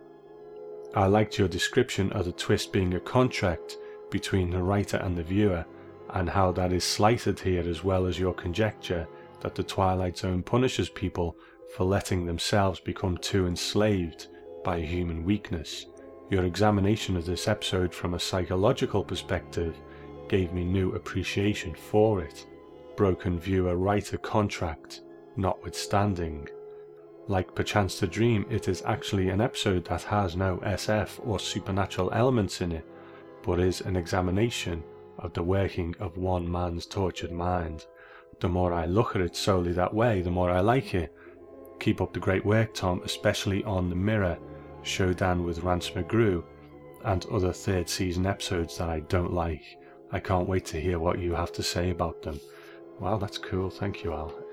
I 0.97 1.05
liked 1.05 1.39
your 1.39 1.47
description 1.47 2.11
of 2.13 2.25
the 2.25 2.33
twist 2.33 2.73
being 2.73 2.95
a 2.95 3.01
contract 3.01 3.77
between 4.11 4.49
the 4.49 4.63
writer 4.63 4.97
and 4.97 5.15
the 5.15 5.23
viewer, 5.23 5.63
and 6.15 6.31
how 6.31 6.53
that 6.53 6.73
is 6.73 6.85
slighted 6.85 7.39
here 7.39 7.69
as 7.69 7.85
well 7.85 8.07
as 8.07 8.19
your 8.19 8.33
conjecture 8.33 9.07
that 9.41 9.55
the 9.55 9.63
Twilight 9.63 10.17
Zone 10.17 10.43
punishes 10.43 10.89
people 10.89 11.37
for 11.77 11.85
letting 11.85 12.25
themselves 12.25 12.81
become 12.81 13.19
too 13.19 13.47
enslaved 13.47 14.29
by 14.65 14.81
human 14.81 15.23
weakness. 15.23 15.85
Your 16.31 16.45
examination 16.45 17.15
of 17.19 17.27
this 17.27 17.47
episode 17.47 17.93
from 17.95 18.15
a 18.15 18.19
psychological 18.19 19.05
perspective 19.05 19.77
gave 20.31 20.55
me 20.55 20.65
new 20.65 20.95
appreciation 20.95 21.75
for 21.75 22.23
it. 22.23 22.47
Broken 22.97 23.39
viewer 23.39 23.77
writer 23.77 24.17
contract 24.17 25.03
notwithstanding. 25.37 26.49
Like 27.29 27.57
Perchance 27.57 27.99
to 27.99 28.07
Dream, 28.07 28.47
it 28.49 28.69
is 28.69 28.83
actually 28.87 29.31
an 29.31 29.41
episode 29.41 29.85
that 29.87 30.03
has 30.05 30.37
no 30.37 30.59
SF 30.59 31.27
or 31.27 31.41
supernatural 31.41 32.13
elements 32.13 32.61
in 32.61 32.71
it, 32.71 32.87
but 33.43 33.59
is 33.59 33.81
an 33.81 33.97
examination 33.97 34.85
of 35.19 35.33
the 35.33 35.43
working 35.43 35.97
of 35.99 36.17
one 36.17 36.51
man's 36.51 36.87
tortured 36.87 37.33
mind. 37.33 37.87
The 38.39 38.49
more 38.49 38.73
I 38.73 38.87
look 38.87 39.17
at 39.17 39.23
it 39.23 39.35
solely 39.35 39.73
that 39.73 39.93
way, 39.93 40.23
the 40.23 40.31
more 40.31 40.53
I 40.53 40.61
like 40.61 40.95
it. 40.95 41.13
Keep 41.81 42.01
up 42.01 42.13
the 42.13 42.21
great 42.21 42.45
work, 42.45 42.75
Tom, 42.75 43.03
especially 43.05 43.65
on 43.65 43.91
The 43.91 43.97
Mirror, 43.97 44.39
Showdown 44.83 45.43
with 45.43 45.65
Rance 45.65 45.91
McGrew, 45.91 46.45
and 47.05 47.27
other 47.27 47.53
third 47.53 47.89
season 47.89 48.25
episodes 48.25 48.79
that 48.79 48.89
I 48.89 49.01
don't 49.01 49.33
like. 49.33 49.65
I 50.13 50.21
can't 50.21 50.49
wait 50.49 50.65
to 50.67 50.81
hear 50.81 51.01
what 51.01 51.19
you 51.19 51.35
have 51.35 51.53
to 51.55 51.63
say 51.65 51.91
about 51.91 52.23
them. 52.23 52.39
Wow, 53.01 53.19
that's 53.19 53.39
cool. 53.39 53.69
Thank 53.69 54.05
you, 54.05 54.13
Al. 54.13 54.46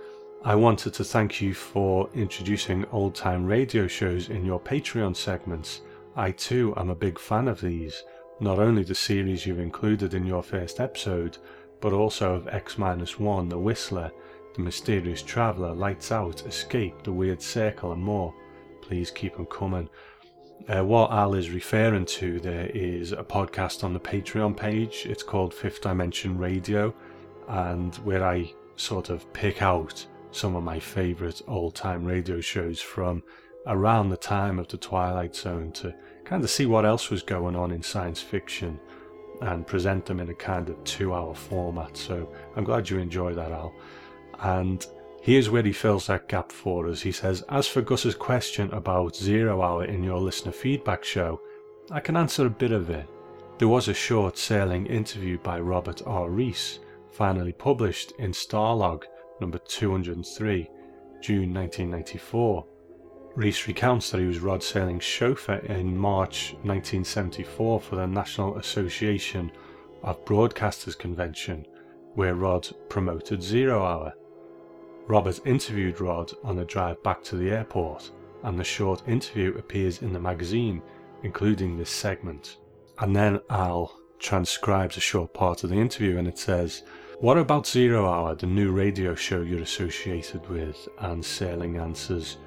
I 0.46 0.56
wanted 0.56 0.94
to 0.96 1.06
thank 1.06 1.42
you 1.42 1.54
for 1.54 2.10
introducing 2.14 2.84
old 2.92 3.16
time 3.16 3.46
radio 3.46 3.88
shows 3.88 4.28
in 4.28 4.44
your 4.44 4.60
Patreon 4.60 5.16
segments. 5.16 5.80
I 6.18 6.32
too 6.32 6.74
am 6.76 6.90
a 6.90 6.96
big 6.96 7.18
fan 7.18 7.48
of 7.48 7.62
these, 7.62 8.04
not 8.42 8.60
only 8.60 8.84
the 8.84 8.94
series 8.94 9.46
you've 9.46 9.62
included 9.62 10.14
in 10.14 10.26
your 10.26 10.44
first 10.44 10.82
episode, 10.82 11.38
but 11.80 11.94
also 11.94 12.36
of 12.36 12.50
X 12.50 12.78
1, 12.78 13.48
The 13.48 13.58
Whistler, 13.58 14.12
The 14.56 14.62
Mysterious 14.62 15.22
Traveller, 15.22 15.74
Lights 15.74 16.12
Out, 16.12 16.46
Escape, 16.46 17.04
The 17.04 17.14
Weird 17.14 17.42
Circle, 17.42 17.94
and 17.94 18.04
more. 18.04 18.34
Please 18.82 19.12
keep 19.12 19.38
them 19.38 19.46
coming. 19.46 19.88
Uh, 20.68 20.84
what 20.84 21.10
Al 21.12 21.36
is 21.36 21.52
referring 21.52 22.06
to 22.06 22.42
there 22.42 22.70
is 22.74 23.14
a 23.14 23.24
podcast 23.24 23.86
on 23.86 23.94
the 23.94 24.00
Patreon 24.00 24.58
page. 24.58 25.06
It's 25.06 25.24
called 25.24 25.54
Fifth 25.54 25.80
Dimension 25.80 26.38
Radio, 26.38 26.94
and 27.48 27.96
where 27.98 28.26
I 28.26 28.52
sort 28.76 29.10
of 29.10 29.32
pick 29.32 29.62
out 29.62 30.06
some 30.34 30.56
of 30.56 30.64
my 30.64 30.80
favourite 30.80 31.42
old 31.48 31.76
time 31.76 32.04
radio 32.04 32.42
shows 32.42 32.82
from 32.82 33.24
around 33.68 34.10
the 34.10 34.18
time 34.18 34.60
of 34.60 34.68
the 34.68 34.78
Twilight 34.78 35.36
Zone 35.36 35.72
to 35.74 35.94
kind 36.26 36.44
of 36.44 36.50
see 36.50 36.66
what 36.66 36.86
else 36.86 37.10
was 37.10 37.22
going 37.22 37.56
on 37.56 37.72
in 37.72 37.82
science 37.82 38.20
fiction 38.20 38.80
and 39.42 39.68
present 39.68 40.06
them 40.06 40.20
in 40.20 40.30
a 40.30 40.34
kind 40.34 40.70
of 40.70 40.84
two 40.84 41.14
hour 41.14 41.34
format. 41.34 41.96
So 41.96 42.32
I'm 42.56 42.64
glad 42.64 42.90
you 42.90 42.98
enjoy 42.98 43.34
that, 43.34 43.52
Al. 43.52 43.74
And 44.40 44.86
here's 45.22 45.50
where 45.50 45.64
he 45.64 45.72
fills 45.72 46.08
that 46.08 46.28
gap 46.28 46.52
for 46.52 46.88
us. 46.88 47.02
He 47.02 47.12
says, 47.12 47.44
As 47.50 47.68
for 47.68 47.82
Gus's 47.82 48.16
question 48.16 48.72
about 48.72 49.16
Zero 49.16 49.62
Hour 49.62 49.86
in 49.86 50.04
your 50.04 50.20
listener 50.20 50.52
feedback 50.52 51.04
show, 51.04 51.40
I 51.92 52.00
can 52.00 52.18
answer 52.18 52.46
a 52.46 52.50
bit 52.50 52.72
of 52.72 52.90
it. 52.90 53.08
There 53.60 53.68
was 53.68 53.88
a 53.88 53.94
short 53.94 54.36
Serling 54.36 54.90
interview 54.90 55.38
by 55.38 55.60
Robert 55.60 56.02
R. 56.06 56.30
Rees, 56.30 56.80
finally 57.12 57.54
published 57.54 58.14
in 58.20 58.32
Starlog 58.32 59.04
number 59.44 59.58
203, 59.58 60.70
June 61.22 61.54
1994. 61.54 62.66
Rees 63.36 63.68
recounts 63.68 64.10
that 64.10 64.22
he 64.22 64.26
was 64.26 64.40
Rod 64.40 64.62
Serling's 64.62 65.04
chauffeur 65.04 65.58
in 65.66 65.98
March 65.98 66.54
1974 66.62 67.82
for 67.82 67.96
the 67.98 68.08
National 68.08 68.58
Association 68.58 69.52
of 70.02 70.24
Broadcasters 70.24 70.98
Convention, 70.98 71.66
where 72.14 72.36
Rod 72.36 72.70
promoted 72.88 73.44
Zero 73.44 73.84
Hour. 73.84 74.14
Robert 75.08 75.46
interviewed 75.46 76.00
Rod 76.00 76.32
on 76.46 76.56
the 76.56 76.64
drive 76.64 77.04
back 77.04 77.22
to 77.24 77.36
the 77.36 77.52
airport, 77.52 78.12
and 78.44 78.58
the 78.58 78.64
short 78.64 79.04
interview 79.10 79.58
appears 79.58 80.04
in 80.04 80.14
the 80.14 80.20
magazine, 80.22 80.82
including 81.24 81.78
this 81.78 81.90
segment. 81.90 82.60
And 83.00 83.14
then 83.14 83.42
Al 83.50 84.00
transcribes 84.20 84.96
a 84.96 85.02
short 85.02 85.34
part 85.34 85.66
of 85.66 85.70
the 85.70 85.76
interview, 85.76 86.18
and 86.18 86.30
it 86.30 86.38
says, 86.38 86.84
what 87.20 87.38
about 87.38 87.68
Zero 87.68 88.06
Hour, 88.08 88.36
the 88.36 88.48
new 88.48 88.72
radio 88.72 89.16
show 89.16 89.42
you're 89.42 89.62
associated 89.62 90.48
with? 90.50 90.88
And 91.00 91.24
Serling 91.24 91.82
answers, 91.82 92.38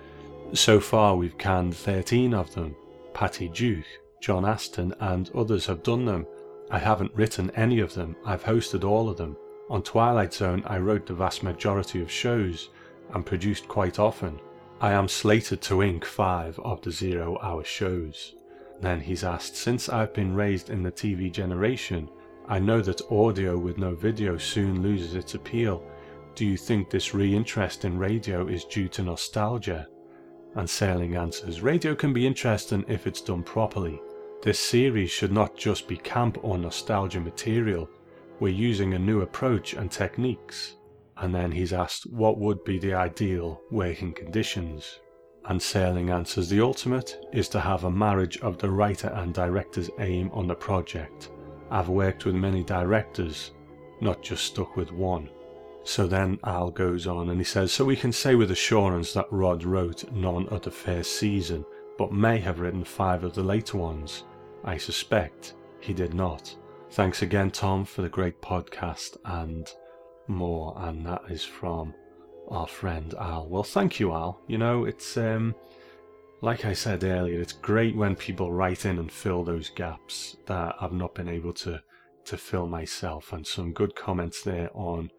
So 0.52 0.80
far 0.80 1.16
we've 1.16 1.38
canned 1.38 1.74
13 1.76 2.34
of 2.34 2.52
them. 2.54 2.74
Patty 3.14 3.48
Duke, 3.48 3.86
John 4.20 4.44
Astin, 4.44 4.94
and 5.00 5.30
others 5.34 5.66
have 5.66 5.82
done 5.82 6.04
them. 6.04 6.26
I 6.70 6.78
haven't 6.78 7.14
written 7.14 7.50
any 7.52 7.80
of 7.80 7.94
them, 7.94 8.16
I've 8.24 8.44
hosted 8.44 8.84
all 8.84 9.08
of 9.08 9.16
them. 9.16 9.36
On 9.70 9.82
Twilight 9.82 10.34
Zone, 10.34 10.62
I 10.66 10.78
wrote 10.78 11.06
the 11.06 11.14
vast 11.14 11.42
majority 11.42 12.00
of 12.02 12.10
shows 12.10 12.68
and 13.14 13.24
produced 13.24 13.68
quite 13.68 13.98
often. 13.98 14.40
I 14.80 14.92
am 14.92 15.08
slated 15.08 15.62
to 15.62 15.82
ink 15.82 16.04
five 16.04 16.58
of 16.60 16.82
the 16.82 16.90
zero 16.90 17.38
hour 17.42 17.64
shows. 17.64 18.34
Then 18.80 19.00
he's 19.00 19.24
asked, 19.24 19.56
Since 19.56 19.88
I've 19.88 20.12
been 20.12 20.34
raised 20.34 20.70
in 20.70 20.82
the 20.82 20.92
TV 20.92 21.32
generation, 21.32 22.08
I 22.48 22.60
know 22.60 22.80
that 22.82 23.10
audio 23.10 23.58
with 23.58 23.76
no 23.76 23.96
video 23.96 24.38
soon 24.38 24.80
loses 24.80 25.16
its 25.16 25.34
appeal. 25.34 25.82
Do 26.36 26.46
you 26.46 26.56
think 26.56 26.88
this 26.88 27.12
re-interest 27.12 27.84
in 27.84 27.98
radio 27.98 28.46
is 28.46 28.64
due 28.64 28.86
to 28.90 29.02
nostalgia? 29.02 29.88
And 30.54 30.68
Serling 30.68 31.18
answers, 31.18 31.60
Radio 31.60 31.96
can 31.96 32.12
be 32.12 32.24
interesting 32.24 32.84
if 32.86 33.08
it's 33.08 33.20
done 33.20 33.42
properly. 33.42 34.00
This 34.42 34.60
series 34.60 35.10
should 35.10 35.32
not 35.32 35.56
just 35.56 35.88
be 35.88 35.96
camp 35.96 36.38
or 36.42 36.56
nostalgia 36.56 37.20
material. 37.20 37.90
We're 38.38 38.54
using 38.54 38.94
a 38.94 38.98
new 38.98 39.22
approach 39.22 39.74
and 39.74 39.90
techniques. 39.90 40.76
And 41.16 41.34
then 41.34 41.50
he's 41.50 41.72
asked 41.72 42.08
what 42.12 42.38
would 42.38 42.62
be 42.62 42.78
the 42.78 42.94
ideal 42.94 43.60
working 43.72 44.12
conditions. 44.12 45.00
And 45.46 45.58
Serling 45.58 46.14
answers 46.14 46.48
the 46.48 46.60
ultimate 46.60 47.26
is 47.32 47.48
to 47.48 47.60
have 47.60 47.82
a 47.82 47.90
marriage 47.90 48.38
of 48.38 48.58
the 48.58 48.70
writer 48.70 49.08
and 49.08 49.34
director's 49.34 49.90
aim 49.98 50.30
on 50.32 50.46
the 50.46 50.54
project 50.54 51.30
I've 51.70 51.88
worked 51.88 52.24
with 52.24 52.34
many 52.34 52.62
directors, 52.62 53.52
not 54.00 54.22
just 54.22 54.44
stuck 54.44 54.76
with 54.76 54.92
one. 54.92 55.28
So 55.84 56.06
then 56.06 56.38
Al 56.44 56.70
goes 56.70 57.06
on 57.06 57.30
and 57.30 57.38
he 57.38 57.44
says, 57.44 57.72
So 57.72 57.84
we 57.84 57.96
can 57.96 58.12
say 58.12 58.34
with 58.34 58.50
assurance 58.50 59.12
that 59.12 59.30
Rod 59.30 59.64
wrote 59.64 60.10
none 60.12 60.48
of 60.48 60.62
the 60.62 60.70
first 60.70 61.16
season, 61.18 61.64
but 61.96 62.12
may 62.12 62.38
have 62.38 62.60
written 62.60 62.84
five 62.84 63.24
of 63.24 63.34
the 63.34 63.42
later 63.42 63.78
ones. 63.78 64.24
I 64.64 64.76
suspect 64.76 65.54
he 65.80 65.92
did 65.92 66.12
not. 66.12 66.54
Thanks 66.90 67.22
again, 67.22 67.50
Tom, 67.50 67.84
for 67.84 68.02
the 68.02 68.08
great 68.08 68.40
podcast 68.42 69.16
and 69.24 69.70
more. 70.26 70.74
And 70.76 71.06
that 71.06 71.22
is 71.28 71.44
from 71.44 71.94
our 72.48 72.66
friend 72.66 73.14
Al. 73.20 73.48
Well, 73.48 73.62
thank 73.62 74.00
you, 74.00 74.12
Al. 74.12 74.40
You 74.48 74.58
know, 74.58 74.84
it's 74.84 75.16
um, 75.16 75.54
like 76.40 76.64
I 76.64 76.72
said 76.72 77.02
earlier, 77.04 77.40
it's 77.40 77.52
great 77.52 77.96
when 77.96 78.14
people 78.14 78.52
write 78.52 78.84
in 78.84 78.98
and 78.98 79.10
fill 79.10 79.44
those 79.44 79.70
gaps 79.70 80.36
that 80.46 80.74
I've 80.80 80.92
not 80.92 81.14
been 81.14 81.28
able 81.28 81.52
to 81.54 81.82
to 82.26 82.36
fill 82.36 82.66
myself, 82.66 83.32
and 83.32 83.46
some 83.46 83.72
good 83.72 83.94
comments 83.94 84.42
there 84.42 84.68
on 84.74 85.10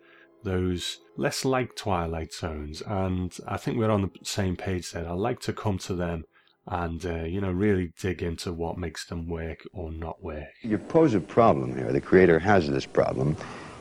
those 0.44 1.00
less 1.16 1.46
like 1.46 1.76
Twilight 1.76 2.34
Zones. 2.34 2.82
And 2.86 3.36
I 3.48 3.58
think 3.58 3.78
we're 3.78 3.90
on 3.90 4.02
the 4.02 4.12
same 4.24 4.58
page 4.58 4.92
there. 4.92 5.08
I 5.08 5.14
like 5.14 5.40
to 5.42 5.54
come 5.54 5.78
to 5.80 5.96
them 5.96 6.26
and 6.68 7.06
uh, 7.06 7.24
you 7.24 7.40
know 7.40 7.52
really 7.52 7.94
dig 8.00 8.22
into 8.22 8.52
what 8.52 8.78
makes 8.78 9.06
them 9.06 9.28
work 9.28 9.66
or 9.74 9.92
not 9.92 10.22
work. 10.22 10.48
You 10.62 10.78
pose 10.78 11.14
a 11.14 11.22
problem 11.22 11.76
here. 11.76 11.92
The 11.92 12.02
creator 12.02 12.40
has 12.40 12.70
this 12.70 12.86
problem. 12.86 13.38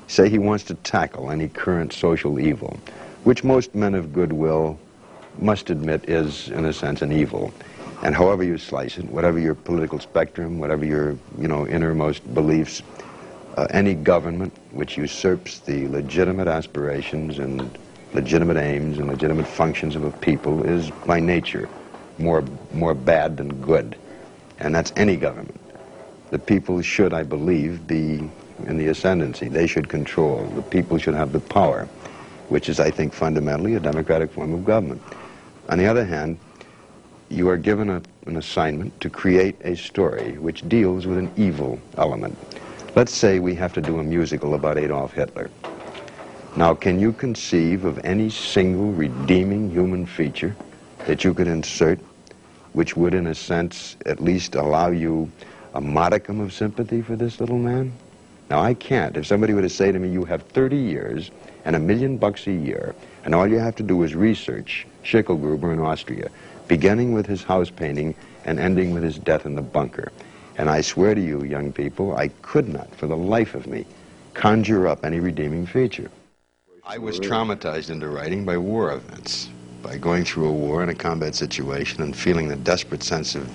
Say 0.06 0.28
he 0.28 0.38
wants 0.38 0.64
to 0.64 0.74
tackle 0.74 1.30
any 1.30 1.48
current 1.48 1.92
social 1.92 2.38
evil, 2.38 2.78
which 3.24 3.42
most 3.42 3.74
men 3.74 3.94
of 3.94 4.12
goodwill 4.12 4.78
must 5.40 5.70
admit 5.70 6.08
is, 6.08 6.48
in 6.48 6.64
a 6.64 6.72
sense, 6.72 7.02
an 7.02 7.12
evil. 7.12 7.52
And 8.02 8.14
however 8.14 8.42
you 8.42 8.58
slice 8.58 8.98
it, 8.98 9.06
whatever 9.06 9.38
your 9.38 9.54
political 9.54 9.98
spectrum, 9.98 10.58
whatever 10.58 10.84
your, 10.84 11.16
you 11.38 11.48
know, 11.48 11.66
innermost 11.66 12.34
beliefs, 12.34 12.82
uh, 13.56 13.66
any 13.70 13.94
government 13.94 14.52
which 14.72 14.96
usurps 14.98 15.60
the 15.60 15.88
legitimate 15.88 16.46
aspirations 16.46 17.38
and 17.38 17.78
legitimate 18.12 18.56
aims 18.56 18.98
and 18.98 19.08
legitimate 19.08 19.46
functions 19.46 19.96
of 19.96 20.04
a 20.04 20.10
people 20.10 20.62
is, 20.62 20.90
by 21.06 21.20
nature, 21.20 21.68
more, 22.18 22.44
more 22.72 22.94
bad 22.94 23.36
than 23.36 23.60
good. 23.62 23.96
And 24.58 24.74
that's 24.74 24.92
any 24.96 25.16
government. 25.16 25.60
The 26.30 26.38
people 26.38 26.82
should, 26.82 27.12
I 27.12 27.22
believe, 27.22 27.86
be 27.86 28.28
in 28.66 28.76
the 28.78 28.88
ascendancy. 28.88 29.48
They 29.48 29.66
should 29.66 29.88
control. 29.88 30.46
The 30.54 30.62
people 30.62 30.98
should 30.98 31.14
have 31.14 31.32
the 31.32 31.40
power, 31.40 31.86
which 32.48 32.68
is, 32.68 32.80
I 32.80 32.90
think, 32.90 33.12
fundamentally 33.12 33.74
a 33.74 33.80
democratic 33.80 34.32
form 34.32 34.52
of 34.52 34.64
government. 34.64 35.02
On 35.68 35.78
the 35.78 35.86
other 35.86 36.04
hand, 36.04 36.38
you 37.28 37.48
are 37.48 37.56
given 37.56 37.90
a, 37.90 38.02
an 38.26 38.36
assignment 38.36 39.00
to 39.00 39.10
create 39.10 39.56
a 39.62 39.74
story 39.76 40.38
which 40.38 40.68
deals 40.68 41.06
with 41.06 41.18
an 41.18 41.30
evil 41.36 41.80
element. 41.96 42.36
Let's 42.94 43.12
say 43.12 43.40
we 43.40 43.54
have 43.56 43.72
to 43.74 43.80
do 43.80 43.98
a 43.98 44.04
musical 44.04 44.54
about 44.54 44.78
Adolf 44.78 45.12
Hitler. 45.12 45.50
Now, 46.56 46.72
can 46.74 46.98
you 47.00 47.12
conceive 47.12 47.84
of 47.84 47.98
any 48.04 48.30
single 48.30 48.92
redeeming 48.92 49.70
human 49.70 50.06
feature 50.06 50.56
that 51.06 51.24
you 51.24 51.34
could 51.34 51.48
insert 51.48 51.98
which 52.72 52.96
would, 52.96 53.14
in 53.14 53.26
a 53.26 53.34
sense, 53.34 53.96
at 54.06 54.20
least 54.20 54.54
allow 54.54 54.90
you 54.90 55.30
a 55.74 55.80
modicum 55.80 56.40
of 56.40 56.52
sympathy 56.52 57.02
for 57.02 57.16
this 57.16 57.40
little 57.40 57.58
man? 57.58 57.92
Now, 58.48 58.60
I 58.62 58.74
can't. 58.74 59.16
If 59.16 59.26
somebody 59.26 59.54
were 59.54 59.62
to 59.62 59.68
say 59.68 59.90
to 59.90 59.98
me, 59.98 60.08
you 60.08 60.24
have 60.24 60.42
30 60.42 60.76
years 60.76 61.30
and 61.64 61.74
a 61.74 61.80
million 61.80 62.16
bucks 62.16 62.46
a 62.46 62.52
year, 62.52 62.94
and 63.24 63.34
all 63.34 63.46
you 63.46 63.58
have 63.58 63.74
to 63.76 63.82
do 63.82 64.02
is 64.04 64.14
research 64.14 64.86
Schicklgruber 65.02 65.72
in 65.72 65.80
Austria, 65.80 66.30
beginning 66.68 67.12
with 67.12 67.26
his 67.26 67.42
house 67.42 67.70
painting 67.70 68.14
and 68.44 68.60
ending 68.60 68.94
with 68.94 69.02
his 69.02 69.18
death 69.18 69.46
in 69.46 69.56
the 69.56 69.62
bunker. 69.62 70.12
And 70.58 70.70
I 70.70 70.80
swear 70.80 71.14
to 71.14 71.20
you, 71.20 71.42
young 71.42 71.72
people, 71.72 72.16
I 72.16 72.28
could 72.42 72.68
not, 72.68 72.94
for 72.94 73.08
the 73.08 73.16
life 73.16 73.54
of 73.54 73.66
me, 73.66 73.84
conjure 74.34 74.86
up 74.86 75.04
any 75.04 75.18
redeeming 75.18 75.66
feature. 75.66 76.10
I 76.84 76.98
was 76.98 77.18
traumatized 77.18 77.90
into 77.90 78.08
writing 78.08 78.44
by 78.44 78.56
war 78.58 78.92
events, 78.92 79.48
by 79.82 79.98
going 79.98 80.24
through 80.24 80.46
a 80.48 80.52
war 80.52 80.84
in 80.84 80.88
a 80.88 80.94
combat 80.94 81.34
situation 81.34 82.00
and 82.02 82.16
feeling 82.16 82.46
the 82.46 82.56
desperate 82.56 83.02
sense 83.02 83.34
of 83.34 83.50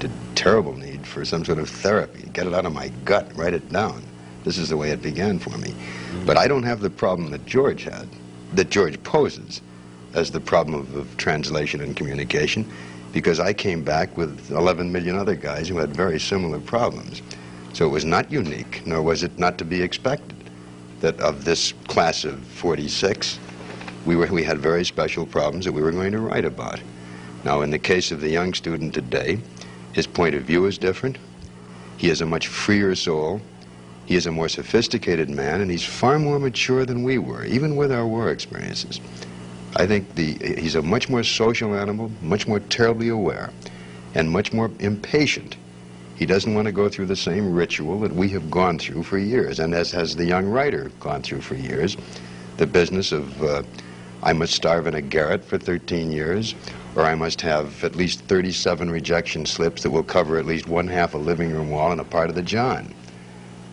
the 0.00 0.10
terrible 0.34 0.74
need 0.74 1.06
for 1.06 1.26
some 1.26 1.44
sort 1.44 1.58
of 1.58 1.68
therapy. 1.68 2.28
Get 2.32 2.46
it 2.46 2.54
out 2.54 2.64
of 2.64 2.72
my 2.72 2.88
gut, 3.04 3.30
write 3.36 3.52
it 3.52 3.70
down. 3.70 4.02
This 4.44 4.58
is 4.58 4.68
the 4.68 4.76
way 4.76 4.90
it 4.90 5.02
began 5.02 5.38
for 5.38 5.56
me. 5.58 5.74
But 6.24 6.36
I 6.36 6.46
don't 6.46 6.62
have 6.62 6.80
the 6.80 6.90
problem 6.90 7.30
that 7.32 7.44
George 7.46 7.84
had, 7.84 8.08
that 8.52 8.70
George 8.70 9.02
poses 9.02 9.60
as 10.12 10.30
the 10.30 10.40
problem 10.40 10.80
of, 10.80 10.94
of 10.94 11.16
translation 11.16 11.80
and 11.80 11.96
communication, 11.96 12.70
because 13.12 13.40
I 13.40 13.52
came 13.52 13.82
back 13.82 14.16
with 14.16 14.50
11 14.50 14.90
million 14.92 15.16
other 15.16 15.34
guys 15.34 15.68
who 15.68 15.78
had 15.78 15.94
very 15.94 16.20
similar 16.20 16.60
problems. 16.60 17.22
So 17.72 17.86
it 17.86 17.90
was 17.90 18.04
not 18.04 18.30
unique, 18.30 18.86
nor 18.86 19.02
was 19.02 19.22
it 19.22 19.38
not 19.38 19.58
to 19.58 19.64
be 19.64 19.82
expected 19.82 20.36
that 21.00 21.20
of 21.20 21.44
this 21.44 21.74
class 21.86 22.24
of 22.24 22.38
46, 22.40 23.38
we, 24.06 24.16
were, 24.16 24.26
we 24.26 24.42
had 24.42 24.58
very 24.58 24.84
special 24.84 25.26
problems 25.26 25.64
that 25.64 25.72
we 25.72 25.82
were 25.82 25.92
going 25.92 26.12
to 26.12 26.20
write 26.20 26.44
about. 26.44 26.80
Now, 27.44 27.60
in 27.60 27.70
the 27.70 27.78
case 27.78 28.10
of 28.10 28.20
the 28.20 28.30
young 28.30 28.54
student 28.54 28.94
today, 28.94 29.38
his 29.92 30.06
point 30.06 30.34
of 30.34 30.44
view 30.44 30.64
is 30.66 30.78
different. 30.78 31.18
He 31.98 32.08
has 32.08 32.20
a 32.20 32.26
much 32.26 32.46
freer 32.48 32.94
soul. 32.94 33.40
He 34.06 34.16
is 34.16 34.26
a 34.26 34.32
more 34.32 34.48
sophisticated 34.48 35.30
man, 35.30 35.60
and 35.60 35.70
he's 35.70 35.84
far 35.84 36.18
more 36.18 36.38
mature 36.38 36.84
than 36.84 37.02
we 37.02 37.18
were, 37.18 37.44
even 37.44 37.76
with 37.76 37.90
our 37.90 38.06
war 38.06 38.30
experiences. 38.30 39.00
I 39.76 39.86
think 39.86 40.14
the, 40.14 40.34
he's 40.60 40.74
a 40.74 40.82
much 40.82 41.08
more 41.08 41.22
social 41.22 41.74
animal, 41.74 42.10
much 42.20 42.46
more 42.46 42.60
terribly 42.60 43.08
aware, 43.08 43.50
and 44.14 44.30
much 44.30 44.52
more 44.52 44.70
impatient. 44.78 45.56
He 46.16 46.26
doesn't 46.26 46.54
want 46.54 46.66
to 46.66 46.72
go 46.72 46.88
through 46.88 47.06
the 47.06 47.16
same 47.16 47.52
ritual 47.52 47.98
that 48.00 48.14
we 48.14 48.28
have 48.28 48.50
gone 48.50 48.78
through 48.78 49.02
for 49.02 49.18
years, 49.18 49.58
and 49.58 49.74
as 49.74 49.90
has 49.92 50.14
the 50.14 50.24
young 50.24 50.46
writer 50.46 50.92
gone 51.00 51.22
through 51.22 51.40
for 51.40 51.54
years, 51.54 51.96
the 52.56 52.66
business 52.66 53.10
of 53.10 53.42
uh, 53.42 53.62
I 54.22 54.32
must 54.32 54.54
starve 54.54 54.86
in 54.86 54.94
a 54.94 55.02
garret 55.02 55.44
for 55.44 55.58
13 55.58 56.12
years, 56.12 56.54
or 56.94 57.02
I 57.02 57.14
must 57.14 57.40
have 57.40 57.82
at 57.82 57.96
least 57.96 58.20
37 58.20 58.90
rejection 58.90 59.44
slips 59.44 59.82
that 59.82 59.90
will 59.90 60.04
cover 60.04 60.38
at 60.38 60.46
least 60.46 60.68
one 60.68 60.86
half 60.86 61.14
a 61.14 61.18
living 61.18 61.52
room 61.52 61.70
wall 61.70 61.90
and 61.90 62.00
a 62.00 62.04
part 62.04 62.30
of 62.30 62.36
the 62.36 62.42
John. 62.42 62.94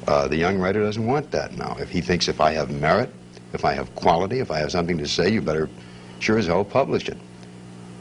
Uh, 0.08 0.28
the 0.28 0.36
young 0.36 0.58
writer 0.58 0.82
doesn't 0.82 1.06
want 1.06 1.30
that 1.32 1.58
now. 1.58 1.76
If 1.80 1.90
he 1.90 2.02
thinks 2.02 2.28
if 2.28 2.42
I 2.42 2.52
have 2.54 2.72
merit, 2.72 3.14
if 3.54 3.66
I 3.66 3.74
have 3.74 3.94
quality, 3.96 4.40
if 4.40 4.50
I 4.50 4.60
have 4.60 4.72
something 4.72 4.98
to 4.98 5.08
say, 5.08 5.30
you 5.30 5.42
better 5.42 5.70
sure 6.20 6.38
as 6.38 6.48
hell 6.48 6.64
publish 6.64 7.08
it. 7.08 7.18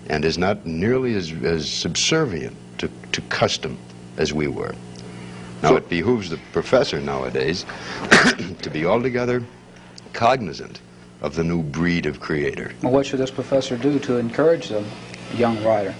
And 0.08 0.24
is 0.24 0.38
not 0.38 0.66
nearly 0.66 1.14
as, 1.14 1.32
as 1.44 1.70
subservient 1.70 2.56
to, 2.78 2.90
to 3.12 3.20
custom 3.22 3.78
as 4.16 4.32
we 4.32 4.48
were. 4.48 4.74
Now, 5.62 5.76
it 5.76 5.88
behooves 5.90 6.30
the 6.30 6.38
professor 6.52 7.00
nowadays 7.00 7.66
to 8.62 8.70
be 8.70 8.86
altogether 8.86 9.44
cognizant 10.14 10.80
of 11.20 11.34
the 11.34 11.44
new 11.44 11.62
breed 11.62 12.06
of 12.06 12.18
creator. 12.18 12.72
Well, 12.82 12.92
what 12.92 13.04
should 13.04 13.20
this 13.20 13.30
professor 13.30 13.76
do 13.76 13.98
to 14.00 14.16
encourage 14.16 14.68
the 14.68 14.82
young 15.34 15.62
writer? 15.62 15.94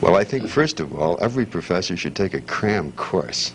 Well, 0.00 0.16
I 0.16 0.24
think, 0.24 0.48
first 0.48 0.80
of 0.80 0.92
all, 0.98 1.18
every 1.20 1.46
professor 1.46 1.96
should 1.96 2.16
take 2.16 2.34
a 2.34 2.40
cram 2.40 2.92
course 2.92 3.52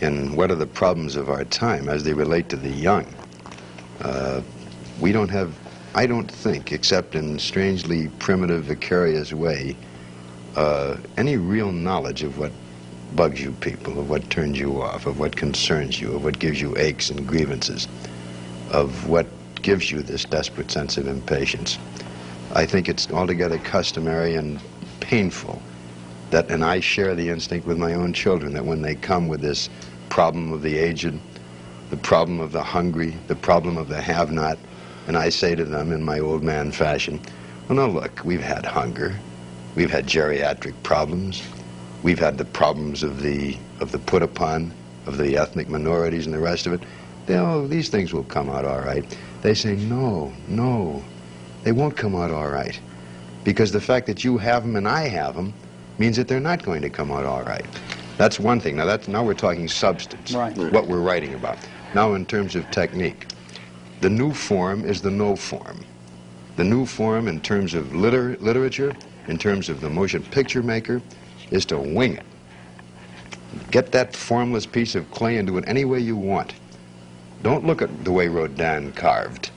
in 0.00 0.36
what 0.36 0.50
are 0.50 0.56
the 0.56 0.66
problems 0.66 1.16
of 1.16 1.30
our 1.30 1.44
time 1.44 1.88
as 1.88 2.04
they 2.04 2.12
relate 2.12 2.48
to 2.50 2.56
the 2.56 2.70
young. 2.70 3.06
Uh, 4.00 4.42
we 5.00 5.12
don't 5.12 5.30
have, 5.30 5.54
I 5.94 6.06
don't 6.06 6.30
think, 6.30 6.72
except 6.72 7.14
in 7.14 7.38
strangely 7.38 8.08
primitive, 8.18 8.64
vicarious 8.64 9.32
way, 9.32 9.76
uh, 10.56 10.96
any 11.16 11.36
real 11.36 11.72
knowledge 11.72 12.22
of 12.22 12.38
what 12.38 12.52
bugs 13.14 13.40
you 13.40 13.52
people, 13.52 13.98
of 13.98 14.10
what 14.10 14.28
turns 14.30 14.58
you 14.58 14.82
off, 14.82 15.06
of 15.06 15.18
what 15.18 15.36
concerns 15.36 16.00
you, 16.00 16.14
of 16.14 16.24
what 16.24 16.38
gives 16.38 16.60
you 16.60 16.76
aches 16.76 17.10
and 17.10 17.26
grievances, 17.26 17.88
of 18.70 19.08
what 19.08 19.26
gives 19.62 19.90
you 19.90 20.02
this 20.02 20.24
desperate 20.24 20.70
sense 20.70 20.96
of 20.96 21.06
impatience. 21.06 21.78
I 22.52 22.66
think 22.66 22.88
it's 22.88 23.10
altogether 23.10 23.58
customary 23.58 24.34
and 24.34 24.60
painful 25.00 25.62
that, 26.30 26.50
and 26.50 26.64
I 26.64 26.80
share 26.80 27.14
the 27.14 27.28
instinct 27.28 27.66
with 27.66 27.78
my 27.78 27.94
own 27.94 28.12
children, 28.12 28.54
that 28.54 28.64
when 28.64 28.82
they 28.82 28.94
come 28.94 29.28
with 29.28 29.40
this 29.40 29.68
problem 30.08 30.52
of 30.52 30.62
the 30.62 30.76
aged, 30.76 31.18
the 31.90 31.96
problem 31.96 32.40
of 32.40 32.52
the 32.52 32.62
hungry, 32.62 33.16
the 33.28 33.36
problem 33.36 33.76
of 33.76 33.88
the 33.88 34.00
have-not, 34.00 34.58
and 35.06 35.16
I 35.16 35.28
say 35.28 35.54
to 35.54 35.64
them 35.64 35.92
in 35.92 36.02
my 36.02 36.18
old 36.18 36.42
man 36.42 36.72
fashion, 36.72 37.20
well, 37.68 37.76
now 37.76 37.86
look, 37.86 38.24
we've 38.24 38.42
had 38.42 38.64
hunger, 38.64 39.18
we've 39.74 39.90
had 39.90 40.06
geriatric 40.06 40.74
problems, 40.82 41.42
we've 42.02 42.18
had 42.18 42.38
the 42.38 42.44
problems 42.44 43.02
of 43.02 43.22
the, 43.22 43.56
of 43.80 43.92
the 43.92 43.98
put 43.98 44.22
upon, 44.22 44.72
of 45.06 45.18
the 45.18 45.36
ethnic 45.36 45.68
minorities 45.68 46.26
and 46.26 46.34
the 46.34 46.38
rest 46.38 46.66
of 46.66 46.72
it. 46.72 46.80
They, 47.26 47.36
oh, 47.36 47.66
these 47.66 47.88
things 47.88 48.12
will 48.12 48.24
come 48.24 48.50
out 48.50 48.64
all 48.64 48.80
right. 48.80 49.04
They 49.42 49.54
say, 49.54 49.76
no, 49.76 50.32
no, 50.48 51.02
they 51.62 51.72
won't 51.72 51.96
come 51.96 52.14
out 52.14 52.30
all 52.30 52.48
right. 52.48 52.78
Because 53.44 53.72
the 53.72 53.80
fact 53.80 54.06
that 54.06 54.24
you 54.24 54.38
have 54.38 54.62
them 54.62 54.76
and 54.76 54.88
I 54.88 55.08
have 55.08 55.34
them 55.34 55.52
means 55.98 56.16
that 56.16 56.28
they're 56.28 56.40
not 56.40 56.62
going 56.62 56.82
to 56.82 56.90
come 56.90 57.10
out 57.10 57.24
all 57.24 57.42
right. 57.42 57.64
That's 58.16 58.38
one 58.38 58.60
thing. 58.60 58.76
Now, 58.76 58.84
that's, 58.84 59.08
now 59.08 59.24
we're 59.24 59.34
talking 59.34 59.68
substance, 59.68 60.32
Right. 60.32 60.56
what 60.72 60.86
we're 60.86 61.00
writing 61.00 61.34
about. 61.34 61.58
Now, 61.94 62.14
in 62.14 62.26
terms 62.26 62.54
of 62.54 62.68
technique, 62.70 63.26
the 64.00 64.10
new 64.10 64.32
form 64.32 64.84
is 64.84 65.00
the 65.02 65.10
no 65.10 65.36
form. 65.36 65.84
The 66.56 66.64
new 66.64 66.86
form 66.86 67.26
in 67.28 67.40
terms 67.40 67.74
of 67.74 67.94
liter- 67.94 68.36
literature, 68.40 68.94
in 69.28 69.38
terms 69.38 69.68
of 69.68 69.80
the 69.80 69.90
motion 69.90 70.22
picture 70.22 70.62
maker, 70.62 71.00
is 71.50 71.64
to 71.66 71.78
wing 71.78 72.14
it. 72.16 72.26
Get 73.70 73.92
that 73.92 74.14
formless 74.14 74.66
piece 74.66 74.94
of 74.94 75.10
clay 75.10 75.36
and 75.38 75.46
do 75.46 75.56
it 75.58 75.64
any 75.66 75.84
way 75.84 75.98
you 76.00 76.16
want. 76.16 76.54
Don't 77.42 77.66
look 77.66 77.82
at 77.82 78.04
the 78.04 78.12
way 78.12 78.28
Rodin 78.28 78.92
carved, 78.92 79.50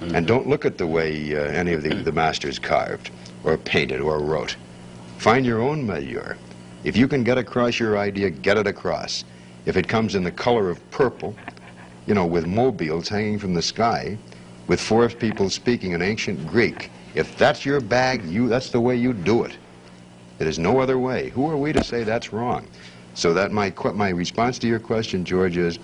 and 0.00 0.26
don't 0.26 0.46
look 0.48 0.64
at 0.64 0.78
the 0.78 0.86
way 0.86 1.34
uh, 1.34 1.40
any 1.40 1.72
of 1.72 1.82
the, 1.82 1.94
the 1.94 2.12
masters 2.12 2.58
carved, 2.58 3.10
or 3.44 3.56
painted, 3.56 4.00
or 4.00 4.18
wrote. 4.20 4.56
Find 5.22 5.46
your 5.46 5.60
own 5.60 5.86
milieu. 5.86 6.34
If 6.82 6.96
you 6.96 7.06
can 7.06 7.22
get 7.22 7.38
across 7.38 7.78
your 7.78 7.96
idea, 7.96 8.28
get 8.28 8.56
it 8.56 8.66
across. 8.66 9.22
If 9.66 9.76
it 9.76 9.86
comes 9.86 10.16
in 10.16 10.24
the 10.24 10.32
color 10.32 10.68
of 10.68 10.90
purple, 10.90 11.36
you 12.06 12.14
know, 12.14 12.26
with 12.26 12.44
mobiles 12.44 13.08
hanging 13.08 13.38
from 13.38 13.54
the 13.54 13.62
sky, 13.62 14.18
with 14.66 14.80
forest 14.80 15.20
people 15.20 15.48
speaking 15.48 15.92
in 15.92 16.02
ancient 16.02 16.44
Greek, 16.48 16.90
if 17.14 17.38
that's 17.38 17.64
your 17.64 17.80
bag, 17.80 18.24
you 18.24 18.48
that's 18.48 18.70
the 18.70 18.80
way 18.80 18.96
you 18.96 19.12
do 19.12 19.44
it. 19.44 19.56
It 20.40 20.48
is 20.48 20.58
no 20.58 20.80
other 20.80 20.98
way. 20.98 21.28
Who 21.28 21.48
are 21.48 21.56
we 21.56 21.72
to 21.72 21.84
say 21.84 22.02
that's 22.02 22.32
wrong? 22.32 22.66
So 23.14 23.32
that 23.32 23.52
my 23.52 23.72
my 23.94 24.08
response 24.08 24.58
to 24.58 24.66
your 24.66 24.80
question, 24.80 25.24
George, 25.24 25.56
is 25.56 25.78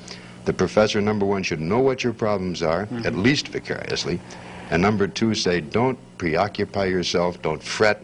the 0.47 0.53
professor 0.53 1.01
number 1.01 1.25
one 1.25 1.45
should 1.45 1.61
know 1.61 1.79
what 1.79 2.03
your 2.03 2.13
problems 2.13 2.61
are, 2.61 2.87
mm-hmm. 2.87 3.07
at 3.07 3.15
least 3.15 3.47
vicariously, 3.47 4.19
and 4.73 4.83
number 4.83 5.07
two 5.07 5.33
say 5.33 5.61
don't 5.61 5.97
preoccupy 6.19 6.87
yourself, 6.87 7.41
don't 7.41 7.63
fret, 7.63 8.03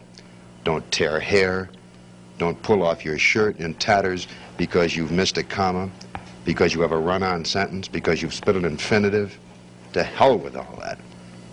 don't 0.64 0.90
tear 0.90 1.20
hair, 1.20 1.68
don't 2.38 2.60
pull 2.62 2.82
off 2.82 3.04
your 3.04 3.18
shirt 3.18 3.58
in 3.58 3.74
tatters 3.74 4.26
because 4.56 4.96
you've 4.96 5.12
missed 5.12 5.38
a 5.38 5.42
comma, 5.42 5.88
because 6.44 6.74
you 6.74 6.80
have 6.80 6.92
a 6.92 6.98
run-on 6.98 7.44
sentence, 7.44 7.86
because 7.86 8.20
you've 8.20 8.34
split 8.34 8.56
an 8.56 8.64
infinitive. 8.64 9.38
To 9.92 10.02
hell 10.02 10.36
with 10.36 10.56
all 10.56 10.76
that. 10.80 10.98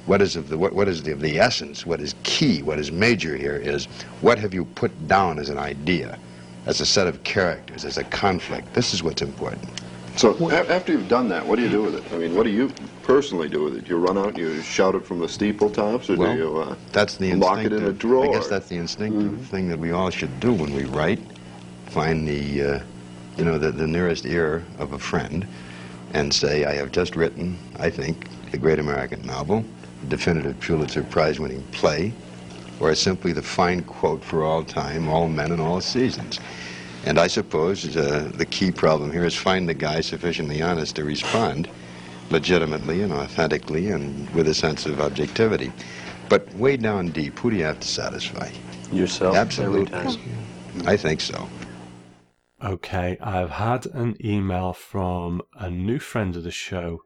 What 0.07 0.22
is 0.22 0.36
of 0.36 0.49
the 0.49 0.57
what, 0.57 0.74
what 0.74 0.88
is 0.88 1.03
the, 1.03 1.12
of 1.12 1.20
the 1.20 1.38
essence? 1.38 1.86
What 1.86 2.01
is 2.01 2.16
key? 2.24 2.64
What 2.64 2.80
is 2.80 2.91
major 2.91 3.38
here 3.38 3.55
is 3.55 3.86
what 4.22 4.39
have 4.39 4.51
you 4.51 4.66
put 4.66 5.07
down 5.07 5.38
as 5.38 5.49
an 5.49 5.59
idea, 5.59 6.18
as 6.66 6.82
a 6.82 6.86
set 6.86 7.05
of 7.05 7.24
characters, 7.24 7.86
as 7.86 7.99
a 7.99 8.03
conflict? 8.05 8.74
This 8.74 8.95
is 8.95 9.03
what's 9.03 9.22
important. 9.22 9.70
So 10.18 10.38
a- 10.49 10.72
after 10.72 10.91
you've 10.91 11.07
done 11.07 11.30
that, 11.30 11.45
what 11.45 11.55
do 11.55 11.64
you 11.64 11.70
do 11.70 11.84
with 11.84 11.95
it? 11.95 12.14
I 12.14 12.18
mean, 12.18 12.36
what 12.36 12.43
do 12.43 12.49
you 12.51 12.72
personally 13.03 13.49
do 13.49 13.64
with 13.64 13.76
it? 13.78 13.88
You 13.88 13.97
run 13.97 14.18
out 14.18 14.30
and 14.30 14.38
you 14.38 14.62
shout 14.62 14.95
it 14.95 15.05
from 15.05 15.20
the 15.20 15.30
steeple 15.30 15.70
tops, 15.70 16.09
or 16.09 16.16
Well, 16.16 16.34
do 16.34 16.38
you 16.39 16.57
uh, 16.57 16.76
That's 16.91 17.18
the 17.18 17.34
lock 17.36 17.59
it 17.59 17.74
in 17.74 17.84
a 17.84 17.93
drawer? 17.93 18.26
I 18.26 18.39
guess 18.39 18.47
that's 18.47 18.68
the 18.68 18.78
instinctive 18.78 19.45
thing 19.47 19.70
that 19.70 19.80
we 19.80 19.91
all 19.91 20.09
should 20.09 20.39
do 20.39 20.51
when 20.51 20.74
we 20.74 20.86
write. 20.86 21.20
Find 21.88 22.28
the 22.28 22.64
uh, 22.64 22.80
you 23.38 23.45
know, 23.45 23.57
the, 23.57 23.72
the 23.72 23.88
nearest 23.88 24.26
ear 24.26 24.64
of 24.78 24.93
a 24.93 24.99
friend 24.99 25.47
and 26.14 26.34
say, 26.34 26.66
I 26.66 26.74
have 26.76 26.91
just 26.91 27.16
written, 27.16 27.57
I 27.80 27.89
think, 27.89 28.28
the 28.51 28.57
great 28.57 28.80
American 28.80 29.26
novel, 29.26 29.64
definitive 30.09 30.59
Pulitzer 30.59 31.03
Prize 31.03 31.39
winning 31.39 31.64
play, 31.72 32.14
or 32.80 32.93
simply 32.95 33.32
the 33.32 33.41
fine 33.41 33.84
quote 33.84 34.24
for 34.24 34.43
all 34.43 34.64
time, 34.64 35.07
all 35.07 35.28
men 35.28 35.51
and 35.51 35.62
all 35.62 35.80
seasons. 35.82 36.39
And 37.05 37.17
I 37.19 37.27
suppose 37.27 37.95
uh, 37.97 38.31
the 38.33 38.45
key 38.45 38.71
problem 38.71 39.11
here 39.11 39.25
is 39.25 39.35
find 39.35 39.67
the 39.67 39.73
guy 39.73 40.01
sufficiently 40.01 40.61
honest 40.61 40.95
to 40.97 41.03
respond 41.03 41.67
legitimately 42.29 43.01
and 43.01 43.11
authentically 43.11 43.89
and 43.89 44.29
with 44.31 44.47
a 44.47 44.53
sense 44.53 44.85
of 44.85 45.01
objectivity. 45.01 45.71
But 46.29 46.51
way 46.53 46.77
down 46.77 47.09
deep, 47.09 47.37
who 47.39 47.51
do 47.51 47.57
you 47.57 47.65
have 47.65 47.79
to 47.79 47.87
satisfy? 47.87 48.49
Yourself? 48.91 49.35
Absolutely. 49.35 49.93
every 49.93 50.13
time. 50.13 50.87
I 50.87 50.95
think 50.95 51.21
so. 51.21 51.47
Okay, 52.63 53.17
I've 53.19 53.49
had 53.49 53.87
an 53.87 54.15
email 54.23 54.71
from 54.73 55.41
a 55.55 55.69
new 55.69 55.97
friend 55.97 56.35
of 56.35 56.43
the 56.43 56.51
show, 56.51 56.99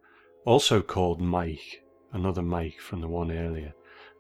also 0.45 0.81
called 0.81 1.21
Mike, 1.21 1.83
another 2.11 2.41
Mike 2.41 2.79
from 2.79 2.99
the 2.99 3.07
one 3.07 3.31
earlier. 3.31 3.73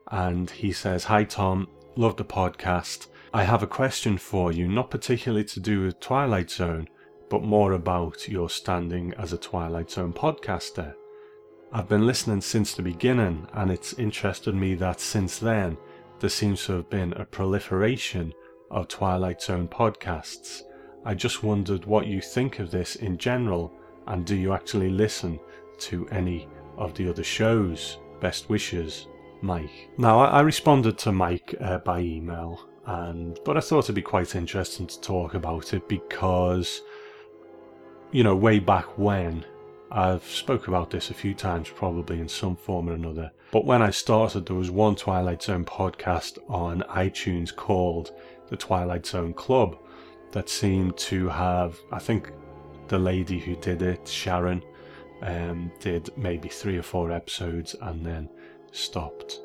And 0.09 0.49
he 0.49 0.71
says, 0.71 1.03
Hi 1.05 1.25
Tom, 1.25 1.67
love 1.97 2.15
the 2.15 2.23
podcast. 2.23 3.07
I 3.35 3.43
have 3.43 3.63
a 3.63 3.67
question 3.67 4.17
for 4.17 4.53
you, 4.53 4.65
not 4.69 4.89
particularly 4.89 5.43
to 5.43 5.59
do 5.59 5.83
with 5.83 5.99
Twilight 5.99 6.49
Zone, 6.49 6.87
but 7.29 7.43
more 7.43 7.73
about 7.73 8.29
your 8.29 8.49
standing 8.49 9.13
as 9.17 9.33
a 9.33 9.37
Twilight 9.37 9.91
Zone 9.91 10.13
podcaster. 10.13 10.93
I've 11.73 11.89
been 11.89 12.07
listening 12.07 12.39
since 12.39 12.73
the 12.73 12.81
beginning, 12.81 13.45
and 13.51 13.69
it's 13.69 13.91
interested 13.95 14.55
me 14.55 14.73
that 14.75 15.01
since 15.01 15.37
then 15.37 15.77
there 16.21 16.29
seems 16.29 16.63
to 16.63 16.77
have 16.77 16.89
been 16.89 17.11
a 17.11 17.25
proliferation 17.25 18.33
of 18.71 18.87
Twilight 18.87 19.41
Zone 19.41 19.67
podcasts. 19.67 20.61
I 21.03 21.13
just 21.13 21.43
wondered 21.43 21.83
what 21.83 22.07
you 22.07 22.21
think 22.21 22.59
of 22.59 22.71
this 22.71 22.95
in 22.95 23.17
general, 23.17 23.73
and 24.07 24.25
do 24.25 24.37
you 24.37 24.53
actually 24.53 24.91
listen 24.91 25.41
to 25.79 26.07
any 26.07 26.47
of 26.77 26.93
the 26.93 27.09
other 27.09 27.25
shows? 27.25 27.97
Best 28.21 28.47
wishes, 28.47 29.07
Mike. 29.41 29.89
Now, 29.97 30.19
I, 30.19 30.39
responded 30.39 30.97
to 30.99 31.11
Mike 31.11 31.53
uh, 31.59 31.79
by 31.79 31.99
email, 31.99 32.69
and 32.85 33.39
but 33.43 33.57
I 33.57 33.59
thought 33.59 33.85
it'd 33.85 33.95
be 33.95 34.01
quite 34.01 34.35
interesting 34.35 34.87
to 34.87 35.01
talk 35.01 35.33
about 35.33 35.73
it 35.73 35.87
because, 35.87 36.81
you 38.11 38.23
know, 38.23 38.35
way 38.35 38.59
back 38.59 38.97
when, 38.97 39.45
I've 39.91 40.23
spoke 40.23 40.67
about 40.67 40.89
this 40.89 41.09
a 41.09 41.13
few 41.13 41.33
times, 41.33 41.69
probably 41.69 42.19
in 42.19 42.27
some 42.27 42.55
form 42.55 42.89
or 42.89 42.93
another. 42.93 43.31
But 43.51 43.65
when 43.65 43.81
I 43.81 43.91
started, 43.91 44.45
there 44.45 44.55
was 44.55 44.71
one 44.71 44.95
Twilight 44.95 45.41
Zone 45.41 45.65
podcast 45.65 46.37
on 46.49 46.81
iTunes 46.89 47.55
called 47.55 48.11
the 48.49 48.57
Twilight 48.57 49.05
Zone 49.05 49.33
Club 49.33 49.77
that 50.31 50.49
seemed 50.49 50.97
to 50.97 51.29
have, 51.29 51.77
I 51.91 51.99
think, 51.99 52.31
the 52.87 52.99
lady 52.99 53.39
who 53.39 53.55
did 53.55 53.81
it, 53.81 54.07
Sharon, 54.07 54.61
um, 55.21 55.71
did 55.79 56.09
maybe 56.17 56.49
three 56.49 56.77
or 56.77 56.83
four 56.83 57.11
episodes 57.11 57.75
and 57.81 58.05
then 58.05 58.29
stopped. 58.71 59.39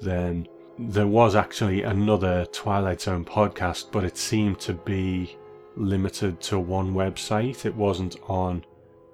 Then 0.00 0.46
there 0.88 1.06
was 1.06 1.36
actually 1.36 1.82
another 1.82 2.46
Twilight 2.46 3.02
Zone 3.02 3.24
podcast, 3.24 3.92
but 3.92 4.02
it 4.02 4.16
seemed 4.16 4.58
to 4.60 4.72
be 4.72 5.36
limited 5.76 6.40
to 6.40 6.58
one 6.58 6.94
website. 6.94 7.66
It 7.66 7.74
wasn't 7.74 8.16
on 8.28 8.64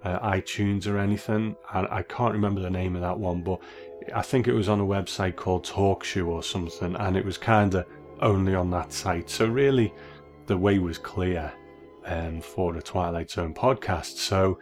uh, 0.04 0.20
iTunes 0.20 0.86
or 0.86 0.98
anything. 0.98 1.56
And 1.74 1.88
I 1.90 2.02
can't 2.02 2.32
remember 2.32 2.60
the 2.60 2.70
name 2.70 2.94
of 2.94 3.02
that 3.02 3.18
one, 3.18 3.42
but 3.42 3.60
I 4.14 4.22
think 4.22 4.46
it 4.46 4.52
was 4.52 4.68
on 4.68 4.78
a 4.78 4.84
website 4.84 5.34
called 5.34 5.64
TalkShoe 5.64 6.28
or 6.28 6.42
something, 6.44 6.94
and 6.94 7.16
it 7.16 7.24
was 7.24 7.36
kind 7.36 7.74
of 7.74 7.86
only 8.20 8.54
on 8.54 8.70
that 8.70 8.92
site. 8.92 9.28
So 9.28 9.46
really, 9.46 9.92
the 10.46 10.56
way 10.56 10.78
was 10.78 10.98
clear 10.98 11.52
um, 12.04 12.40
for 12.40 12.74
the 12.74 12.82
Twilight 12.82 13.28
Zone 13.28 13.52
podcast. 13.52 14.18
So 14.18 14.60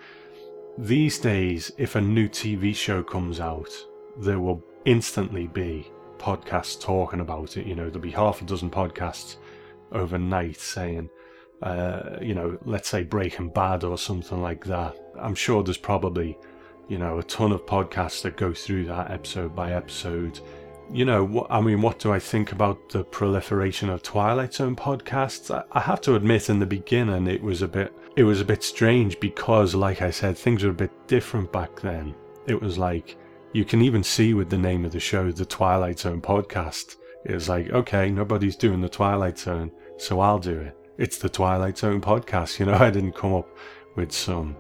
these 0.79 1.19
days, 1.19 1.71
if 1.77 1.97
a 1.97 2.01
new 2.01 2.31
TV 2.31 2.75
show 2.75 3.03
comes 3.03 3.41
out, 3.41 3.71
there 4.17 4.41
will 4.41 4.65
instantly 4.87 5.49
be 5.49 5.91
podcasts 6.19 6.81
talking 6.81 7.21
about 7.21 7.57
it. 7.57 7.67
You 7.67 7.75
know, 7.75 7.87
there'll 7.87 8.01
be 8.01 8.11
half 8.11 8.43
a 8.43 8.45
dozen 8.45 8.71
podcasts 8.71 9.37
overnight 9.93 10.59
saying, 10.59 11.11
uh, 11.63 12.19
you 12.21 12.35
know, 12.35 12.59
let's 12.65 12.89
say 12.89 13.03
Breaking 13.03 13.49
Bad 13.49 13.85
or 13.85 13.97
something 13.97 14.43
like 14.43 14.65
that. 14.67 14.97
I'm 15.19 15.35
sure 15.35 15.63
there's 15.63 15.77
probably, 15.77 16.39
you 16.89 16.99
know, 16.99 17.19
a 17.19 17.23
ton 17.23 17.53
of 17.53 17.65
podcasts 17.65 18.23
that 18.23 18.37
go 18.37 18.53
through 18.53 18.87
that 18.87 19.11
episode 19.11 19.55
by 19.55 19.73
episode. 19.73 20.41
You 20.93 21.07
know, 21.07 21.47
I 21.49 21.63
mean, 21.63 21.81
what 21.81 21.99
do 21.99 22.13
I 22.13 22.19
think 22.19 22.53
about 22.53 22.91
the 22.91 23.05
proliferation 23.05 23.89
of 23.89 24.03
Twilight 24.03 24.53
Zone 24.53 24.77
podcasts? 24.77 25.51
I 25.73 25.81
have 25.81 26.03
to 26.03 26.15
admit, 26.15 26.51
in 26.51 26.59
the 26.59 26.67
beginning, 26.67 27.27
it 27.27 27.43
was 27.43 27.63
a 27.63 27.69
bit, 27.69 27.95
it 28.17 28.25
was 28.25 28.43
a 28.43 28.45
bit 28.45 28.63
strange 28.63 29.19
because, 29.19 29.75
like 29.75 30.03
I 30.03 30.11
said, 30.11 30.37
things 30.37 30.63
were 30.63 30.71
a 30.71 30.75
bit 30.75 30.93
different 31.07 31.51
back 31.51 31.81
then. 31.81 32.15
It 32.47 32.61
was 32.61 32.77
like 32.77 33.17
you 33.55 33.65
can 33.65 33.81
even 33.81 34.03
see 34.03 34.35
with 34.35 34.51
the 34.51 34.59
name 34.59 34.85
of 34.85 34.91
the 34.91 34.99
show, 34.99 35.31
the 35.31 35.47
Twilight 35.47 36.01
Zone 36.01 36.21
podcast. 36.21 36.97
It 37.25 37.35
was 37.35 37.49
like, 37.49 37.71
okay, 37.71 38.11
nobody's 38.11 38.57
doing 38.57 38.81
the 38.81 38.89
Twilight 38.89 39.39
Zone, 39.39 39.71
so 39.97 40.19
I'll 40.19 40.41
do 40.41 40.59
it. 40.59 40.77
It's 40.99 41.19
the 41.19 41.29
Twilight 41.29 41.79
Zone 41.79 42.01
podcast. 42.01 42.59
You 42.59 42.67
know, 42.67 42.75
I 42.81 42.91
didn't 42.91 43.15
come 43.15 43.33
up 43.33 43.49
with 43.95 44.11
some 44.11 44.57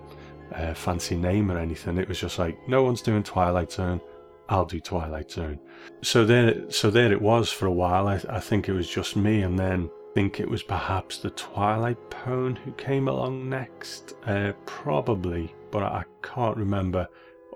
uh, 0.53 0.75
fancy 0.75 1.17
name 1.17 1.51
or 1.51 1.59
anything. 1.59 1.99
It 1.99 2.09
was 2.09 2.21
just 2.21 2.39
like, 2.39 2.57
no 2.69 2.85
one's 2.85 3.03
doing 3.03 3.25
Twilight 3.25 3.73
Zone. 3.73 4.01
I'll 4.49 4.65
do 4.65 4.79
Twilight 4.79 5.29
Zone. 5.29 5.59
So 6.03 6.25
there, 6.25 6.71
so 6.71 6.89
there 6.89 7.11
it 7.11 7.21
was 7.21 7.51
for 7.51 7.67
a 7.67 7.73
while. 7.73 8.07
I, 8.07 8.21
I 8.31 8.39
think 8.39 8.69
it 8.69 8.75
was 8.75 8.89
just 8.89 9.17
me, 9.17 9.43
and 9.43 9.59
then 9.59 9.91
I 9.91 10.15
think 10.15 10.39
it 10.39 10.49
was 10.49 10.63
perhaps 10.63 11.19
the 11.19 11.31
Twilight 11.31 11.99
Pone 12.11 12.55
who 12.55 12.71
came 12.73 13.09
along 13.09 13.49
next, 13.49 14.15
uh, 14.27 14.53
probably, 14.67 15.53
but 15.73 15.83
I 15.83 16.05
can't 16.23 16.57
remember 16.57 17.09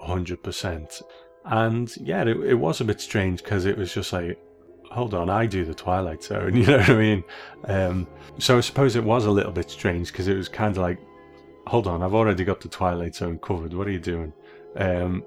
100%. 0.03 1.03
And 1.49 1.95
yeah, 1.99 2.23
it, 2.23 2.37
it 2.39 2.55
was 2.55 2.81
a 2.81 2.85
bit 2.85 3.01
strange 3.01 3.43
because 3.43 3.65
it 3.65 3.77
was 3.77 3.93
just 3.93 4.13
like, 4.13 4.39
hold 4.85 5.15
on, 5.15 5.29
I 5.31 5.47
do 5.47 5.65
the 5.65 5.75
Twilight 5.75 6.23
Zone, 6.23 6.57
you 6.57 6.67
know 6.67 6.79
what 6.79 6.91
I 6.91 6.97
mean? 6.97 7.25
Um, 7.65 8.07
so 8.39 8.59
I 8.59 8.61
suppose 8.61 8.97
it 8.97 9.05
was 9.05 9.25
a 9.25 9.31
little 9.31 9.53
bit 9.53 9.71
strange 9.71 10.13
because 10.13 10.29
it 10.29 10.37
was 10.37 10.49
kind 10.49 10.77
of 10.77 10.83
like, 10.83 10.99
hold 11.67 11.87
on, 11.87 12.03
I've 12.03 12.15
already 12.15 12.45
got 12.45 12.61
the 12.61 12.69
Twilight 12.69 13.15
Zone 13.15 13.39
covered, 13.39 13.75
what 13.75 13.87
are 13.87 13.91
you 13.91 13.99
doing? 13.99 14.33
Um, 14.77 15.25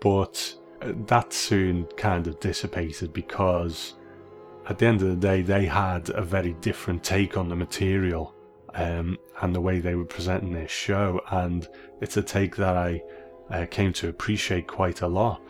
but 0.00 0.54
that 0.80 1.32
soon 1.32 1.84
kind 1.96 2.26
of 2.26 2.38
dissipated 2.40 3.12
because 3.12 3.94
at 4.68 4.78
the 4.78 4.86
end 4.86 5.02
of 5.02 5.08
the 5.08 5.16
day, 5.16 5.42
they 5.42 5.66
had 5.66 6.10
a 6.10 6.22
very 6.22 6.54
different 6.54 7.02
take 7.04 7.36
on 7.36 7.48
the 7.48 7.56
material 7.56 8.34
um, 8.74 9.16
and 9.40 9.54
the 9.54 9.60
way 9.60 9.78
they 9.80 9.94
were 9.94 10.04
presenting 10.04 10.52
their 10.52 10.68
show, 10.68 11.20
and 11.30 11.68
it's 12.00 12.16
a 12.16 12.22
take 12.22 12.56
that 12.56 12.76
I 12.76 13.02
uh, 13.50 13.66
came 13.66 13.92
to 13.94 14.08
appreciate 14.08 14.66
quite 14.66 15.02
a 15.02 15.06
lot. 15.06 15.40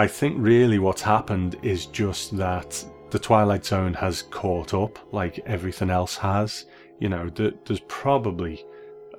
I 0.00 0.06
think 0.06 0.36
really 0.38 0.78
what's 0.78 1.02
happened 1.02 1.58
is 1.60 1.84
just 1.84 2.34
that 2.38 2.82
the 3.10 3.18
Twilight 3.18 3.66
Zone 3.66 3.92
has 3.92 4.22
caught 4.22 4.72
up 4.72 4.98
like 5.12 5.40
everything 5.40 5.90
else 5.90 6.16
has. 6.16 6.64
You 7.00 7.10
know, 7.10 7.28
th- 7.28 7.56
there's 7.66 7.82
probably 7.86 8.64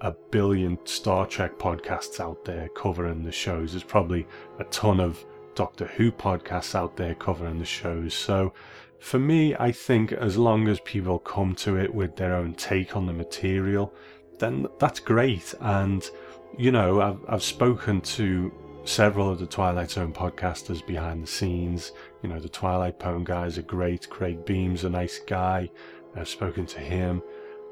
a 0.01 0.11
billion 0.31 0.79
Star 0.85 1.27
Trek 1.27 1.59
podcasts 1.59 2.19
out 2.19 2.43
there 2.45 2.67
covering 2.69 3.23
the 3.23 3.31
shows. 3.31 3.73
There's 3.73 3.83
probably 3.83 4.25
a 4.57 4.63
ton 4.63 4.99
of 4.99 5.23
Doctor 5.53 5.85
Who 5.85 6.11
podcasts 6.11 6.73
out 6.73 6.97
there 6.97 7.13
covering 7.13 7.59
the 7.59 7.63
shows. 7.63 8.15
So 8.15 8.51
for 8.97 9.19
me, 9.19 9.55
I 9.57 9.71
think 9.71 10.13
as 10.13 10.35
long 10.35 10.67
as 10.67 10.79
people 10.79 11.19
come 11.19 11.53
to 11.57 11.77
it 11.77 11.93
with 11.93 12.15
their 12.15 12.33
own 12.33 12.55
take 12.55 12.97
on 12.97 13.05
the 13.05 13.13
material, 13.13 13.93
then 14.39 14.65
that's 14.79 14.99
great. 14.99 15.53
And, 15.59 16.09
you 16.57 16.71
know, 16.71 17.01
I've, 17.01 17.19
I've 17.27 17.43
spoken 17.43 18.01
to 18.17 18.51
several 18.83 19.29
of 19.29 19.39
the 19.39 19.45
Twilight 19.45 19.91
Zone 19.91 20.13
podcasters 20.13 20.85
behind 20.85 21.23
the 21.23 21.27
scenes. 21.27 21.91
You 22.23 22.29
know, 22.29 22.39
the 22.39 22.49
Twilight 22.49 22.99
Pone 22.99 23.23
guys 23.23 23.57
are 23.57 23.63
great. 23.63 24.09
Craig 24.09 24.45
Beam's 24.45 24.83
a 24.83 24.89
nice 24.89 25.19
guy. 25.19 25.69
I've 26.15 26.27
spoken 26.27 26.65
to 26.67 26.79
him. 26.79 27.21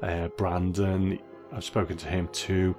Uh, 0.02 0.28
Brandon, 0.28 1.18
I've 1.52 1.64
spoken 1.64 1.96
to 1.98 2.08
him 2.08 2.28
too. 2.28 2.74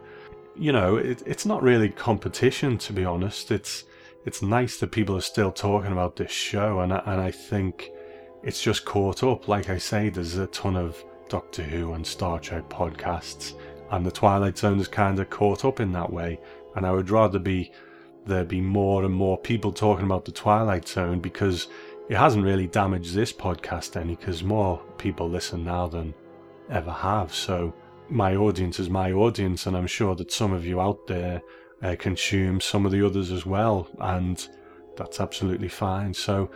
You 0.56 0.72
know, 0.72 0.98
it, 0.98 1.24
it's 1.26 1.46
not 1.46 1.62
really 1.62 1.90
competition, 1.90 2.78
to 2.80 2.94
be 2.94 3.06
honest. 3.06 3.52
It's 3.52 3.86
it's 4.26 4.42
nice 4.42 4.78
that 4.78 4.92
people 4.92 5.18
are 5.18 5.22
still 5.22 5.52
talking 5.52 5.92
about 5.92 6.16
this 6.16 6.32
show, 6.32 6.82
and 6.82 6.94
I, 6.94 7.02
and 7.06 7.22
I 7.22 7.32
think 7.32 7.92
it's 8.44 8.62
just 8.62 8.86
caught 8.86 9.24
up. 9.24 9.48
Like 9.48 9.70
I 9.70 9.78
say, 9.78 10.10
there's 10.10 10.38
a 10.38 10.48
ton 10.48 10.76
of 10.76 11.04
Doctor 11.30 11.64
Who 11.64 11.94
and 11.94 12.06
Star 12.06 12.40
Trek 12.40 12.70
podcasts, 12.70 13.56
and 13.92 14.06
the 14.06 14.12
Twilight 14.12 14.58
Zone 14.58 14.80
is 14.80 14.88
kind 14.88 15.20
of 15.20 15.30
caught 15.30 15.66
up 15.66 15.80
in 15.80 15.92
that 15.94 16.12
way. 16.12 16.40
And 16.76 16.86
I 16.86 16.92
would 16.92 17.10
rather 17.10 17.40
be 17.40 17.72
there 18.26 18.44
be 18.44 18.62
more 18.62 19.04
and 19.04 19.14
more 19.14 19.38
people 19.38 19.72
talking 19.72 20.06
about 20.06 20.26
the 20.26 20.32
Twilight 20.32 20.88
Zone 20.88 21.20
because 21.20 21.68
it 22.10 22.18
hasn't 22.18 22.46
really 22.46 22.68
damaged 22.68 23.14
this 23.14 23.34
podcast 23.34 24.00
any 24.00 24.16
because 24.16 24.44
more 24.44 24.82
people 24.98 25.30
listen 25.30 25.64
now 25.64 25.88
than 25.88 26.14
ever 26.70 26.92
have. 26.92 27.34
So 27.34 27.74
my 28.10 28.36
audience 28.36 28.80
is 28.80 28.90
my 28.90 29.12
audience, 29.12 29.66
and 29.66 29.76
I'm 29.76 29.88
sure 29.88 30.16
that 30.16 30.32
some 30.32 30.54
of 30.54 30.66
you 30.66 30.82
out 30.82 31.08
there 31.08 31.42
uh, 31.82 31.96
consume 31.98 32.62
some 32.62 32.86
of 32.86 32.92
the 32.92 33.06
others 33.06 33.32
as 33.32 33.46
well, 33.46 33.88
and 34.00 34.48
that's 34.98 35.20
absolutely 35.20 35.70
fine. 35.70 36.14
So 36.14 36.50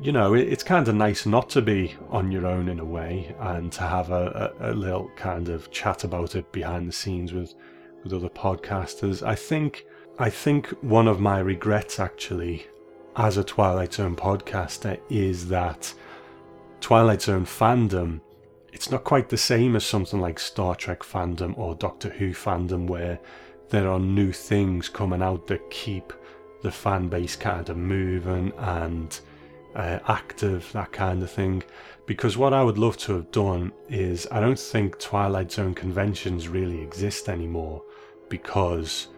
you 0.00 0.10
know, 0.10 0.34
it, 0.34 0.48
it's 0.48 0.64
kind 0.64 0.86
of 0.88 0.94
nice 0.94 1.26
not 1.26 1.48
to 1.50 1.62
be 1.62 1.94
on 2.10 2.32
your 2.32 2.46
own 2.46 2.68
in 2.68 2.80
a 2.80 2.84
way 2.84 3.34
and 3.38 3.70
to 3.72 3.82
have 3.82 4.10
a, 4.10 4.52
a, 4.60 4.72
a 4.72 4.74
little 4.74 5.10
kind 5.16 5.48
of 5.48 5.70
chat 5.70 6.04
about 6.04 6.34
it 6.34 6.50
behind 6.52 6.88
the 6.88 6.92
scenes 6.92 7.32
with, 7.32 7.54
with 8.02 8.12
other 8.12 8.28
podcasters. 8.28 9.24
I 9.24 9.34
think 9.34 9.86
I 10.18 10.28
think 10.30 10.68
one 10.82 11.08
of 11.08 11.20
my 11.20 11.38
regrets 11.38 11.98
actually 11.98 12.66
as 13.16 13.36
a 13.38 13.44
Twilight 13.44 13.94
Zone 13.94 14.16
podcaster 14.16 15.00
is 15.08 15.48
that 15.48 15.92
Twilight 16.80 17.22
Zone 17.22 17.46
fandom 17.46 18.20
it's 18.72 18.90
not 18.90 19.04
quite 19.04 19.28
the 19.28 19.36
same 19.36 19.76
as 19.76 19.84
something 19.84 20.20
like 20.20 20.38
Star 20.38 20.74
Trek 20.74 21.02
fandom 21.02 21.56
or 21.58 21.74
Doctor 21.74 22.08
Who 22.08 22.30
fandom 22.30 22.86
where 22.86 23.20
there 23.68 23.88
are 23.88 24.00
new 24.00 24.32
things 24.32 24.88
coming 24.88 25.22
out 25.22 25.46
that 25.46 25.70
keep 25.70 26.12
the 26.62 26.72
fan 26.72 27.08
base 27.08 27.36
kind 27.36 27.68
of 27.68 27.76
moving 27.76 28.52
and 28.58 29.20
uh, 29.74 29.98
active, 30.08 30.70
that 30.72 30.92
kind 30.92 31.22
of 31.22 31.30
thing. 31.30 31.62
Because 32.06 32.36
what 32.36 32.52
I 32.52 32.62
would 32.64 32.78
love 32.78 32.96
to 32.98 33.14
have 33.14 33.30
done 33.30 33.72
is 33.88 34.26
I 34.30 34.40
don't 34.40 34.58
think 34.58 34.98
Twilight 34.98 35.52
Zone 35.52 35.74
conventions 35.74 36.48
really 36.48 36.80
exist 36.80 37.28
anymore 37.28 37.82
because 38.28 39.08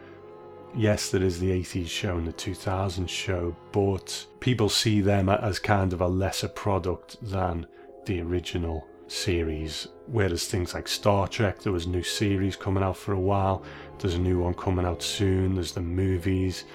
yes, 0.75 1.09
there 1.09 1.23
is 1.23 1.39
the 1.39 1.51
80s 1.51 1.87
show 1.87 2.17
and 2.17 2.27
the 2.27 2.33
2000s 2.33 3.09
show, 3.09 3.55
but 3.71 4.25
people 4.39 4.69
see 4.69 5.01
them 5.01 5.29
as 5.29 5.59
kind 5.59 5.93
of 5.93 6.01
a 6.01 6.07
lesser 6.07 6.47
product 6.47 7.17
than 7.21 7.65
the 8.05 8.21
original 8.21 8.87
series. 9.07 9.87
Whereas 10.07 10.47
things 10.47 10.73
like 10.73 10.87
Star 10.87 11.27
Trek, 11.27 11.61
there 11.61 11.73
was 11.73 11.87
new 11.87 12.03
series 12.03 12.55
coming 12.55 12.83
out 12.83 12.97
for 12.97 13.13
a 13.13 13.19
while, 13.19 13.63
there's 13.99 14.15
a 14.15 14.19
new 14.19 14.39
one 14.39 14.53
coming 14.53 14.85
out 14.85 15.01
soon, 15.01 15.55
there's 15.55 15.71
the 15.71 15.81
movies. 15.81 16.65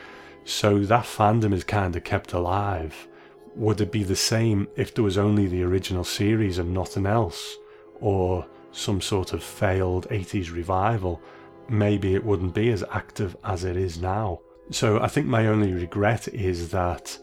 So 0.45 0.81
that 0.81 1.05
fandom 1.05 1.53
is 1.53 1.65
kind 1.65 1.95
of 1.95 2.05
kept 2.05 2.33
alive. 2.33 3.09
Would 3.57 3.81
it 3.81 3.93
be 3.93 4.05
the 4.05 4.17
same 4.17 4.69
if 4.77 4.95
there 4.95 5.05
was 5.05 5.19
only 5.19 5.47
the 5.47 5.63
original 5.63 6.05
series 6.05 6.59
and 6.59 6.73
nothing 6.73 7.07
else? 7.07 7.57
Or 8.01 8.47
some 8.73 9.01
sort 9.01 9.33
of 9.33 9.43
failed 9.43 10.09
80s 10.09 10.53
revival? 10.53 11.21
Maybe 11.71 12.15
it 12.15 12.25
wouldn't 12.25 12.55
be 12.55 12.71
as 12.71 12.85
active 12.91 13.37
as 13.45 13.65
it 13.65 13.77
is 13.77 14.03
now. 14.03 14.41
So 14.71 15.01
I 15.01 15.07
think 15.07 15.27
my 15.27 15.47
only 15.47 15.73
regret 15.73 16.29
is 16.29 16.71
that 16.71 17.17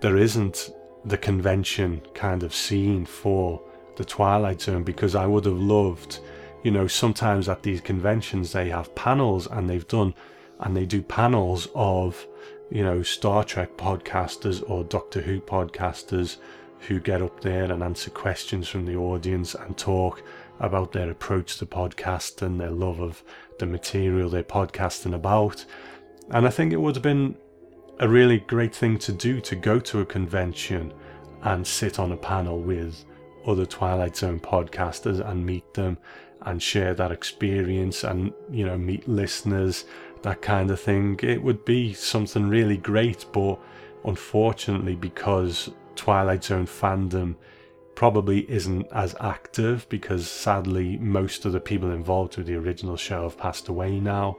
there 0.00 0.16
isn't 0.16 0.70
the 1.04 1.18
convention 1.18 2.00
kind 2.14 2.42
of 2.42 2.54
scene 2.54 3.04
for 3.04 3.62
the 3.96 4.04
Twilight 4.04 4.62
Zone 4.62 4.82
because 4.82 5.14
I 5.14 5.26
would 5.26 5.44
have 5.44 5.58
loved, 5.58 6.20
you 6.62 6.70
know, 6.70 6.86
sometimes 6.86 7.48
at 7.48 7.62
these 7.62 7.80
conventions 7.80 8.52
they 8.52 8.70
have 8.70 8.94
panels 8.94 9.46
and 9.46 9.68
they've 9.68 9.86
done, 9.86 10.14
and 10.60 10.76
they 10.76 10.86
do 10.86 11.02
panels 11.02 11.68
of, 11.74 12.26
you 12.70 12.82
know, 12.82 13.02
Star 13.02 13.44
Trek 13.44 13.76
podcasters 13.76 14.68
or 14.70 14.84
Doctor 14.84 15.20
Who 15.20 15.40
podcasters 15.40 16.38
who 16.88 16.98
get 16.98 17.22
up 17.22 17.40
there 17.40 17.70
and 17.70 17.82
answer 17.82 18.10
questions 18.10 18.68
from 18.68 18.86
the 18.86 18.96
audience 18.96 19.54
and 19.54 19.76
talk 19.76 20.22
about 20.62 20.92
their 20.92 21.10
approach 21.10 21.58
to 21.58 21.66
podcast 21.66 22.40
and 22.40 22.58
their 22.58 22.70
love 22.70 23.00
of 23.00 23.22
the 23.58 23.66
material 23.66 24.30
they're 24.30 24.42
podcasting 24.42 25.14
about. 25.14 25.66
And 26.30 26.46
I 26.46 26.50
think 26.50 26.72
it 26.72 26.80
would 26.80 26.94
have 26.94 27.02
been 27.02 27.36
a 27.98 28.08
really 28.08 28.38
great 28.38 28.74
thing 28.74 28.96
to 28.98 29.12
do 29.12 29.40
to 29.42 29.56
go 29.56 29.78
to 29.80 30.00
a 30.00 30.06
convention 30.06 30.94
and 31.42 31.66
sit 31.66 31.98
on 31.98 32.12
a 32.12 32.16
panel 32.16 32.60
with 32.60 33.04
other 33.44 33.66
Twilight 33.66 34.16
Zone 34.16 34.38
podcasters 34.40 35.28
and 35.28 35.44
meet 35.44 35.74
them 35.74 35.98
and 36.42 36.62
share 36.62 36.94
that 36.94 37.10
experience 37.10 38.04
and, 38.04 38.32
you 38.50 38.64
know, 38.64 38.78
meet 38.78 39.06
listeners, 39.08 39.84
that 40.22 40.42
kind 40.42 40.70
of 40.70 40.80
thing. 40.80 41.18
It 41.22 41.42
would 41.42 41.64
be 41.64 41.92
something 41.92 42.48
really 42.48 42.76
great, 42.76 43.26
but 43.32 43.58
unfortunately, 44.04 44.94
because 44.94 45.70
Twilight 45.96 46.44
Zone 46.44 46.66
fandom 46.66 47.34
probably 48.02 48.50
isn't 48.50 48.84
as 48.90 49.14
active 49.20 49.88
because 49.88 50.28
sadly 50.28 50.98
most 50.98 51.44
of 51.44 51.52
the 51.52 51.60
people 51.60 51.92
involved 51.92 52.36
with 52.36 52.48
the 52.48 52.56
original 52.56 52.96
show 52.96 53.22
have 53.22 53.38
passed 53.38 53.68
away 53.68 54.00
now 54.00 54.36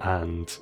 and 0.00 0.56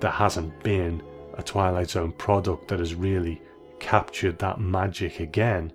there 0.00 0.10
hasn't 0.10 0.50
been 0.62 1.02
a 1.34 1.42
Twilight 1.42 1.90
Zone 1.90 2.12
product 2.12 2.68
that 2.68 2.78
has 2.78 2.94
really 2.94 3.38
captured 3.80 4.38
that 4.38 4.58
magic 4.58 5.20
again 5.20 5.70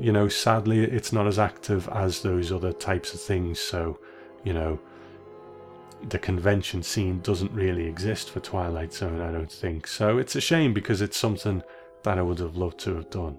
you 0.00 0.10
know, 0.10 0.26
sadly, 0.26 0.82
it's 0.82 1.12
not 1.12 1.26
as 1.26 1.38
active 1.38 1.86
as 1.90 2.22
those 2.22 2.50
other 2.50 2.72
types 2.72 3.12
of 3.12 3.20
things. 3.20 3.60
So, 3.60 4.00
you 4.42 4.54
know, 4.54 4.80
the 6.08 6.18
convention 6.18 6.82
scene 6.82 7.20
doesn't 7.20 7.52
really 7.52 7.86
exist 7.86 8.30
for 8.30 8.40
Twilight 8.40 8.94
Zone, 8.94 9.20
I 9.20 9.30
don't 9.30 9.52
think. 9.52 9.86
So 9.86 10.16
it's 10.16 10.34
a 10.34 10.40
shame 10.40 10.72
because 10.72 11.02
it's 11.02 11.18
something 11.18 11.62
that 12.02 12.18
I 12.18 12.22
would 12.22 12.38
have 12.38 12.56
loved 12.56 12.78
to 12.80 12.94
have 12.96 13.10
done. 13.10 13.38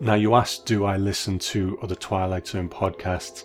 Now, 0.00 0.14
you 0.14 0.34
asked, 0.34 0.66
do 0.66 0.84
I 0.84 0.96
listen 0.96 1.38
to 1.40 1.78
other 1.82 1.94
Twilight 1.94 2.46
Zone 2.46 2.68
podcasts? 2.68 3.44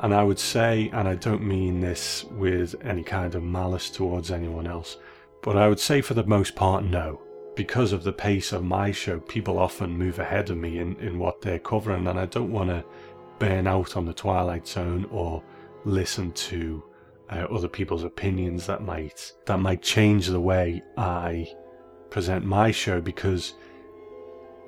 And 0.00 0.14
I 0.14 0.22
would 0.22 0.38
say, 0.38 0.90
and 0.92 1.08
I 1.08 1.16
don't 1.16 1.42
mean 1.42 1.80
this 1.80 2.24
with 2.24 2.74
any 2.84 3.02
kind 3.02 3.34
of 3.34 3.42
malice 3.42 3.90
towards 3.90 4.30
anyone 4.30 4.66
else, 4.66 4.96
but 5.42 5.56
I 5.56 5.68
would 5.68 5.80
say 5.80 6.00
for 6.00 6.14
the 6.14 6.24
most 6.24 6.54
part, 6.54 6.84
no 6.84 7.20
because 7.58 7.92
of 7.92 8.04
the 8.04 8.12
pace 8.12 8.52
of 8.52 8.62
my 8.62 8.92
show, 8.92 9.18
people 9.18 9.58
often 9.58 9.90
move 9.90 10.20
ahead 10.20 10.48
of 10.48 10.56
me 10.56 10.78
in, 10.78 10.94
in 11.00 11.18
what 11.18 11.40
they're 11.40 11.58
covering, 11.58 12.06
and 12.06 12.16
I 12.16 12.24
don't 12.26 12.52
want 12.52 12.70
to 12.70 12.84
burn 13.40 13.66
out 13.66 13.96
on 13.96 14.04
the 14.04 14.14
Twilight 14.14 14.64
Zone 14.64 15.08
or 15.10 15.42
listen 15.84 16.30
to 16.30 16.84
uh, 17.30 17.48
other 17.50 17.66
people's 17.66 18.04
opinions 18.04 18.64
that 18.68 18.84
might 18.84 19.32
that 19.46 19.58
might 19.58 19.82
change 19.82 20.28
the 20.28 20.40
way 20.40 20.84
I 20.96 21.48
present 22.10 22.44
my 22.44 22.70
show. 22.70 23.00
Because, 23.00 23.54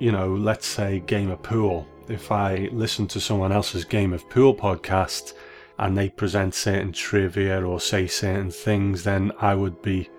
you 0.01 0.11
know, 0.11 0.33
let's 0.33 0.65
say 0.65 0.99
Game 1.01 1.29
of 1.29 1.43
Pool. 1.43 1.87
If 2.07 2.31
I 2.31 2.69
listen 2.71 3.07
to 3.09 3.19
someone 3.19 3.51
else's 3.51 3.85
Game 3.85 4.13
of 4.13 4.27
Pool 4.31 4.55
podcast 4.55 5.33
and 5.77 5.95
they 5.95 6.09
present 6.09 6.55
certain 6.55 6.91
trivia 6.91 7.63
or 7.63 7.79
say 7.79 8.07
certain 8.07 8.49
things, 8.49 9.03
then 9.03 9.31
I 9.39 9.53
would 9.53 9.79
be 9.83 10.09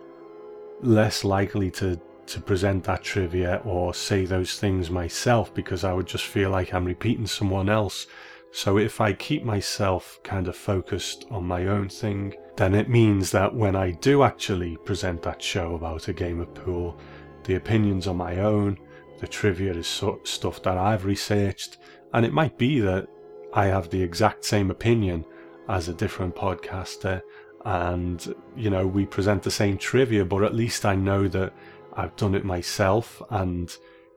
less 0.82 1.24
likely 1.24 1.68
to 1.72 2.00
to 2.26 2.40
present 2.40 2.84
that 2.84 3.02
trivia 3.02 3.60
or 3.64 3.92
say 3.92 4.24
those 4.24 4.56
things 4.56 4.88
myself 4.88 5.52
because 5.52 5.82
I 5.82 5.92
would 5.92 6.06
just 6.06 6.26
feel 6.26 6.50
like 6.50 6.72
I'm 6.72 6.84
repeating 6.84 7.26
someone 7.26 7.68
else. 7.68 8.06
So 8.52 8.78
if 8.78 9.00
I 9.00 9.12
keep 9.12 9.42
myself 9.42 10.20
kind 10.22 10.46
of 10.46 10.56
focused 10.56 11.26
on 11.32 11.44
my 11.44 11.66
own 11.66 11.88
thing, 11.88 12.34
then 12.56 12.76
it 12.76 12.88
means 12.88 13.32
that 13.32 13.52
when 13.52 13.74
I 13.74 13.90
do 13.90 14.22
actually 14.22 14.76
present 14.76 15.22
that 15.22 15.42
show 15.42 15.74
about 15.74 16.06
a 16.06 16.12
game 16.12 16.38
of 16.38 16.54
pool, 16.54 16.96
the 17.42 17.56
opinions 17.56 18.06
are 18.06 18.14
my 18.14 18.36
own, 18.38 18.78
the 19.22 19.26
trivia 19.26 19.72
is 19.72 19.86
stuff 20.24 20.62
that 20.64 20.76
I've 20.76 21.06
researched, 21.06 21.78
and 22.12 22.26
it 22.26 22.34
might 22.34 22.58
be 22.58 22.80
that 22.80 23.08
I 23.54 23.66
have 23.66 23.88
the 23.88 24.02
exact 24.02 24.44
same 24.44 24.70
opinion 24.70 25.24
as 25.70 25.88
a 25.88 25.94
different 25.94 26.34
podcaster 26.34 27.22
and 27.64 28.34
you 28.56 28.68
know 28.68 28.84
we 28.84 29.06
present 29.06 29.40
the 29.40 29.50
same 29.50 29.78
trivia 29.78 30.24
but 30.24 30.42
at 30.42 30.52
least 30.52 30.84
I 30.84 30.96
know 30.96 31.28
that 31.28 31.52
I've 31.94 32.16
done 32.16 32.34
it 32.34 32.44
myself, 32.44 33.22
and 33.30 33.74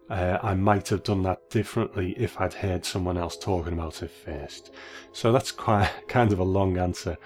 uh, 0.09 0.37
I 0.41 0.53
might 0.53 0.87
have 0.89 1.03
done 1.03 1.23
that 1.23 1.49
differently 1.49 2.15
if 2.17 2.39
I'd 2.39 2.53
heard 2.53 2.85
someone 2.85 3.17
else 3.17 3.37
talking 3.37 3.73
about 3.73 4.01
it 4.01 4.11
first. 4.11 4.71
So 5.11 5.31
that's 5.31 5.51
quite 5.51 5.91
kind 6.07 6.31
of 6.31 6.39
a 6.39 6.43
long 6.43 6.77
answer 6.77 7.17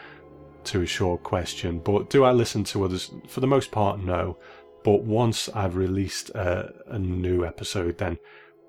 to 0.65 0.81
a 0.81 0.85
short 0.85 1.23
question. 1.23 1.79
But 1.79 2.09
do 2.09 2.23
I 2.23 2.31
listen 2.31 2.63
to 2.65 2.83
others? 2.83 3.11
For 3.27 3.41
the 3.41 3.47
most 3.47 3.71
part, 3.71 3.99
no. 3.99 4.37
But 4.83 5.03
once 5.03 5.49
I've 5.49 5.75
released 5.75 6.29
a, 6.31 6.73
a 6.87 6.99
new 6.99 7.45
episode, 7.45 7.97
then 7.97 8.17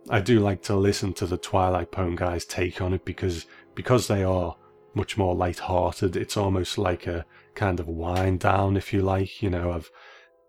I 0.09 0.21
do 0.21 0.41
like 0.41 0.63
to 0.63 0.75
listen 0.75 1.13
to 1.15 1.27
the 1.27 1.37
Twilight 1.37 1.93
Pwn 1.93 2.17
guys' 2.17 2.45
take 2.45 2.81
on 2.81 2.95
it 2.95 3.05
because 3.05 3.47
because 3.75 4.09
they 4.09 4.25
are 4.25 4.57
much 4.95 5.17
more 5.17 5.35
light-hearted. 5.35 6.17
It's 6.17 6.37
almost 6.37 6.77
like 6.77 7.07
a 7.07 7.25
kind 7.55 7.79
of 7.79 7.87
wind 7.87 8.41
down, 8.41 8.77
if 8.77 8.93
you 8.93 9.03
like. 9.03 9.43
You 9.43 9.51
know, 9.51 9.73
I've 9.73 9.91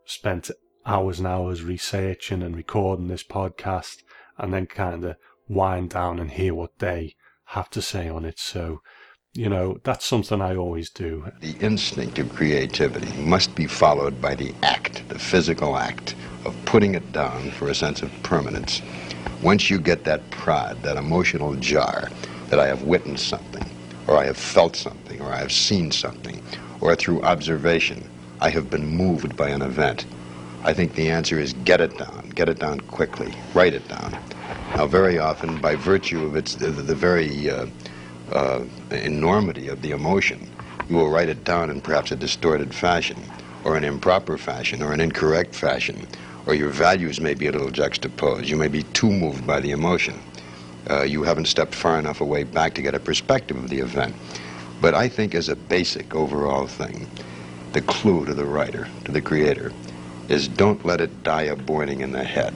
spent 0.06 0.50
hours 0.86 1.20
and 1.20 1.28
hours 1.28 1.64
researching 1.64 2.42
and 2.42 2.56
recording 2.56 3.08
this 3.08 3.24
podcast 3.24 4.02
and 4.38 4.52
then 4.54 4.66
kind 4.66 5.06
of 5.06 5.16
wind 5.48 5.92
down 5.92 6.18
and 6.20 6.32
hear 6.32 6.56
what 6.56 6.80
they 6.80 7.16
have 7.46 7.70
to 7.72 7.82
say 7.82 8.10
on 8.10 8.26
it. 8.26 8.40
So, 8.40 8.82
you 9.34 9.50
know, 9.50 9.80
that's 9.84 10.06
something 10.06 10.42
I 10.42 10.56
always 10.56 10.90
do. 10.90 11.32
The 11.40 11.56
instinct 11.60 12.20
of 12.20 12.34
creativity 12.36 13.12
must 13.22 13.56
be 13.56 13.68
followed 13.68 14.22
by 14.22 14.36
the 14.36 14.54
act, 14.64 15.08
the 15.10 15.20
physical 15.20 15.78
act 15.78 16.16
of 16.46 16.56
putting 16.66 16.96
it 16.96 17.12
down 17.12 17.52
for 17.52 17.70
a 17.70 17.76
sense 17.76 18.02
of 18.02 18.12
permanence. 18.24 18.82
Once 19.42 19.70
you 19.70 19.80
get 19.80 20.04
that 20.04 20.30
prod, 20.32 20.82
that 20.84 20.98
emotional 20.98 21.56
jar, 21.56 22.10
that 22.50 22.60
I 22.60 22.68
have 22.68 22.84
witnessed 22.84 23.28
something, 23.28 23.66
or 24.08 24.18
I 24.18 24.26
have 24.26 24.38
felt 24.38 24.76
something, 24.76 25.22
or 25.22 25.32
I 25.32 25.38
have 25.38 25.52
seen 25.52 25.92
something, 25.92 26.42
or 26.82 26.96
through 26.96 27.22
observation, 27.24 28.10
I 28.40 28.50
have 28.50 28.70
been 28.70 28.86
moved 28.86 29.38
by 29.38 29.50
an 29.50 29.62
event 29.62 30.06
I 30.64 30.74
think 30.74 30.94
the 30.94 31.10
answer 31.10 31.40
is 31.40 31.54
get 31.66 31.82
it 31.82 31.98
down, 31.98 32.30
get 32.36 32.48
it 32.48 32.60
down 32.60 32.82
quickly, 32.82 33.34
write 33.56 33.74
it 33.74 33.88
down. 33.88 34.16
Now, 34.76 34.86
very 34.86 35.18
often, 35.18 35.60
by 35.60 35.76
virtue 35.76 36.24
of 36.24 36.36
its 36.36 36.54
the, 36.56 36.68
the 36.68 36.94
very 36.94 37.50
uh, 37.50 37.66
uh, 38.32 38.64
enormity 38.92 39.68
of 39.68 39.82
the 39.82 39.92
emotion, 39.92 40.50
you 40.90 40.96
will 40.96 41.10
write 41.10 41.30
it 41.30 41.44
down 41.44 41.70
in 41.70 41.82
perhaps 41.82 42.12
a 42.12 42.16
distorted 42.16 42.74
fashion, 42.74 43.18
or 43.64 43.78
an 43.78 43.84
improper 43.84 44.38
fashion, 44.38 44.82
or 44.82 44.94
an 44.94 45.00
incorrect 45.00 45.56
fashion, 45.56 46.08
or 46.46 46.54
your 46.54 46.70
values 46.70 47.22
may 47.22 47.34
be 47.34 47.48
a 47.48 47.52
little 47.52 47.72
juxtaposed. 47.72 48.50
You 48.50 48.58
may 48.58 48.68
be 48.68 48.84
too 48.84 49.12
moved 49.12 49.46
by 49.46 49.60
the 49.60 49.72
emotion. 49.72 50.20
Uh, 50.90 51.04
you 51.04 51.24
haven't 51.24 51.46
stepped 51.46 51.76
far 51.76 52.00
enough 52.00 52.22
away 52.22 52.44
back 52.44 52.74
to 52.74 52.82
get 52.82 52.96
a 52.96 53.00
perspective 53.00 53.58
of 53.58 53.70
the 53.70 53.80
event. 53.80 54.16
But 54.82 54.96
I 54.96 55.08
think 55.08 55.36
as 55.36 55.48
a 55.48 55.56
basic 55.56 56.16
overall 56.16 56.66
thing, 56.66 57.08
the 57.74 57.82
clue 57.82 58.26
to 58.26 58.34
the 58.34 58.46
writer, 58.46 58.88
to 59.06 59.12
the 59.12 59.22
creator, 59.22 59.72
is 60.28 60.48
don't 60.48 60.84
let 60.86 61.02
it 61.02 61.24
die 61.24 61.44
a 61.44 61.56
boiling 61.56 62.02
in 62.02 62.12
the 62.12 62.24
head. 62.24 62.54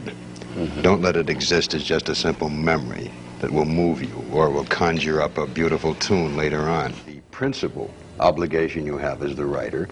Mm-hmm. 0.56 0.82
Don't 0.82 1.02
let 1.02 1.16
it 1.16 1.30
exist 1.30 1.74
as 1.74 1.84
just 1.84 2.10
a 2.10 2.16
simple 2.16 2.50
memory 2.50 3.12
that 3.46 3.54
will 3.54 3.64
move 3.64 4.02
you 4.02 4.26
or 4.34 4.50
will 4.50 4.66
conjure 4.66 5.22
up 5.22 5.38
a 5.38 5.46
beautiful 5.46 5.94
tune 5.94 6.36
later 6.36 6.62
on. 6.62 6.92
The 7.06 7.20
principal 7.30 7.94
obligation 8.20 8.88
you 8.88 8.98
have 8.98 9.22
as 9.22 9.36
the 9.36 9.46
writer 9.46 9.88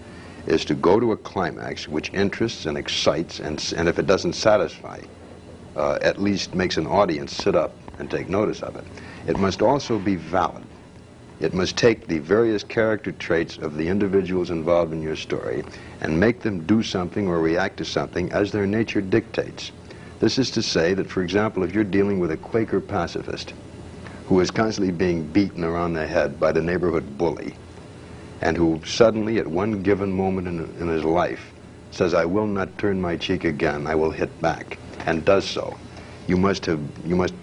is 0.48 0.64
to 0.64 0.74
go 0.74 0.98
to 0.98 1.12
a 1.12 1.16
climax 1.16 1.86
which 1.86 2.12
interests 2.12 2.66
and 2.66 2.76
excites, 2.76 3.38
and, 3.38 3.72
and 3.76 3.88
if 3.88 4.00
it 4.00 4.08
doesn't 4.08 4.32
satisfy, 4.32 4.98
uh, 5.76 6.00
at 6.02 6.20
least 6.20 6.56
makes 6.56 6.78
an 6.78 6.88
audience 6.88 7.32
sit 7.32 7.54
up 7.54 7.76
and 8.00 8.10
take 8.10 8.28
notice 8.28 8.60
of 8.60 8.74
it. 8.74 8.84
It 9.28 9.38
must 9.38 9.62
also 9.62 10.00
be 10.00 10.16
valid. 10.16 10.64
It 11.38 11.54
must 11.54 11.76
take 11.76 12.08
the 12.08 12.18
various 12.18 12.64
character 12.64 13.12
traits 13.12 13.56
of 13.58 13.76
the 13.76 13.86
individuals 13.86 14.50
involved 14.50 14.92
in 14.92 15.00
your 15.00 15.14
story 15.14 15.62
and 16.00 16.18
make 16.18 16.40
them 16.40 16.66
do 16.66 16.82
something 16.82 17.28
or 17.28 17.38
react 17.38 17.76
to 17.76 17.84
something 17.84 18.32
as 18.32 18.50
their 18.50 18.66
nature 18.66 19.00
dictates. 19.00 19.70
This 20.20 20.38
is 20.38 20.50
to 20.52 20.62
say 20.62 20.94
that, 20.94 21.10
for 21.10 21.22
example, 21.22 21.62
if 21.62 21.74
you're 21.74 21.84
dealing 21.84 22.18
with 22.20 22.30
a 22.30 22.36
Quaker 22.36 22.80
pacifist 22.80 23.52
who 24.26 24.40
is 24.40 24.50
constantly 24.50 24.92
being 24.92 25.24
beaten 25.24 25.64
around 25.64 25.92
the 25.92 26.06
head 26.06 26.40
by 26.40 26.52
the 26.52 26.62
neighborhood 26.62 27.18
bully, 27.18 27.54
and 28.40 28.56
who 28.56 28.80
suddenly, 28.84 29.38
at 29.38 29.46
one 29.46 29.82
given 29.82 30.12
moment 30.12 30.48
in, 30.48 30.60
in 30.80 30.88
his 30.88 31.04
life, 31.04 31.52
says, 31.90 32.14
I 32.14 32.24
will 32.24 32.46
not 32.46 32.76
turn 32.78 33.00
my 33.00 33.16
cheek 33.16 33.44
again, 33.44 33.86
I 33.86 33.94
will 33.94 34.10
hit 34.10 34.40
back, 34.40 34.78
and 35.06 35.24
does 35.24 35.46
so, 35.46 35.76
you 36.26 36.36
must, 36.36 36.66
have, 36.66 36.80
you 37.04 37.16
must 37.16 37.34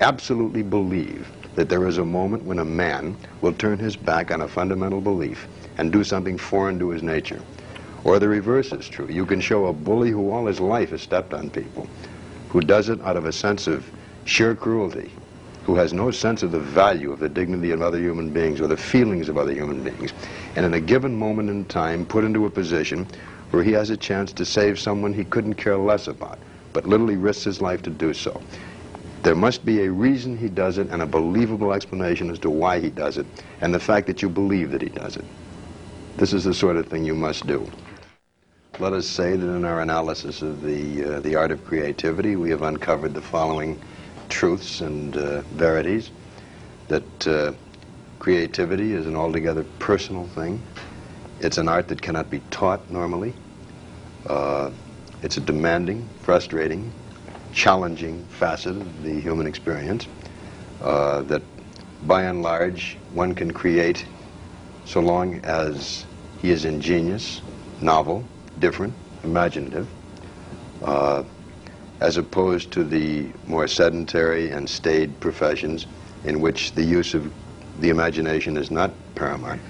absolutely 0.00 0.62
believe 0.62 1.28
that 1.54 1.68
there 1.68 1.86
is 1.86 1.98
a 1.98 2.04
moment 2.04 2.44
when 2.44 2.58
a 2.58 2.64
man 2.64 3.16
will 3.40 3.52
turn 3.52 3.78
his 3.78 3.96
back 3.96 4.30
on 4.30 4.42
a 4.42 4.48
fundamental 4.48 5.00
belief 5.00 5.46
and 5.78 5.92
do 5.92 6.02
something 6.04 6.38
foreign 6.38 6.78
to 6.78 6.90
his 6.90 7.02
nature. 7.02 7.40
Or 8.04 8.18
the 8.18 8.28
reverse 8.28 8.72
is 8.72 8.88
true. 8.88 9.06
You 9.08 9.24
can 9.24 9.40
show 9.40 9.66
a 9.66 9.72
bully 9.72 10.10
who 10.10 10.30
all 10.30 10.46
his 10.46 10.60
life 10.60 10.90
has 10.90 11.02
stepped 11.02 11.32
on 11.32 11.50
people, 11.50 11.88
who 12.48 12.60
does 12.60 12.88
it 12.88 13.00
out 13.02 13.16
of 13.16 13.26
a 13.26 13.32
sense 13.32 13.66
of 13.66 13.88
sheer 14.24 14.54
cruelty, 14.54 15.10
who 15.64 15.76
has 15.76 15.92
no 15.92 16.10
sense 16.10 16.42
of 16.42 16.50
the 16.50 16.58
value 16.58 17.12
of 17.12 17.20
the 17.20 17.28
dignity 17.28 17.70
of 17.70 17.80
other 17.80 17.98
human 17.98 18.30
beings 18.30 18.60
or 18.60 18.66
the 18.66 18.76
feelings 18.76 19.28
of 19.28 19.38
other 19.38 19.52
human 19.52 19.82
beings, 19.84 20.12
and 20.56 20.66
in 20.66 20.74
a 20.74 20.80
given 20.80 21.16
moment 21.16 21.48
in 21.48 21.64
time 21.66 22.04
put 22.04 22.24
into 22.24 22.46
a 22.46 22.50
position 22.50 23.06
where 23.52 23.62
he 23.62 23.72
has 23.72 23.90
a 23.90 23.96
chance 23.96 24.32
to 24.32 24.44
save 24.44 24.80
someone 24.80 25.12
he 25.12 25.24
couldn't 25.24 25.54
care 25.54 25.76
less 25.76 26.08
about, 26.08 26.38
but 26.72 26.86
literally 26.86 27.16
risks 27.16 27.44
his 27.44 27.60
life 27.60 27.82
to 27.82 27.90
do 27.90 28.12
so. 28.12 28.42
There 29.22 29.36
must 29.36 29.64
be 29.64 29.84
a 29.84 29.90
reason 29.90 30.36
he 30.36 30.48
does 30.48 30.78
it 30.78 30.88
and 30.90 31.02
a 31.02 31.06
believable 31.06 31.72
explanation 31.72 32.30
as 32.30 32.40
to 32.40 32.50
why 32.50 32.80
he 32.80 32.90
does 32.90 33.18
it, 33.18 33.26
and 33.60 33.72
the 33.72 33.78
fact 33.78 34.08
that 34.08 34.22
you 34.22 34.28
believe 34.28 34.72
that 34.72 34.82
he 34.82 34.88
does 34.88 35.16
it. 35.16 35.24
This 36.16 36.32
is 36.32 36.42
the 36.42 36.54
sort 36.54 36.76
of 36.76 36.86
thing 36.88 37.04
you 37.04 37.14
must 37.14 37.46
do. 37.46 37.70
Let 38.82 38.94
us 38.94 39.06
say 39.06 39.36
that 39.36 39.46
in 39.46 39.64
our 39.64 39.80
analysis 39.80 40.42
of 40.42 40.60
the, 40.60 41.04
uh, 41.04 41.20
the 41.20 41.36
art 41.36 41.52
of 41.52 41.64
creativity, 41.64 42.34
we 42.34 42.50
have 42.50 42.62
uncovered 42.62 43.14
the 43.14 43.22
following 43.22 43.80
truths 44.28 44.80
and 44.80 45.16
uh, 45.16 45.42
verities 45.52 46.10
that 46.88 47.28
uh, 47.28 47.52
creativity 48.18 48.92
is 48.92 49.06
an 49.06 49.14
altogether 49.14 49.62
personal 49.78 50.26
thing. 50.26 50.60
It's 51.38 51.58
an 51.58 51.68
art 51.68 51.86
that 51.90 52.02
cannot 52.02 52.28
be 52.28 52.40
taught 52.50 52.90
normally. 52.90 53.34
Uh, 54.26 54.72
it's 55.22 55.36
a 55.36 55.40
demanding, 55.40 56.08
frustrating, 56.22 56.90
challenging 57.52 58.24
facet 58.24 58.74
of 58.74 59.04
the 59.04 59.20
human 59.20 59.46
experience 59.46 60.08
uh, 60.80 61.22
that 61.22 61.42
by 62.02 62.24
and 62.24 62.42
large 62.42 62.98
one 63.12 63.32
can 63.36 63.52
create 63.52 64.04
so 64.86 64.98
long 64.98 65.36
as 65.44 66.04
he 66.40 66.50
is 66.50 66.64
ingenious, 66.64 67.42
novel, 67.80 68.26
different, 68.62 68.94
imaginative, 69.24 69.88
uh, 70.84 71.24
as 72.00 72.16
opposed 72.16 72.70
to 72.70 72.84
the 72.84 73.26
more 73.48 73.66
sedentary 73.66 74.50
and 74.50 74.70
staid 74.70 75.18
professions 75.18 75.86
in 76.24 76.40
which 76.40 76.72
the 76.72 76.84
use 76.84 77.12
of 77.12 77.30
the 77.80 77.90
imagination 77.90 78.56
is 78.56 78.70
not 78.70 78.92
paramount. 79.16 79.60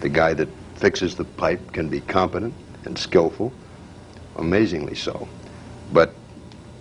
The 0.00 0.08
guy 0.08 0.34
that 0.34 0.48
fixes 0.74 1.14
the 1.14 1.24
pipe 1.24 1.72
can 1.72 1.88
be 1.88 2.00
competent 2.00 2.52
and 2.86 2.98
skillful, 2.98 3.52
amazingly 4.34 4.96
so, 4.96 5.28
but 5.92 6.12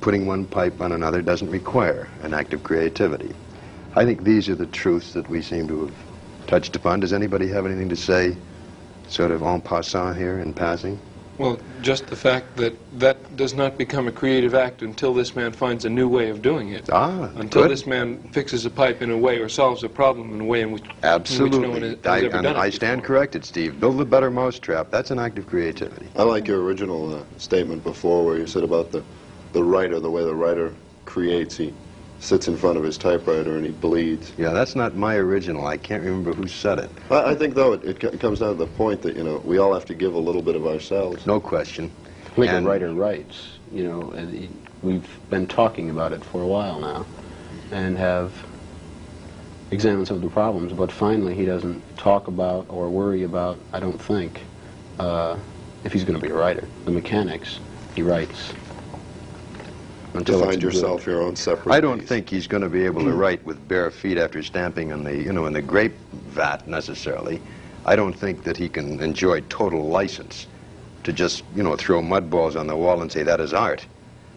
putting 0.01 0.26
one 0.26 0.45
pipe 0.45 0.82
on 0.82 0.91
another 0.91 1.22
doesn't 1.22 1.51
require 1.51 2.09
an 2.24 2.34
act 2.34 2.51
of 2.53 2.63
creativity. 2.63 3.32
I 3.95 4.05
think 4.05 4.24
these 4.24 4.49
are 4.49 4.55
the 4.55 4.65
truths 4.65 5.13
that 5.13 5.30
we 5.30 5.43
seem 5.43 5.67
to 5.67 5.86
have 5.86 5.95
touched 6.47 6.76
upon. 6.76 7.01
Does 7.01 7.13
anybody 7.13 7.47
have 7.49 7.67
anything 7.67 7.89
to 7.89 7.95
say, 7.95 8.36
sort 9.07 9.30
of 9.30 9.43
en 9.43 9.61
passant 9.61 10.17
here, 10.17 10.39
in 10.39 10.51
passing? 10.51 10.99
Well, 11.39 11.57
just 11.81 12.07
the 12.07 12.17
fact 12.17 12.57
that 12.57 12.73
that 12.99 13.37
does 13.37 13.53
not 13.53 13.77
become 13.77 14.09
a 14.09 14.11
creative 14.11 14.53
act 14.53 14.81
until 14.81 15.13
this 15.13 15.37
man 15.37 15.53
finds 15.53 15.85
a 15.85 15.89
new 15.89 16.09
way 16.09 16.29
of 16.29 16.41
doing 16.41 16.73
it. 16.73 16.89
Ah, 16.91 17.31
Until 17.37 17.61
good. 17.63 17.71
this 17.71 17.87
man 17.87 18.21
fixes 18.33 18.65
a 18.65 18.69
pipe 18.69 19.01
in 19.01 19.09
a 19.09 19.17
way 19.17 19.37
or 19.39 19.47
solves 19.47 19.81
a 19.85 19.89
problem 19.89 20.33
in 20.33 20.41
a 20.41 20.45
way 20.45 20.61
in 20.61 20.71
which, 20.73 20.83
Absolutely. 21.01 21.59
in 21.59 21.61
which 21.61 21.67
no 21.69 21.71
one 21.71 21.81
has, 21.81 21.91
has 22.03 22.05
I, 22.05 22.25
ever 22.25 22.35
and 22.35 22.43
done 22.43 22.55
it 22.57 22.59
I 22.59 22.69
stand 22.69 23.01
before. 23.01 23.15
corrected, 23.15 23.45
Steve. 23.45 23.79
Build 23.79 24.01
a 24.01 24.05
better 24.05 24.29
mousetrap. 24.29 24.91
That's 24.91 25.11
an 25.11 25.19
act 25.19 25.37
of 25.39 25.47
creativity. 25.47 26.07
I 26.17 26.23
like 26.23 26.45
your 26.45 26.61
original 26.61 27.15
uh, 27.15 27.23
statement 27.37 27.85
before 27.85 28.25
where 28.25 28.37
you 28.37 28.45
said 28.45 28.63
about 28.65 28.91
the, 28.91 29.01
the 29.53 29.63
writer, 29.63 30.01
the 30.01 30.11
way 30.11 30.25
the 30.25 30.35
writer 30.35 30.73
creates. 31.05 31.55
He 31.55 31.73
sits 32.20 32.47
in 32.47 32.57
front 32.57 32.78
of 32.78 32.84
his 32.84 32.97
typewriter 32.97 33.55
and 33.55 33.65
he 33.65 33.72
bleeds. 33.72 34.34
Yeah, 34.38 34.49
that's 34.51 34.76
not 34.76 34.95
my 34.95 35.15
original. 35.15 35.65
I 35.65 35.78
can't 35.78 36.03
remember 36.03 36.34
who 36.34 36.47
said 36.47 36.80
it. 36.80 36.89
I, 37.09 37.32
I 37.32 37.36
think, 37.36 37.55
though, 37.55 37.74
it, 37.74 38.03
it 38.03 38.20
comes 38.20 38.39
down 38.39 38.49
to 38.49 38.55
the 38.55 38.67
point 38.67 39.01
that, 39.03 39.15
you 39.15 39.24
know, 39.24 39.41
we 39.45 39.57
all 39.57 39.74
have 39.74 39.86
to 39.86 39.93
give 39.93 40.13
a 40.13 40.20
little 40.20 40.41
bit 40.41 40.55
of 40.55 40.67
ourselves. 40.67 41.26
No 41.26 41.39
question. 41.39 41.91
Like 42.38 42.49
And- 42.49 42.65
a 42.65 42.70
writer 42.70 42.93
writes, 42.93 43.57
you 43.72 43.84
know, 43.86 44.11
and 44.11 44.34
he- 44.34 44.49
we've 44.82 45.07
been 45.30 45.47
talking 45.47 45.89
about 45.89 46.13
it 46.13 46.24
for 46.24 46.41
a 46.41 46.47
while 46.47 46.80
now 46.80 47.05
and 47.72 47.97
have 47.97 48.32
examined 49.72 50.07
some 50.07 50.17
of 50.17 50.24
the 50.24 50.30
problems, 50.30 50.74
but 50.74 50.91
finally 50.91 51.36
he 51.36 51.45
doesn't 51.45 51.82
talk 51.97 52.28
about 52.28 52.65
or 52.70 52.89
worry 52.89 53.24
about, 53.24 53.59
I 53.74 53.80
don't 53.80 54.01
think, 54.01 54.41
uh, 54.99 55.38
if 55.84 55.93
he's 55.93 56.03
going 56.03 56.20
to 56.20 56.26
be 56.26 56.32
a 56.32 56.36
writer. 56.36 56.67
The 56.86 56.91
mechanics, 56.91 57.59
he 57.95 58.01
writes. 58.01 58.53
To 60.12 60.18
Until 60.18 60.39
find 60.39 60.53
it's 60.55 60.64
yourself 60.64 61.05
your 61.05 61.22
own 61.22 61.36
separate 61.36 61.72
I 61.72 61.80
don't 61.80 61.99
piece. 61.99 62.10
think 62.10 62.30
he's 62.30 62.47
going 62.47 62.64
to 62.64 62.70
be 62.70 62.84
able 62.84 63.03
to 63.03 63.12
write 63.12 63.45
with 63.45 63.68
bare 63.68 63.91
feet 63.91 64.18
after 64.18 64.41
stamping 64.41 64.89
in 64.89 65.03
the, 65.03 65.16
you 65.16 65.32
know, 65.32 65.45
in 65.45 65.53
the 65.53 65.62
grape 65.62 65.93
vat 66.30 66.68
necessarily. 66.68 67.39
I 67.86 67.95
don't 67.95 68.14
think 68.14 68.43
that 68.43 68.57
he 68.57 68.70
can 68.70 68.99
enjoy 69.01 69.41
total 69.41 69.88
license 69.88 70.47
to 71.03 71.14
just, 71.14 71.43
you 71.55 71.62
know, 71.62 71.76
throw 71.76 72.01
mud 72.01 72.30
balls 72.30 72.55
on 72.55 72.66
the 72.66 72.76
wall 72.76 73.01
and 73.01 73.12
say 73.12 73.22
that 73.22 73.39
is 73.39 73.53
art. 73.53 73.86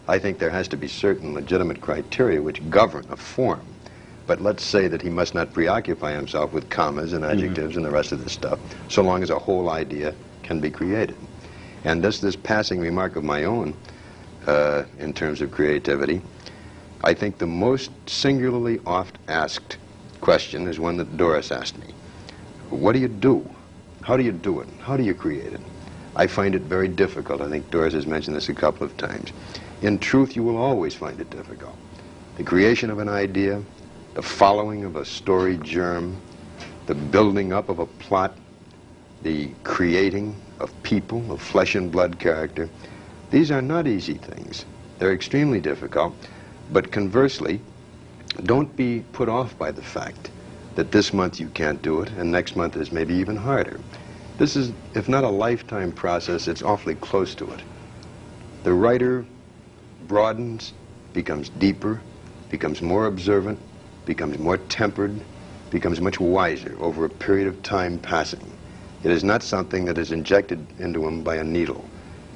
I 0.07 0.19
think 0.19 0.37
there 0.37 0.51
has 0.51 0.67
to 0.69 0.77
be 0.77 0.87
certain 0.87 1.33
legitimate 1.33 1.81
criteria 1.81 2.41
which 2.41 2.69
govern 2.69 3.05
a 3.09 3.17
form. 3.17 3.61
But 4.27 4.41
let's 4.41 4.63
say 4.63 4.87
that 4.87 5.01
he 5.01 5.09
must 5.09 5.33
not 5.33 5.53
preoccupy 5.53 6.13
himself 6.13 6.53
with 6.53 6.69
commas 6.69 7.13
and 7.13 7.23
mm-hmm. 7.23 7.37
adjectives 7.37 7.77
and 7.77 7.85
the 7.85 7.91
rest 7.91 8.11
of 8.11 8.23
this 8.23 8.33
stuff, 8.33 8.59
so 8.89 9.01
long 9.01 9.23
as 9.23 9.31
a 9.31 9.39
whole 9.39 9.69
idea 9.69 10.13
can 10.43 10.59
be 10.59 10.69
created. 10.69 11.15
And 11.83 12.03
this, 12.03 12.19
this 12.19 12.35
passing 12.35 12.79
remark 12.79 13.15
of 13.15 13.23
my 13.23 13.43
own 13.43 13.73
uh, 14.47 14.83
in 14.99 15.13
terms 15.13 15.41
of 15.41 15.51
creativity, 15.51 16.21
I 17.03 17.13
think 17.13 17.37
the 17.37 17.47
most 17.47 17.91
singularly 18.07 18.79
oft 18.85 19.17
asked 19.27 19.77
question 20.21 20.67
is 20.67 20.79
one 20.79 20.97
that 20.97 21.17
Doris 21.17 21.51
asked 21.51 21.77
me. 21.77 21.93
What 22.69 22.93
do 22.93 22.99
you 22.99 23.09
do? 23.09 23.49
How 24.01 24.15
do 24.15 24.23
you 24.23 24.31
do 24.31 24.61
it? 24.61 24.69
How 24.81 24.95
do 24.97 25.03
you 25.03 25.13
create 25.13 25.53
it? 25.53 25.61
I 26.15 26.27
find 26.27 26.55
it 26.55 26.61
very 26.61 26.87
difficult. 26.87 27.41
I 27.41 27.49
think 27.49 27.69
Doris 27.71 27.93
has 27.93 28.05
mentioned 28.05 28.35
this 28.35 28.49
a 28.49 28.53
couple 28.53 28.85
of 28.85 28.95
times. 28.97 29.33
In 29.81 29.99
truth, 29.99 30.35
you 30.35 30.43
will 30.43 30.57
always 30.57 30.93
find 30.93 31.19
it 31.19 31.29
difficult. 31.29 31.75
The 32.37 32.43
creation 32.43 32.89
of 32.89 32.99
an 32.99 33.09
idea, 33.09 33.61
the 34.13 34.21
following 34.21 34.85
of 34.85 34.95
a 34.95 35.05
story 35.05 35.57
germ, 35.57 36.15
the 36.85 36.95
building 36.95 37.51
up 37.51 37.69
of 37.69 37.79
a 37.79 37.85
plot, 37.85 38.37
the 39.23 39.49
creating 39.63 40.35
of 40.59 40.71
people, 40.83 41.31
of 41.31 41.41
flesh 41.41 41.75
and 41.75 41.91
blood 41.91 42.19
character, 42.19 42.69
these 43.33 43.49
are 43.49 43.63
not 43.63 43.87
easy 43.87 44.13
things. 44.13 44.63
They're 44.99 45.11
extremely 45.11 45.59
difficult. 45.59 46.13
But 46.71 46.91
conversely, 46.91 47.61
don't 48.43 48.75
be 48.75 49.03
put 49.11 49.27
off 49.27 49.57
by 49.57 49.71
the 49.71 49.81
fact 49.81 50.29
that 50.75 50.91
this 50.91 51.13
month 51.13 51.39
you 51.39 51.47
can't 51.47 51.81
do 51.81 52.01
it 52.01 52.11
and 52.11 52.31
next 52.31 52.55
month 52.55 52.77
is 52.77 52.91
maybe 52.91 53.15
even 53.15 53.35
harder. 53.35 53.79
This 54.37 54.55
is, 54.55 54.71
if 54.93 55.09
not 55.09 55.23
a 55.23 55.29
lifetime 55.29 55.91
process, 55.91 56.47
it's 56.47 56.61
awfully 56.61 56.93
close 56.93 57.33
to 57.33 57.49
it. 57.49 57.63
The 58.61 58.73
writer 58.73 59.25
broadens, 60.07 60.73
becomes 61.13 61.49
deeper, 61.49 62.01
becomes 62.51 62.83
more 62.83 63.07
observant, 63.07 63.57
becomes 64.05 64.37
more 64.37 64.57
tempered, 64.57 65.19
becomes 65.71 65.99
much 65.99 66.19
wiser 66.19 66.77
over 66.79 67.05
a 67.05 67.09
period 67.09 67.47
of 67.47 67.63
time 67.63 67.97
passing. 67.97 68.55
It 69.03 69.09
is 69.09 69.23
not 69.23 69.41
something 69.41 69.85
that 69.85 69.97
is 69.97 70.11
injected 70.11 70.63
into 70.77 71.07
him 71.07 71.23
by 71.23 71.37
a 71.37 71.43
needle. 71.43 71.89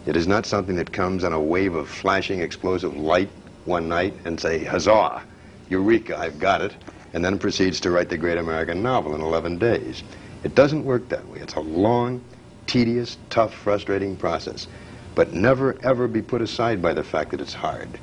It 0.07 0.15
is 0.15 0.25
not 0.25 0.45
something 0.45 0.77
that 0.77 0.93
comes 0.93 1.25
on 1.25 1.33
a 1.33 1.39
wave 1.39 1.75
of 1.75 1.89
flashing 1.89 2.39
explosive 2.39 2.95
light 2.95 3.27
one 3.65 3.89
night 3.89 4.13
and 4.23 4.39
say, 4.39 4.63
huzzah, 4.63 5.21
eureka, 5.67 6.17
I've 6.17 6.39
got 6.39 6.61
it, 6.61 6.73
and 7.11 7.25
then 7.25 7.37
proceeds 7.37 7.81
to 7.81 7.91
write 7.91 8.07
the 8.07 8.17
great 8.17 8.37
American 8.37 8.81
novel 8.81 9.15
in 9.15 9.19
11 9.19 9.57
days. 9.57 10.03
It 10.45 10.55
doesn't 10.55 10.85
work 10.85 11.09
that 11.09 11.27
way. 11.27 11.39
It's 11.39 11.55
a 11.55 11.59
long, 11.59 12.23
tedious, 12.67 13.17
tough, 13.29 13.53
frustrating 13.53 14.15
process. 14.15 14.67
But 15.13 15.33
never, 15.33 15.77
ever 15.83 16.07
be 16.07 16.21
put 16.21 16.41
aside 16.41 16.81
by 16.81 16.93
the 16.93 17.03
fact 17.03 17.31
that 17.31 17.41
it's 17.41 17.53
hard. 17.53 17.99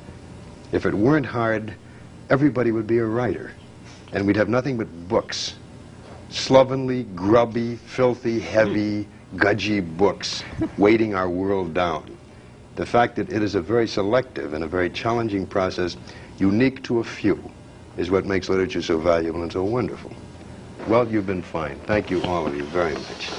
If 0.73 0.85
it 0.85 0.93
weren't 0.93 1.25
hard, 1.25 1.73
everybody 2.29 2.71
would 2.71 2.87
be 2.87 2.99
a 2.99 3.07
writer, 3.07 3.53
and 4.13 4.27
we'd 4.27 4.37
have 4.37 4.51
nothing 4.51 4.77
but 4.77 5.09
books. 5.09 5.55
Slovenly, 6.29 7.05
grubby, 7.15 7.77
filthy, 7.77 8.41
heavy, 8.41 9.09
gudgy 9.37 9.81
books 9.97 10.43
weighting 10.79 11.15
our 11.15 11.29
world 11.29 11.75
down. 11.75 12.17
The 12.77 12.87
fact 12.87 13.17
that 13.17 13.33
it 13.33 13.43
is 13.43 13.55
a 13.55 13.61
very 13.61 13.87
selective 13.87 14.55
and 14.55 14.65
a 14.65 14.67
very 14.67 14.91
challenging 14.91 15.47
process, 15.47 15.97
unique 16.39 16.83
to 16.85 17.01
a 17.01 17.05
few, 17.05 17.39
is 17.97 18.11
what 18.11 18.25
makes 18.25 18.49
literature 18.49 18.83
so 18.83 18.99
valuable 18.99 19.43
and 19.43 19.53
so 19.53 19.63
wonderful. 19.63 20.13
Well, 20.89 21.09
you've 21.09 21.27
been 21.27 21.43
fine. 21.43 21.79
Thank 21.87 22.11
you, 22.11 22.23
all 22.25 22.47
of 22.47 22.57
you, 22.57 22.65
very 22.65 22.95
much. 22.95 23.31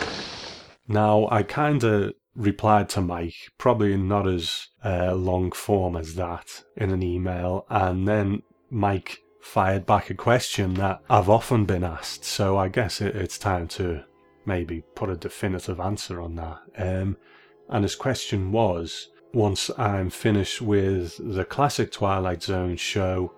Now, 0.88 1.28
I 1.30 1.44
kind 1.44 1.84
of 1.84 2.14
replied 2.36 2.90
to 2.90 3.02
Mike, 3.02 3.36
probably 3.58 3.98
not 3.98 4.28
as 4.28 4.68
uh, 4.84 5.14
long 5.16 5.52
form 5.52 5.96
as 5.96 6.16
that, 6.16 6.64
in 6.76 6.92
an 6.92 7.04
email, 7.04 7.66
and 7.70 8.08
then 8.08 8.44
Mike 8.70 9.20
fired 9.42 9.86
back 9.86 10.10
a 10.10 10.16
question 10.16 10.74
that 10.76 11.02
I've 11.10 11.30
often 11.30 11.66
been 11.66 11.84
asked, 11.84 12.24
so 12.24 12.58
I 12.58 12.68
guess 12.68 13.02
it, 13.02 13.16
it's 13.16 13.38
time 13.38 13.68
to 13.70 14.04
maybe 14.46 14.84
put 14.96 15.10
a 15.10 15.16
definitive 15.16 15.80
answer 15.80 16.22
on 16.22 16.36
that. 16.36 16.60
Um, 16.78 17.18
and 17.70 17.84
his 17.84 17.96
question 17.96 18.52
was 18.52 19.10
once 19.34 19.70
I'm 19.78 20.10
finished 20.10 20.62
with 20.62 21.20
the 21.20 21.46
classic 21.46 21.92
Twilight 21.92 22.44
Zone 22.44 22.78
show, 22.78 23.34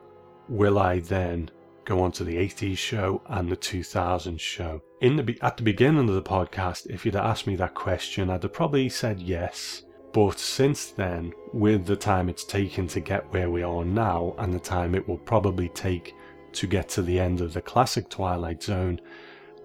will 0.47 0.77
I 0.77 0.99
then 0.99 1.49
go 1.85 2.01
on 2.01 2.11
to 2.13 2.23
the 2.23 2.35
80s 2.35 2.77
show 2.77 3.21
and 3.27 3.49
the 3.49 3.57
2000s 3.57 4.39
show? 4.39 4.81
In 5.01 5.15
the 5.15 5.37
at 5.41 5.57
the 5.57 5.63
beginning 5.63 6.07
of 6.09 6.15
the 6.15 6.21
podcast, 6.21 6.87
if 6.87 7.05
you'd 7.05 7.15
asked 7.15 7.47
me 7.47 7.55
that 7.55 7.73
question, 7.73 8.29
I'd 8.29 8.43
have 8.43 8.53
probably 8.53 8.89
said 8.89 9.19
yes. 9.19 9.83
But 10.13 10.39
since 10.39 10.91
then, 10.91 11.33
with 11.53 11.85
the 11.85 11.95
time 11.95 12.29
it's 12.29 12.43
taken 12.43 12.87
to 12.87 12.99
get 12.99 13.31
where 13.31 13.49
we 13.49 13.63
are 13.63 13.85
now, 13.85 14.35
and 14.37 14.53
the 14.53 14.59
time 14.59 14.95
it 14.95 15.07
will 15.07 15.17
probably 15.17 15.69
take 15.69 16.13
to 16.53 16.67
get 16.67 16.89
to 16.89 17.01
the 17.01 17.19
end 17.19 17.41
of 17.41 17.53
the 17.53 17.61
classic 17.61 18.09
Twilight 18.09 18.63
Zone, 18.63 18.99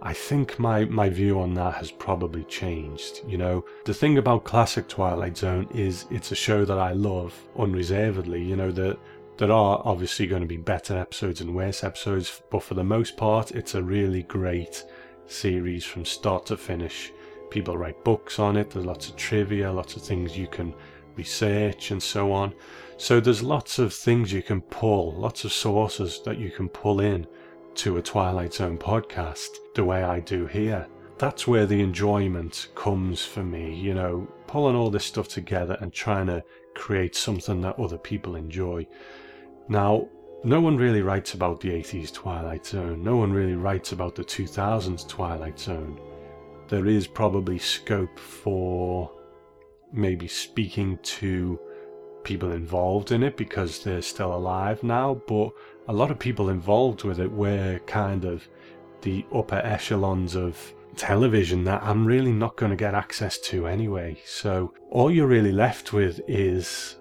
I 0.04 0.12
think 0.12 0.58
my, 0.58 0.84
my 0.86 1.08
view 1.08 1.40
on 1.40 1.54
that 1.54 1.74
has 1.74 1.92
probably 1.92 2.42
changed. 2.44 3.20
You 3.24 3.38
know, 3.38 3.64
the 3.84 3.94
thing 3.94 4.18
about 4.18 4.42
classic 4.42 4.88
Twilight 4.88 5.36
Zone 5.36 5.68
is 5.72 6.06
it's 6.10 6.32
a 6.32 6.34
show 6.34 6.64
that 6.64 6.78
I 6.78 6.90
love 6.90 7.32
unreservedly. 7.56 8.42
You 8.42 8.56
know, 8.56 8.72
that 8.72 8.98
there 9.36 9.52
are 9.52 9.80
obviously 9.84 10.26
going 10.26 10.42
to 10.42 10.48
be 10.48 10.56
better 10.56 10.98
episodes 10.98 11.40
and 11.40 11.54
worse 11.54 11.84
episodes, 11.84 12.42
but 12.50 12.64
for 12.64 12.74
the 12.74 12.82
most 12.82 13.16
part, 13.16 13.52
it's 13.52 13.76
a 13.76 13.82
really 13.82 14.24
great 14.24 14.84
series 15.26 15.84
from 15.84 16.04
start 16.04 16.46
to 16.46 16.56
finish. 16.56 17.12
People 17.50 17.78
write 17.78 18.02
books 18.02 18.40
on 18.40 18.56
it, 18.56 18.70
there's 18.70 18.84
lots 18.84 19.08
of 19.08 19.14
trivia, 19.14 19.70
lots 19.70 19.94
of 19.94 20.02
things 20.02 20.36
you 20.36 20.48
can 20.48 20.74
research, 21.16 21.92
and 21.92 22.02
so 22.02 22.32
on. 22.32 22.52
So 22.96 23.20
there's 23.20 23.42
lots 23.42 23.78
of 23.78 23.94
things 23.94 24.32
you 24.32 24.42
can 24.42 24.62
pull, 24.62 25.14
lots 25.14 25.44
of 25.44 25.52
sources 25.52 26.20
that 26.24 26.38
you 26.38 26.50
can 26.50 26.68
pull 26.68 27.00
in 27.00 27.26
to 27.74 27.96
a 27.96 28.02
Twilight 28.02 28.54
Zone 28.54 28.78
podcast 28.78 29.48
the 29.74 29.84
way 29.84 30.02
I 30.02 30.20
do 30.20 30.46
here. 30.46 30.86
That's 31.18 31.46
where 31.46 31.66
the 31.66 31.80
enjoyment 31.80 32.68
comes 32.74 33.24
for 33.24 33.42
me, 33.42 33.74
you 33.74 33.94
know, 33.94 34.26
pulling 34.46 34.76
all 34.76 34.90
this 34.90 35.04
stuff 35.04 35.28
together 35.28 35.76
and 35.80 35.92
trying 35.92 36.26
to 36.26 36.44
create 36.74 37.14
something 37.14 37.60
that 37.62 37.78
other 37.78 37.98
people 37.98 38.36
enjoy. 38.36 38.86
Now, 39.68 40.08
no 40.44 40.60
one 40.60 40.76
really 40.76 41.02
writes 41.02 41.34
about 41.34 41.60
the 41.60 41.70
80s 41.70 42.12
Twilight 42.12 42.66
Zone, 42.66 43.02
no 43.02 43.16
one 43.16 43.32
really 43.32 43.54
writes 43.54 43.92
about 43.92 44.14
the 44.14 44.24
2000s 44.24 45.08
Twilight 45.08 45.58
Zone. 45.58 46.00
There 46.68 46.86
is 46.86 47.06
probably 47.06 47.58
scope 47.58 48.18
for 48.18 49.10
maybe 49.92 50.26
speaking 50.26 50.98
to 51.02 51.60
people 52.24 52.52
involved 52.52 53.12
in 53.12 53.22
it 53.22 53.36
because 53.36 53.82
they're 53.82 54.02
still 54.02 54.34
alive 54.34 54.82
now, 54.82 55.20
but 55.26 55.50
a 55.92 56.00
lot 56.02 56.10
of 56.10 56.18
people 56.18 56.48
involved 56.48 57.04
with 57.04 57.20
it 57.20 57.30
were 57.30 57.78
kind 57.86 58.24
of 58.24 58.48
the 59.02 59.26
upper 59.34 59.60
echelons 59.62 60.34
of 60.34 60.56
television 60.96 61.64
that 61.64 61.82
I'm 61.82 62.06
really 62.06 62.32
not 62.32 62.56
going 62.56 62.70
to 62.70 62.76
get 62.76 62.94
access 62.94 63.38
to 63.40 63.66
anyway. 63.66 64.18
So 64.24 64.72
all 64.88 65.10
you're 65.10 65.26
really 65.26 65.52
left 65.52 65.92
with 65.92 66.22
is 66.26 66.96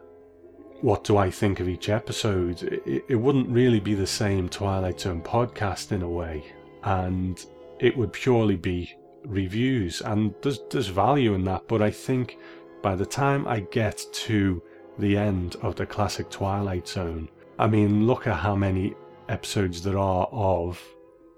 what 0.81 1.05
do 1.05 1.15
I 1.15 1.31
think 1.31 1.61
of 1.61 1.69
each 1.69 1.87
episode? 1.87 2.63
It, 2.63 3.05
it 3.07 3.15
wouldn't 3.15 3.47
really 3.47 3.79
be 3.79 3.93
the 3.93 4.05
same 4.05 4.49
Twilight 4.49 4.99
Zone 4.99 5.21
podcast 5.21 5.93
in 5.93 6.01
a 6.01 6.09
way, 6.09 6.43
and 6.83 7.45
it 7.79 7.95
would 7.95 8.11
purely 8.11 8.57
be 8.57 8.93
reviews, 9.25 10.01
and 10.01 10.33
there's 10.41 10.59
there's 10.69 10.87
value 10.87 11.33
in 11.33 11.45
that. 11.45 11.65
But 11.69 11.81
I 11.81 11.91
think 11.91 12.39
by 12.81 12.95
the 12.95 13.05
time 13.05 13.47
I 13.47 13.61
get 13.71 14.03
to 14.27 14.61
the 14.99 15.15
end 15.15 15.55
of 15.61 15.77
the 15.77 15.85
classic 15.85 16.29
Twilight 16.29 16.89
Zone, 16.89 17.29
I 17.61 17.67
mean, 17.67 18.07
look 18.07 18.25
at 18.25 18.37
how 18.37 18.55
many 18.55 18.95
episodes 19.29 19.83
there 19.83 19.99
are 19.99 20.25
of 20.31 20.81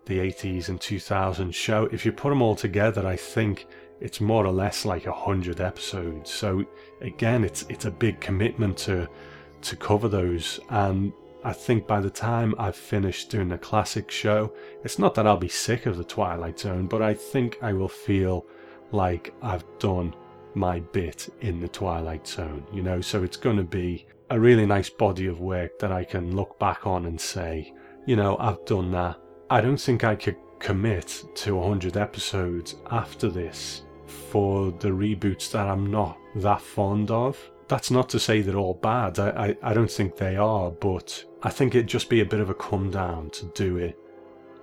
the 0.06 0.20
80s 0.20 0.70
and 0.70 0.80
2000s 0.80 1.54
show. 1.54 1.90
If 1.92 2.06
you 2.06 2.14
put 2.14 2.30
them 2.30 2.42
all 2.42 2.56
together, 2.56 3.06
I 3.06 3.18
think 3.18 3.68
it's 4.00 4.22
more 4.22 4.46
or 4.46 4.54
less 4.54 4.86
like 4.86 5.06
a 5.06 5.12
hundred 5.12 5.60
episodes. 5.60 6.32
So 6.32 6.64
again, 7.02 7.44
it's 7.44 7.64
it's 7.68 7.84
a 7.84 7.92
big 7.92 8.22
commitment 8.22 8.78
to 8.80 9.10
to 9.64 9.76
cover 9.76 10.08
those. 10.08 10.62
And 10.70 11.12
I 11.44 11.52
think 11.52 11.88
by 11.88 12.00
the 12.00 12.10
time 12.10 12.56
I've 12.58 12.78
finished 12.78 13.30
doing 13.30 13.50
the 13.50 13.58
classic 13.58 14.10
show, 14.10 14.54
it's 14.86 14.98
not 14.98 15.16
that 15.16 15.28
I'll 15.28 15.36
be 15.36 15.50
sick 15.50 15.88
of 15.88 15.98
the 15.98 16.06
Twilight 16.06 16.58
Zone, 16.58 16.88
but 16.88 17.02
I 17.02 17.14
think 17.14 17.58
I 17.62 17.74
will 17.74 17.90
feel 17.90 18.46
like 18.94 19.34
I've 19.42 19.66
done 19.78 20.16
my 20.54 20.80
bit 20.80 21.28
in 21.42 21.60
the 21.60 21.68
Twilight 21.68 22.26
Zone. 22.26 22.66
You 22.72 22.82
know, 22.82 23.02
so 23.02 23.24
it's 23.24 23.36
going 23.36 23.58
to 23.58 23.64
be 23.64 24.06
a 24.34 24.40
really 24.40 24.66
nice 24.66 24.90
body 24.90 25.28
of 25.28 25.42
work 25.42 25.78
that 25.78 25.92
I 25.92 26.04
can 26.04 26.36
look 26.36 26.58
back 26.58 26.88
on 26.88 27.06
and 27.06 27.22
say, 27.22 27.72
you 28.08 28.16
know, 28.16 28.36
I've 28.40 28.66
done 28.66 28.90
that. 28.92 29.20
I 29.52 29.62
don't 29.62 29.80
think 29.80 30.04
I 30.04 30.16
could 30.16 30.38
commit 30.58 31.24
to 31.36 31.56
100 31.56 31.98
episodes 31.98 32.76
after 32.90 33.30
this 33.30 33.84
for 34.08 34.72
the 34.72 34.90
reboots 34.90 35.52
that 35.52 35.68
I'm 35.70 35.92
not 35.92 36.18
that 36.38 36.62
fond 36.62 37.12
of. 37.12 37.38
That's 37.68 37.92
not 37.92 38.10
to 38.10 38.20
say 38.20 38.42
they're 38.42 38.56
all 38.58 38.74
bad, 38.74 39.20
I, 39.20 39.30
I, 39.30 39.72
I 39.72 39.74
don't 39.76 39.92
think 39.92 40.18
they 40.18 40.36
are, 40.36 40.72
but 40.72 41.24
I 41.44 41.52
think 41.52 41.76
it'd 41.76 41.88
just 41.88 42.10
be 42.10 42.22
a 42.22 42.26
bit 42.26 42.40
of 42.40 42.50
a 42.50 42.56
come 42.56 42.90
down 42.90 43.30
to 43.32 43.46
do 43.54 43.78
it 43.78 44.00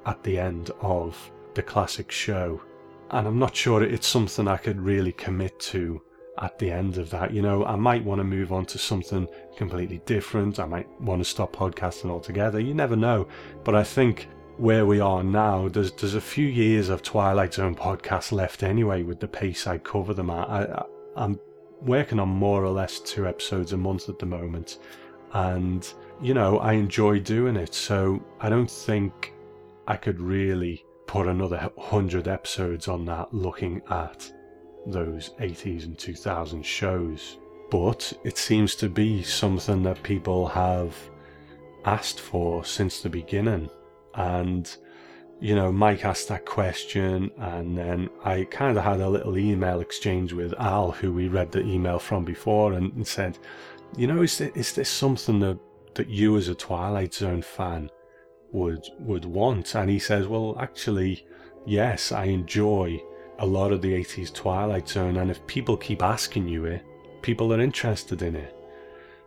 at 0.04 0.20
the 0.24 0.36
end 0.36 0.72
of 0.80 1.16
the 1.54 1.62
classic 1.62 2.10
show. 2.10 2.60
And 3.12 3.28
I'm 3.28 3.38
not 3.38 3.54
sure 3.54 3.84
it's 3.84 4.08
something 4.08 4.48
I 4.48 4.56
could 4.56 4.80
really 4.80 5.12
commit 5.12 5.60
to 5.60 6.02
at 6.38 6.58
the 6.58 6.70
end 6.70 6.98
of 6.98 7.10
that. 7.10 7.32
You 7.32 7.42
know, 7.42 7.64
I 7.64 7.76
might 7.76 8.04
want 8.04 8.20
to 8.20 8.24
move 8.24 8.52
on 8.52 8.66
to 8.66 8.78
something 8.78 9.28
completely 9.56 10.00
different. 10.06 10.58
I 10.58 10.66
might 10.66 10.88
want 11.00 11.20
to 11.20 11.28
stop 11.28 11.54
podcasting 11.54 12.10
altogether. 12.10 12.60
You 12.60 12.74
never 12.74 12.96
know. 12.96 13.28
But 13.64 13.74
I 13.74 13.84
think 13.84 14.28
where 14.56 14.86
we 14.86 15.00
are 15.00 15.22
now, 15.22 15.68
there's 15.68 15.92
there's 15.92 16.14
a 16.14 16.20
few 16.20 16.46
years 16.46 16.88
of 16.88 17.02
Twilight 17.02 17.54
Zone 17.54 17.74
podcasts 17.74 18.32
left 18.32 18.62
anyway. 18.62 19.02
With 19.02 19.20
the 19.20 19.28
pace 19.28 19.66
I 19.66 19.78
cover 19.78 20.14
them 20.14 20.30
at, 20.30 20.48
I, 20.48 20.62
I, 20.64 20.84
I'm 21.16 21.40
working 21.82 22.20
on 22.20 22.28
more 22.28 22.64
or 22.64 22.70
less 22.70 23.00
two 23.00 23.26
episodes 23.26 23.72
a 23.72 23.76
month 23.76 24.08
at 24.08 24.18
the 24.18 24.26
moment, 24.26 24.78
and 25.32 25.90
you 26.20 26.34
know 26.34 26.58
I 26.58 26.74
enjoy 26.74 27.20
doing 27.20 27.56
it. 27.56 27.74
So 27.74 28.22
I 28.40 28.48
don't 28.48 28.70
think 28.70 29.34
I 29.86 29.96
could 29.96 30.20
really 30.20 30.84
put 31.06 31.26
another 31.26 31.70
hundred 31.78 32.28
episodes 32.28 32.86
on 32.86 33.04
that 33.06 33.34
looking 33.34 33.82
at 33.90 34.30
those 34.86 35.30
80s 35.40 35.84
and 35.84 35.96
2000s 35.96 36.64
shows. 36.64 37.38
But 37.70 38.12
it 38.24 38.36
seems 38.36 38.74
to 38.76 38.88
be 38.88 39.22
something 39.22 39.82
that 39.84 40.02
people 40.02 40.48
have 40.48 40.96
asked 41.84 42.20
for 42.20 42.64
since 42.64 43.00
the 43.00 43.08
beginning. 43.08 43.70
And, 44.14 44.74
you 45.40 45.54
know, 45.54 45.70
Mike 45.70 46.04
asked 46.04 46.28
that 46.28 46.44
question, 46.44 47.30
and 47.38 47.78
then 47.78 48.10
I 48.24 48.44
kind 48.50 48.76
of 48.76 48.84
had 48.84 49.00
a 49.00 49.08
little 49.08 49.38
email 49.38 49.80
exchange 49.80 50.32
with 50.32 50.52
Al, 50.58 50.90
who 50.90 51.12
we 51.12 51.28
read 51.28 51.52
the 51.52 51.60
email 51.60 51.98
from 51.98 52.24
before, 52.24 52.72
and, 52.72 52.92
and 52.94 53.06
said, 53.06 53.38
you 53.96 54.06
know, 54.06 54.22
is 54.22 54.38
this, 54.38 54.52
is 54.56 54.72
this 54.72 54.88
something 54.88 55.40
that, 55.40 55.58
that 55.94 56.08
you 56.08 56.36
as 56.36 56.48
a 56.48 56.54
Twilight 56.54 57.14
Zone 57.14 57.42
fan 57.42 57.90
would 58.52 58.84
would 58.98 59.24
want? 59.24 59.74
And 59.74 59.88
he 59.88 59.98
says, 59.98 60.26
well, 60.26 60.56
actually, 60.60 61.26
yes, 61.66 62.12
I 62.12 62.24
enjoy 62.24 63.00
a 63.40 63.46
lot 63.46 63.72
of 63.72 63.82
the 63.82 63.92
80s 63.92 64.32
Twilight 64.32 64.88
Zone, 64.88 65.16
and 65.16 65.30
if 65.30 65.44
people 65.46 65.76
keep 65.76 66.02
asking 66.02 66.46
you 66.46 66.66
it, 66.66 66.84
people 67.22 67.52
are 67.52 67.60
interested 67.60 68.22
in 68.22 68.36
it. 68.36 68.54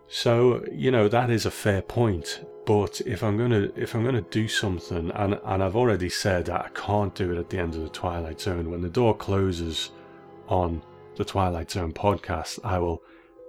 So, 0.08 0.64
you 0.72 0.90
know, 0.90 1.08
that 1.08 1.30
is 1.30 1.46
a 1.46 1.50
fair 1.50 1.82
point. 1.82 2.44
But 2.64 3.02
if 3.02 3.22
I'm 3.22 3.36
gonna 3.36 3.68
if 3.76 3.94
I'm 3.94 4.04
gonna 4.04 4.22
do 4.22 4.48
something 4.48 5.10
and 5.10 5.38
and 5.44 5.62
I've 5.62 5.76
already 5.76 6.08
said 6.08 6.46
that 6.46 6.64
I 6.64 6.68
can't 6.70 7.14
do 7.14 7.30
it 7.32 7.38
at 7.38 7.50
the 7.50 7.58
end 7.58 7.74
of 7.74 7.82
the 7.82 7.90
Twilight 7.90 8.40
Zone, 8.40 8.70
when 8.70 8.80
the 8.80 8.88
door 8.88 9.14
closes 9.14 9.90
on 10.48 10.82
the 11.16 11.24
Twilight 11.24 11.70
Zone 11.70 11.92
podcast, 11.92 12.60
I 12.64 12.78
will 12.78 13.02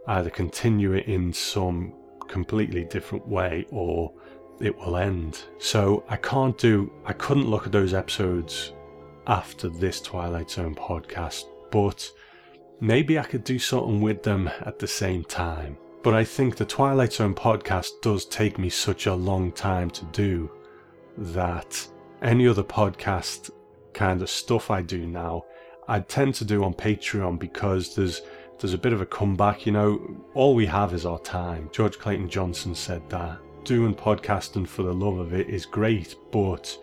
either 0.08 0.30
continue 0.30 0.94
it 0.94 1.06
in 1.06 1.32
some 1.32 1.94
completely 2.28 2.84
different 2.86 3.28
way 3.28 3.66
or 3.72 4.12
it 4.60 4.78
will 4.78 4.98
end. 4.98 5.44
So 5.60 6.04
I 6.10 6.18
can't 6.18 6.58
do, 6.58 6.92
I 7.06 7.14
couldn't 7.14 7.50
look 7.50 7.66
at 7.66 7.72
those 7.72 7.94
episodes 7.94 8.74
after 9.28 9.70
this 9.70 10.02
Twilight 10.02 10.50
Zone 10.50 10.76
podcast, 10.76 11.46
but 11.72 12.10
maybe 12.80 13.20
I 13.20 13.24
could 13.24 13.44
do 13.44 13.60
something 13.60 14.02
with 14.02 14.24
them 14.24 14.50
at 14.62 14.80
the 14.80 14.88
same 14.88 15.24
time. 15.24 15.78
But 16.04 16.14
I 16.14 16.24
think 16.24 16.56
the 16.56 16.66
Twilight 16.66 17.14
Zone 17.14 17.34
podcast 17.34 18.02
does 18.02 18.26
take 18.26 18.60
me 18.60 18.70
such 18.70 19.08
a 19.08 19.16
long 19.16 19.52
time 19.52 19.90
to 19.92 20.06
do 20.06 20.52
that 21.18 21.88
any 22.22 22.48
other 22.48 22.64
podcast 22.64 23.52
kind 23.94 24.22
of 24.22 24.30
stuff 24.30 24.70
I 24.70 24.82
do 24.82 25.06
now, 25.06 25.46
I 25.88 26.00
tend 26.00 26.36
to 26.36 26.46
do 26.46 26.64
on 26.64 26.74
Patreon 26.74 27.40
because 27.40 27.96
there's 27.96 28.22
there's 28.60 28.74
a 28.74 28.78
bit 28.78 28.94
of 28.94 29.02
a 29.02 29.06
comeback. 29.06 29.66
You 29.66 29.74
know, 29.74 30.24
all 30.34 30.56
we 30.56 30.66
have 30.66 30.94
is 30.94 31.06
our 31.06 31.20
time. 31.20 31.70
George 31.74 32.00
Clayton 32.00 32.30
Johnson 32.30 32.74
said 32.74 33.08
that 33.10 33.40
doing 33.64 33.94
podcasting 33.94 34.68
for 34.68 34.84
the 34.84 34.94
love 34.94 35.18
of 35.18 35.34
it 35.34 35.50
is 35.50 35.66
great, 35.66 36.16
but 36.32 36.78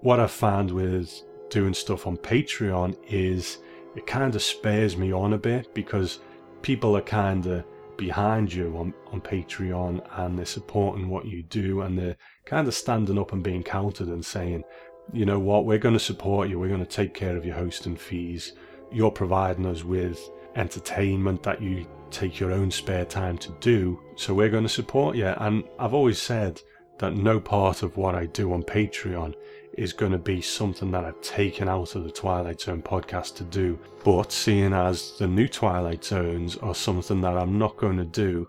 what 0.00 0.20
I've 0.20 0.30
found 0.30 0.70
with 0.70 1.22
doing 1.50 1.74
stuff 1.74 2.06
on 2.06 2.16
Patreon 2.16 2.96
is 3.08 3.58
it 3.94 4.06
kind 4.06 4.34
of 4.34 4.42
spares 4.42 4.96
me 4.96 5.12
on 5.12 5.32
a 5.32 5.38
bit 5.38 5.72
because 5.74 6.20
people 6.62 6.96
are 6.96 7.02
kind 7.02 7.46
of 7.46 7.64
behind 7.96 8.52
you 8.52 8.76
on, 8.76 8.92
on 9.12 9.20
Patreon 9.20 10.04
and 10.18 10.38
they're 10.38 10.44
supporting 10.44 11.08
what 11.08 11.26
you 11.26 11.42
do 11.44 11.82
and 11.82 11.98
they're 11.98 12.16
kind 12.44 12.68
of 12.68 12.74
standing 12.74 13.18
up 13.18 13.32
and 13.32 13.42
being 13.42 13.62
counted 13.62 14.08
and 14.08 14.24
saying, 14.24 14.64
you 15.12 15.24
know 15.24 15.38
what, 15.38 15.64
we're 15.64 15.78
going 15.78 15.94
to 15.94 16.00
support 16.00 16.48
you, 16.48 16.58
we're 16.58 16.68
going 16.68 16.80
to 16.80 16.86
take 16.86 17.14
care 17.14 17.36
of 17.36 17.46
your 17.46 17.54
hosting 17.54 17.96
fees, 17.96 18.52
you're 18.92 19.10
providing 19.10 19.66
us 19.66 19.84
with 19.84 20.30
entertainment 20.56 21.42
that 21.42 21.62
you 21.62 21.86
take 22.10 22.38
your 22.40 22.52
own 22.52 22.70
spare 22.70 23.04
time 23.04 23.38
to 23.38 23.52
do, 23.60 23.98
so 24.16 24.34
we're 24.34 24.48
going 24.48 24.62
to 24.62 24.68
support 24.68 25.16
you. 25.16 25.26
And 25.26 25.64
I've 25.78 25.94
always 25.94 26.20
said 26.20 26.60
that 26.98 27.14
no 27.14 27.38
part 27.38 27.82
of 27.82 27.96
what 27.96 28.14
I 28.14 28.26
do 28.26 28.52
on 28.52 28.62
Patreon 28.62 29.34
is 29.76 29.92
going 29.92 30.12
to 30.12 30.18
be 30.18 30.40
something 30.40 30.90
that 30.90 31.04
I've 31.04 31.20
taken 31.20 31.68
out 31.68 31.94
of 31.94 32.04
the 32.04 32.10
Twilight 32.10 32.60
Zone 32.60 32.82
podcast 32.82 33.36
to 33.36 33.44
do. 33.44 33.78
But 34.04 34.32
seeing 34.32 34.72
as 34.72 35.18
the 35.18 35.26
new 35.26 35.48
Twilight 35.48 36.04
Zones 36.04 36.56
are 36.56 36.74
something 36.74 37.20
that 37.20 37.36
I'm 37.36 37.58
not 37.58 37.76
going 37.76 37.98
to 37.98 38.04
do 38.04 38.48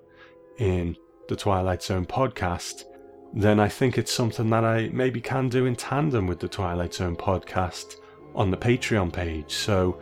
in 0.58 0.96
the 1.28 1.36
Twilight 1.36 1.84
Zone 1.84 2.06
podcast, 2.06 2.86
then 3.34 3.60
I 3.60 3.68
think 3.68 3.98
it's 3.98 4.12
something 4.12 4.50
that 4.52 4.64
I 4.64 4.90
maybe 4.94 5.20
can 5.20 5.50
do 5.50 5.66
in 5.66 5.76
tandem 5.76 6.28
with 6.28 6.40
the 6.40 6.48
Twilight 6.48 6.94
Zone 6.94 7.16
podcast 7.16 7.96
on 8.34 8.50
the 8.50 8.58
Patreon 8.58 9.12
page. 9.12 9.52
So 9.52 10.00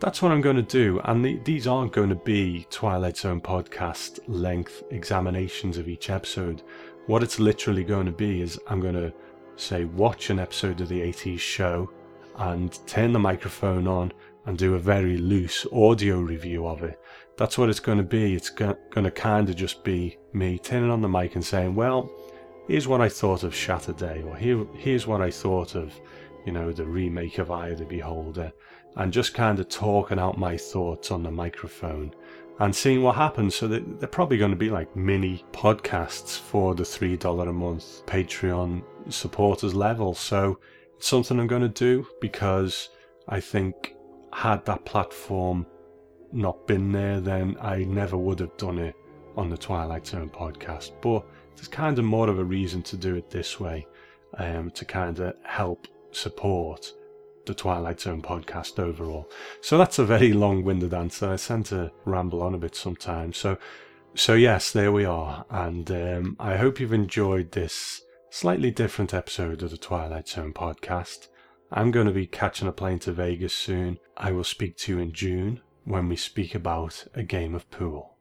that's 0.00 0.20
what 0.20 0.32
I'm 0.32 0.42
going 0.42 0.56
to 0.56 0.62
do. 0.62 1.00
And 1.04 1.24
the, 1.24 1.38
these 1.38 1.66
aren't 1.66 1.92
going 1.92 2.10
to 2.10 2.14
be 2.14 2.66
Twilight 2.70 3.16
Zone 3.16 3.40
podcast 3.40 4.20
length 4.26 4.82
examinations 4.90 5.78
of 5.78 5.88
each 5.88 6.10
episode. 6.10 6.62
What 7.06 7.22
it's 7.22 7.40
literally 7.40 7.84
going 7.84 8.06
to 8.06 8.12
be 8.12 8.42
is 8.42 8.60
I'm 8.68 8.80
going 8.80 8.94
to 8.94 9.12
say, 9.60 9.84
watch 9.84 10.30
an 10.30 10.38
episode 10.38 10.80
of 10.80 10.88
the 10.88 11.00
80s 11.00 11.38
show 11.38 11.90
and 12.36 12.78
turn 12.86 13.12
the 13.12 13.18
microphone 13.18 13.86
on 13.86 14.12
and 14.46 14.56
do 14.56 14.74
a 14.74 14.78
very 14.78 15.18
loose 15.18 15.66
audio 15.72 16.20
review 16.20 16.66
of 16.66 16.82
it. 16.82 17.00
That's 17.36 17.58
what 17.58 17.68
it's 17.68 17.80
going 17.80 17.98
to 17.98 18.04
be. 18.04 18.34
It's 18.34 18.48
going 18.48 18.76
to 18.94 19.10
kind 19.10 19.48
of 19.48 19.56
just 19.56 19.84
be 19.84 20.16
me 20.32 20.58
turning 20.58 20.90
on 20.90 21.02
the 21.02 21.08
mic 21.08 21.34
and 21.34 21.44
saying, 21.44 21.74
well, 21.74 22.10
here's 22.66 22.88
what 22.88 23.00
I 23.00 23.08
thought 23.08 23.42
of 23.42 23.52
Shatterday, 23.52 24.24
or 24.26 24.36
here, 24.36 24.64
here's 24.74 25.06
what 25.06 25.20
I 25.20 25.30
thought 25.30 25.74
of, 25.74 25.92
you 26.46 26.52
know, 26.52 26.72
the 26.72 26.84
remake 26.84 27.38
of 27.38 27.50
Eye 27.50 27.68
of 27.68 27.78
the 27.78 27.84
Beholder, 27.84 28.52
and 28.96 29.12
just 29.12 29.34
kind 29.34 29.58
of 29.58 29.68
talking 29.68 30.18
out 30.18 30.38
my 30.38 30.56
thoughts 30.56 31.10
on 31.10 31.22
the 31.22 31.30
microphone 31.30 32.14
and 32.60 32.74
seeing 32.74 33.02
what 33.02 33.16
happens. 33.16 33.54
So 33.54 33.68
they're 33.68 34.08
probably 34.08 34.38
going 34.38 34.50
to 34.50 34.56
be 34.56 34.70
like 34.70 34.94
mini 34.96 35.44
podcasts 35.52 36.38
for 36.38 36.74
the 36.74 36.82
$3 36.82 37.48
a 37.48 37.52
month 37.52 38.06
Patreon 38.06 38.82
supporters 39.08 39.74
level. 39.74 40.14
So 40.14 40.58
it's 40.96 41.06
something 41.06 41.38
I'm 41.38 41.46
going 41.46 41.62
to 41.62 41.68
do 41.68 42.06
because 42.20 42.90
I 43.28 43.40
think 43.40 43.94
had 44.32 44.64
that 44.66 44.84
platform 44.84 45.66
not 46.32 46.66
been 46.66 46.92
there, 46.92 47.20
then 47.20 47.56
I 47.60 47.84
never 47.84 48.16
would 48.16 48.40
have 48.40 48.56
done 48.56 48.78
it 48.78 48.94
on 49.36 49.48
the 49.48 49.56
Twilight 49.56 50.06
Zone 50.06 50.28
podcast. 50.28 50.92
But 51.00 51.24
there's 51.54 51.68
kind 51.68 51.98
of 51.98 52.04
more 52.04 52.28
of 52.28 52.38
a 52.38 52.44
reason 52.44 52.82
to 52.82 52.96
do 52.96 53.14
it 53.14 53.30
this 53.30 53.58
way 53.58 53.86
um, 54.36 54.70
to 54.72 54.84
kind 54.84 55.18
of 55.20 55.34
help 55.42 55.86
support 56.10 56.92
the 57.48 57.54
Twilight 57.54 58.00
Zone 58.00 58.22
podcast 58.22 58.78
overall. 58.78 59.28
So 59.60 59.76
that's 59.76 59.98
a 59.98 60.04
very 60.04 60.32
long-winded 60.32 60.94
answer. 60.94 61.30
I 61.30 61.36
tend 61.36 61.66
to 61.66 61.90
ramble 62.04 62.42
on 62.42 62.54
a 62.54 62.58
bit 62.58 62.76
sometimes. 62.76 63.36
So, 63.36 63.58
so 64.14 64.34
yes, 64.34 64.70
there 64.70 64.92
we 64.92 65.04
are, 65.04 65.44
and 65.50 65.90
um, 65.90 66.36
I 66.38 66.56
hope 66.56 66.78
you've 66.78 66.92
enjoyed 66.92 67.52
this 67.52 68.02
slightly 68.30 68.70
different 68.70 69.14
episode 69.14 69.62
of 69.62 69.70
the 69.70 69.78
Twilight 69.78 70.28
Zone 70.28 70.52
podcast. 70.52 71.28
I'm 71.72 71.90
going 71.90 72.06
to 72.06 72.12
be 72.12 72.26
catching 72.26 72.68
a 72.68 72.72
plane 72.72 72.98
to 73.00 73.12
Vegas 73.12 73.54
soon. 73.54 73.98
I 74.16 74.32
will 74.32 74.44
speak 74.44 74.76
to 74.78 74.92
you 74.92 74.98
in 74.98 75.12
June 75.12 75.60
when 75.84 76.08
we 76.08 76.16
speak 76.16 76.54
about 76.54 77.06
a 77.14 77.22
game 77.22 77.54
of 77.54 77.70
pool. 77.70 78.17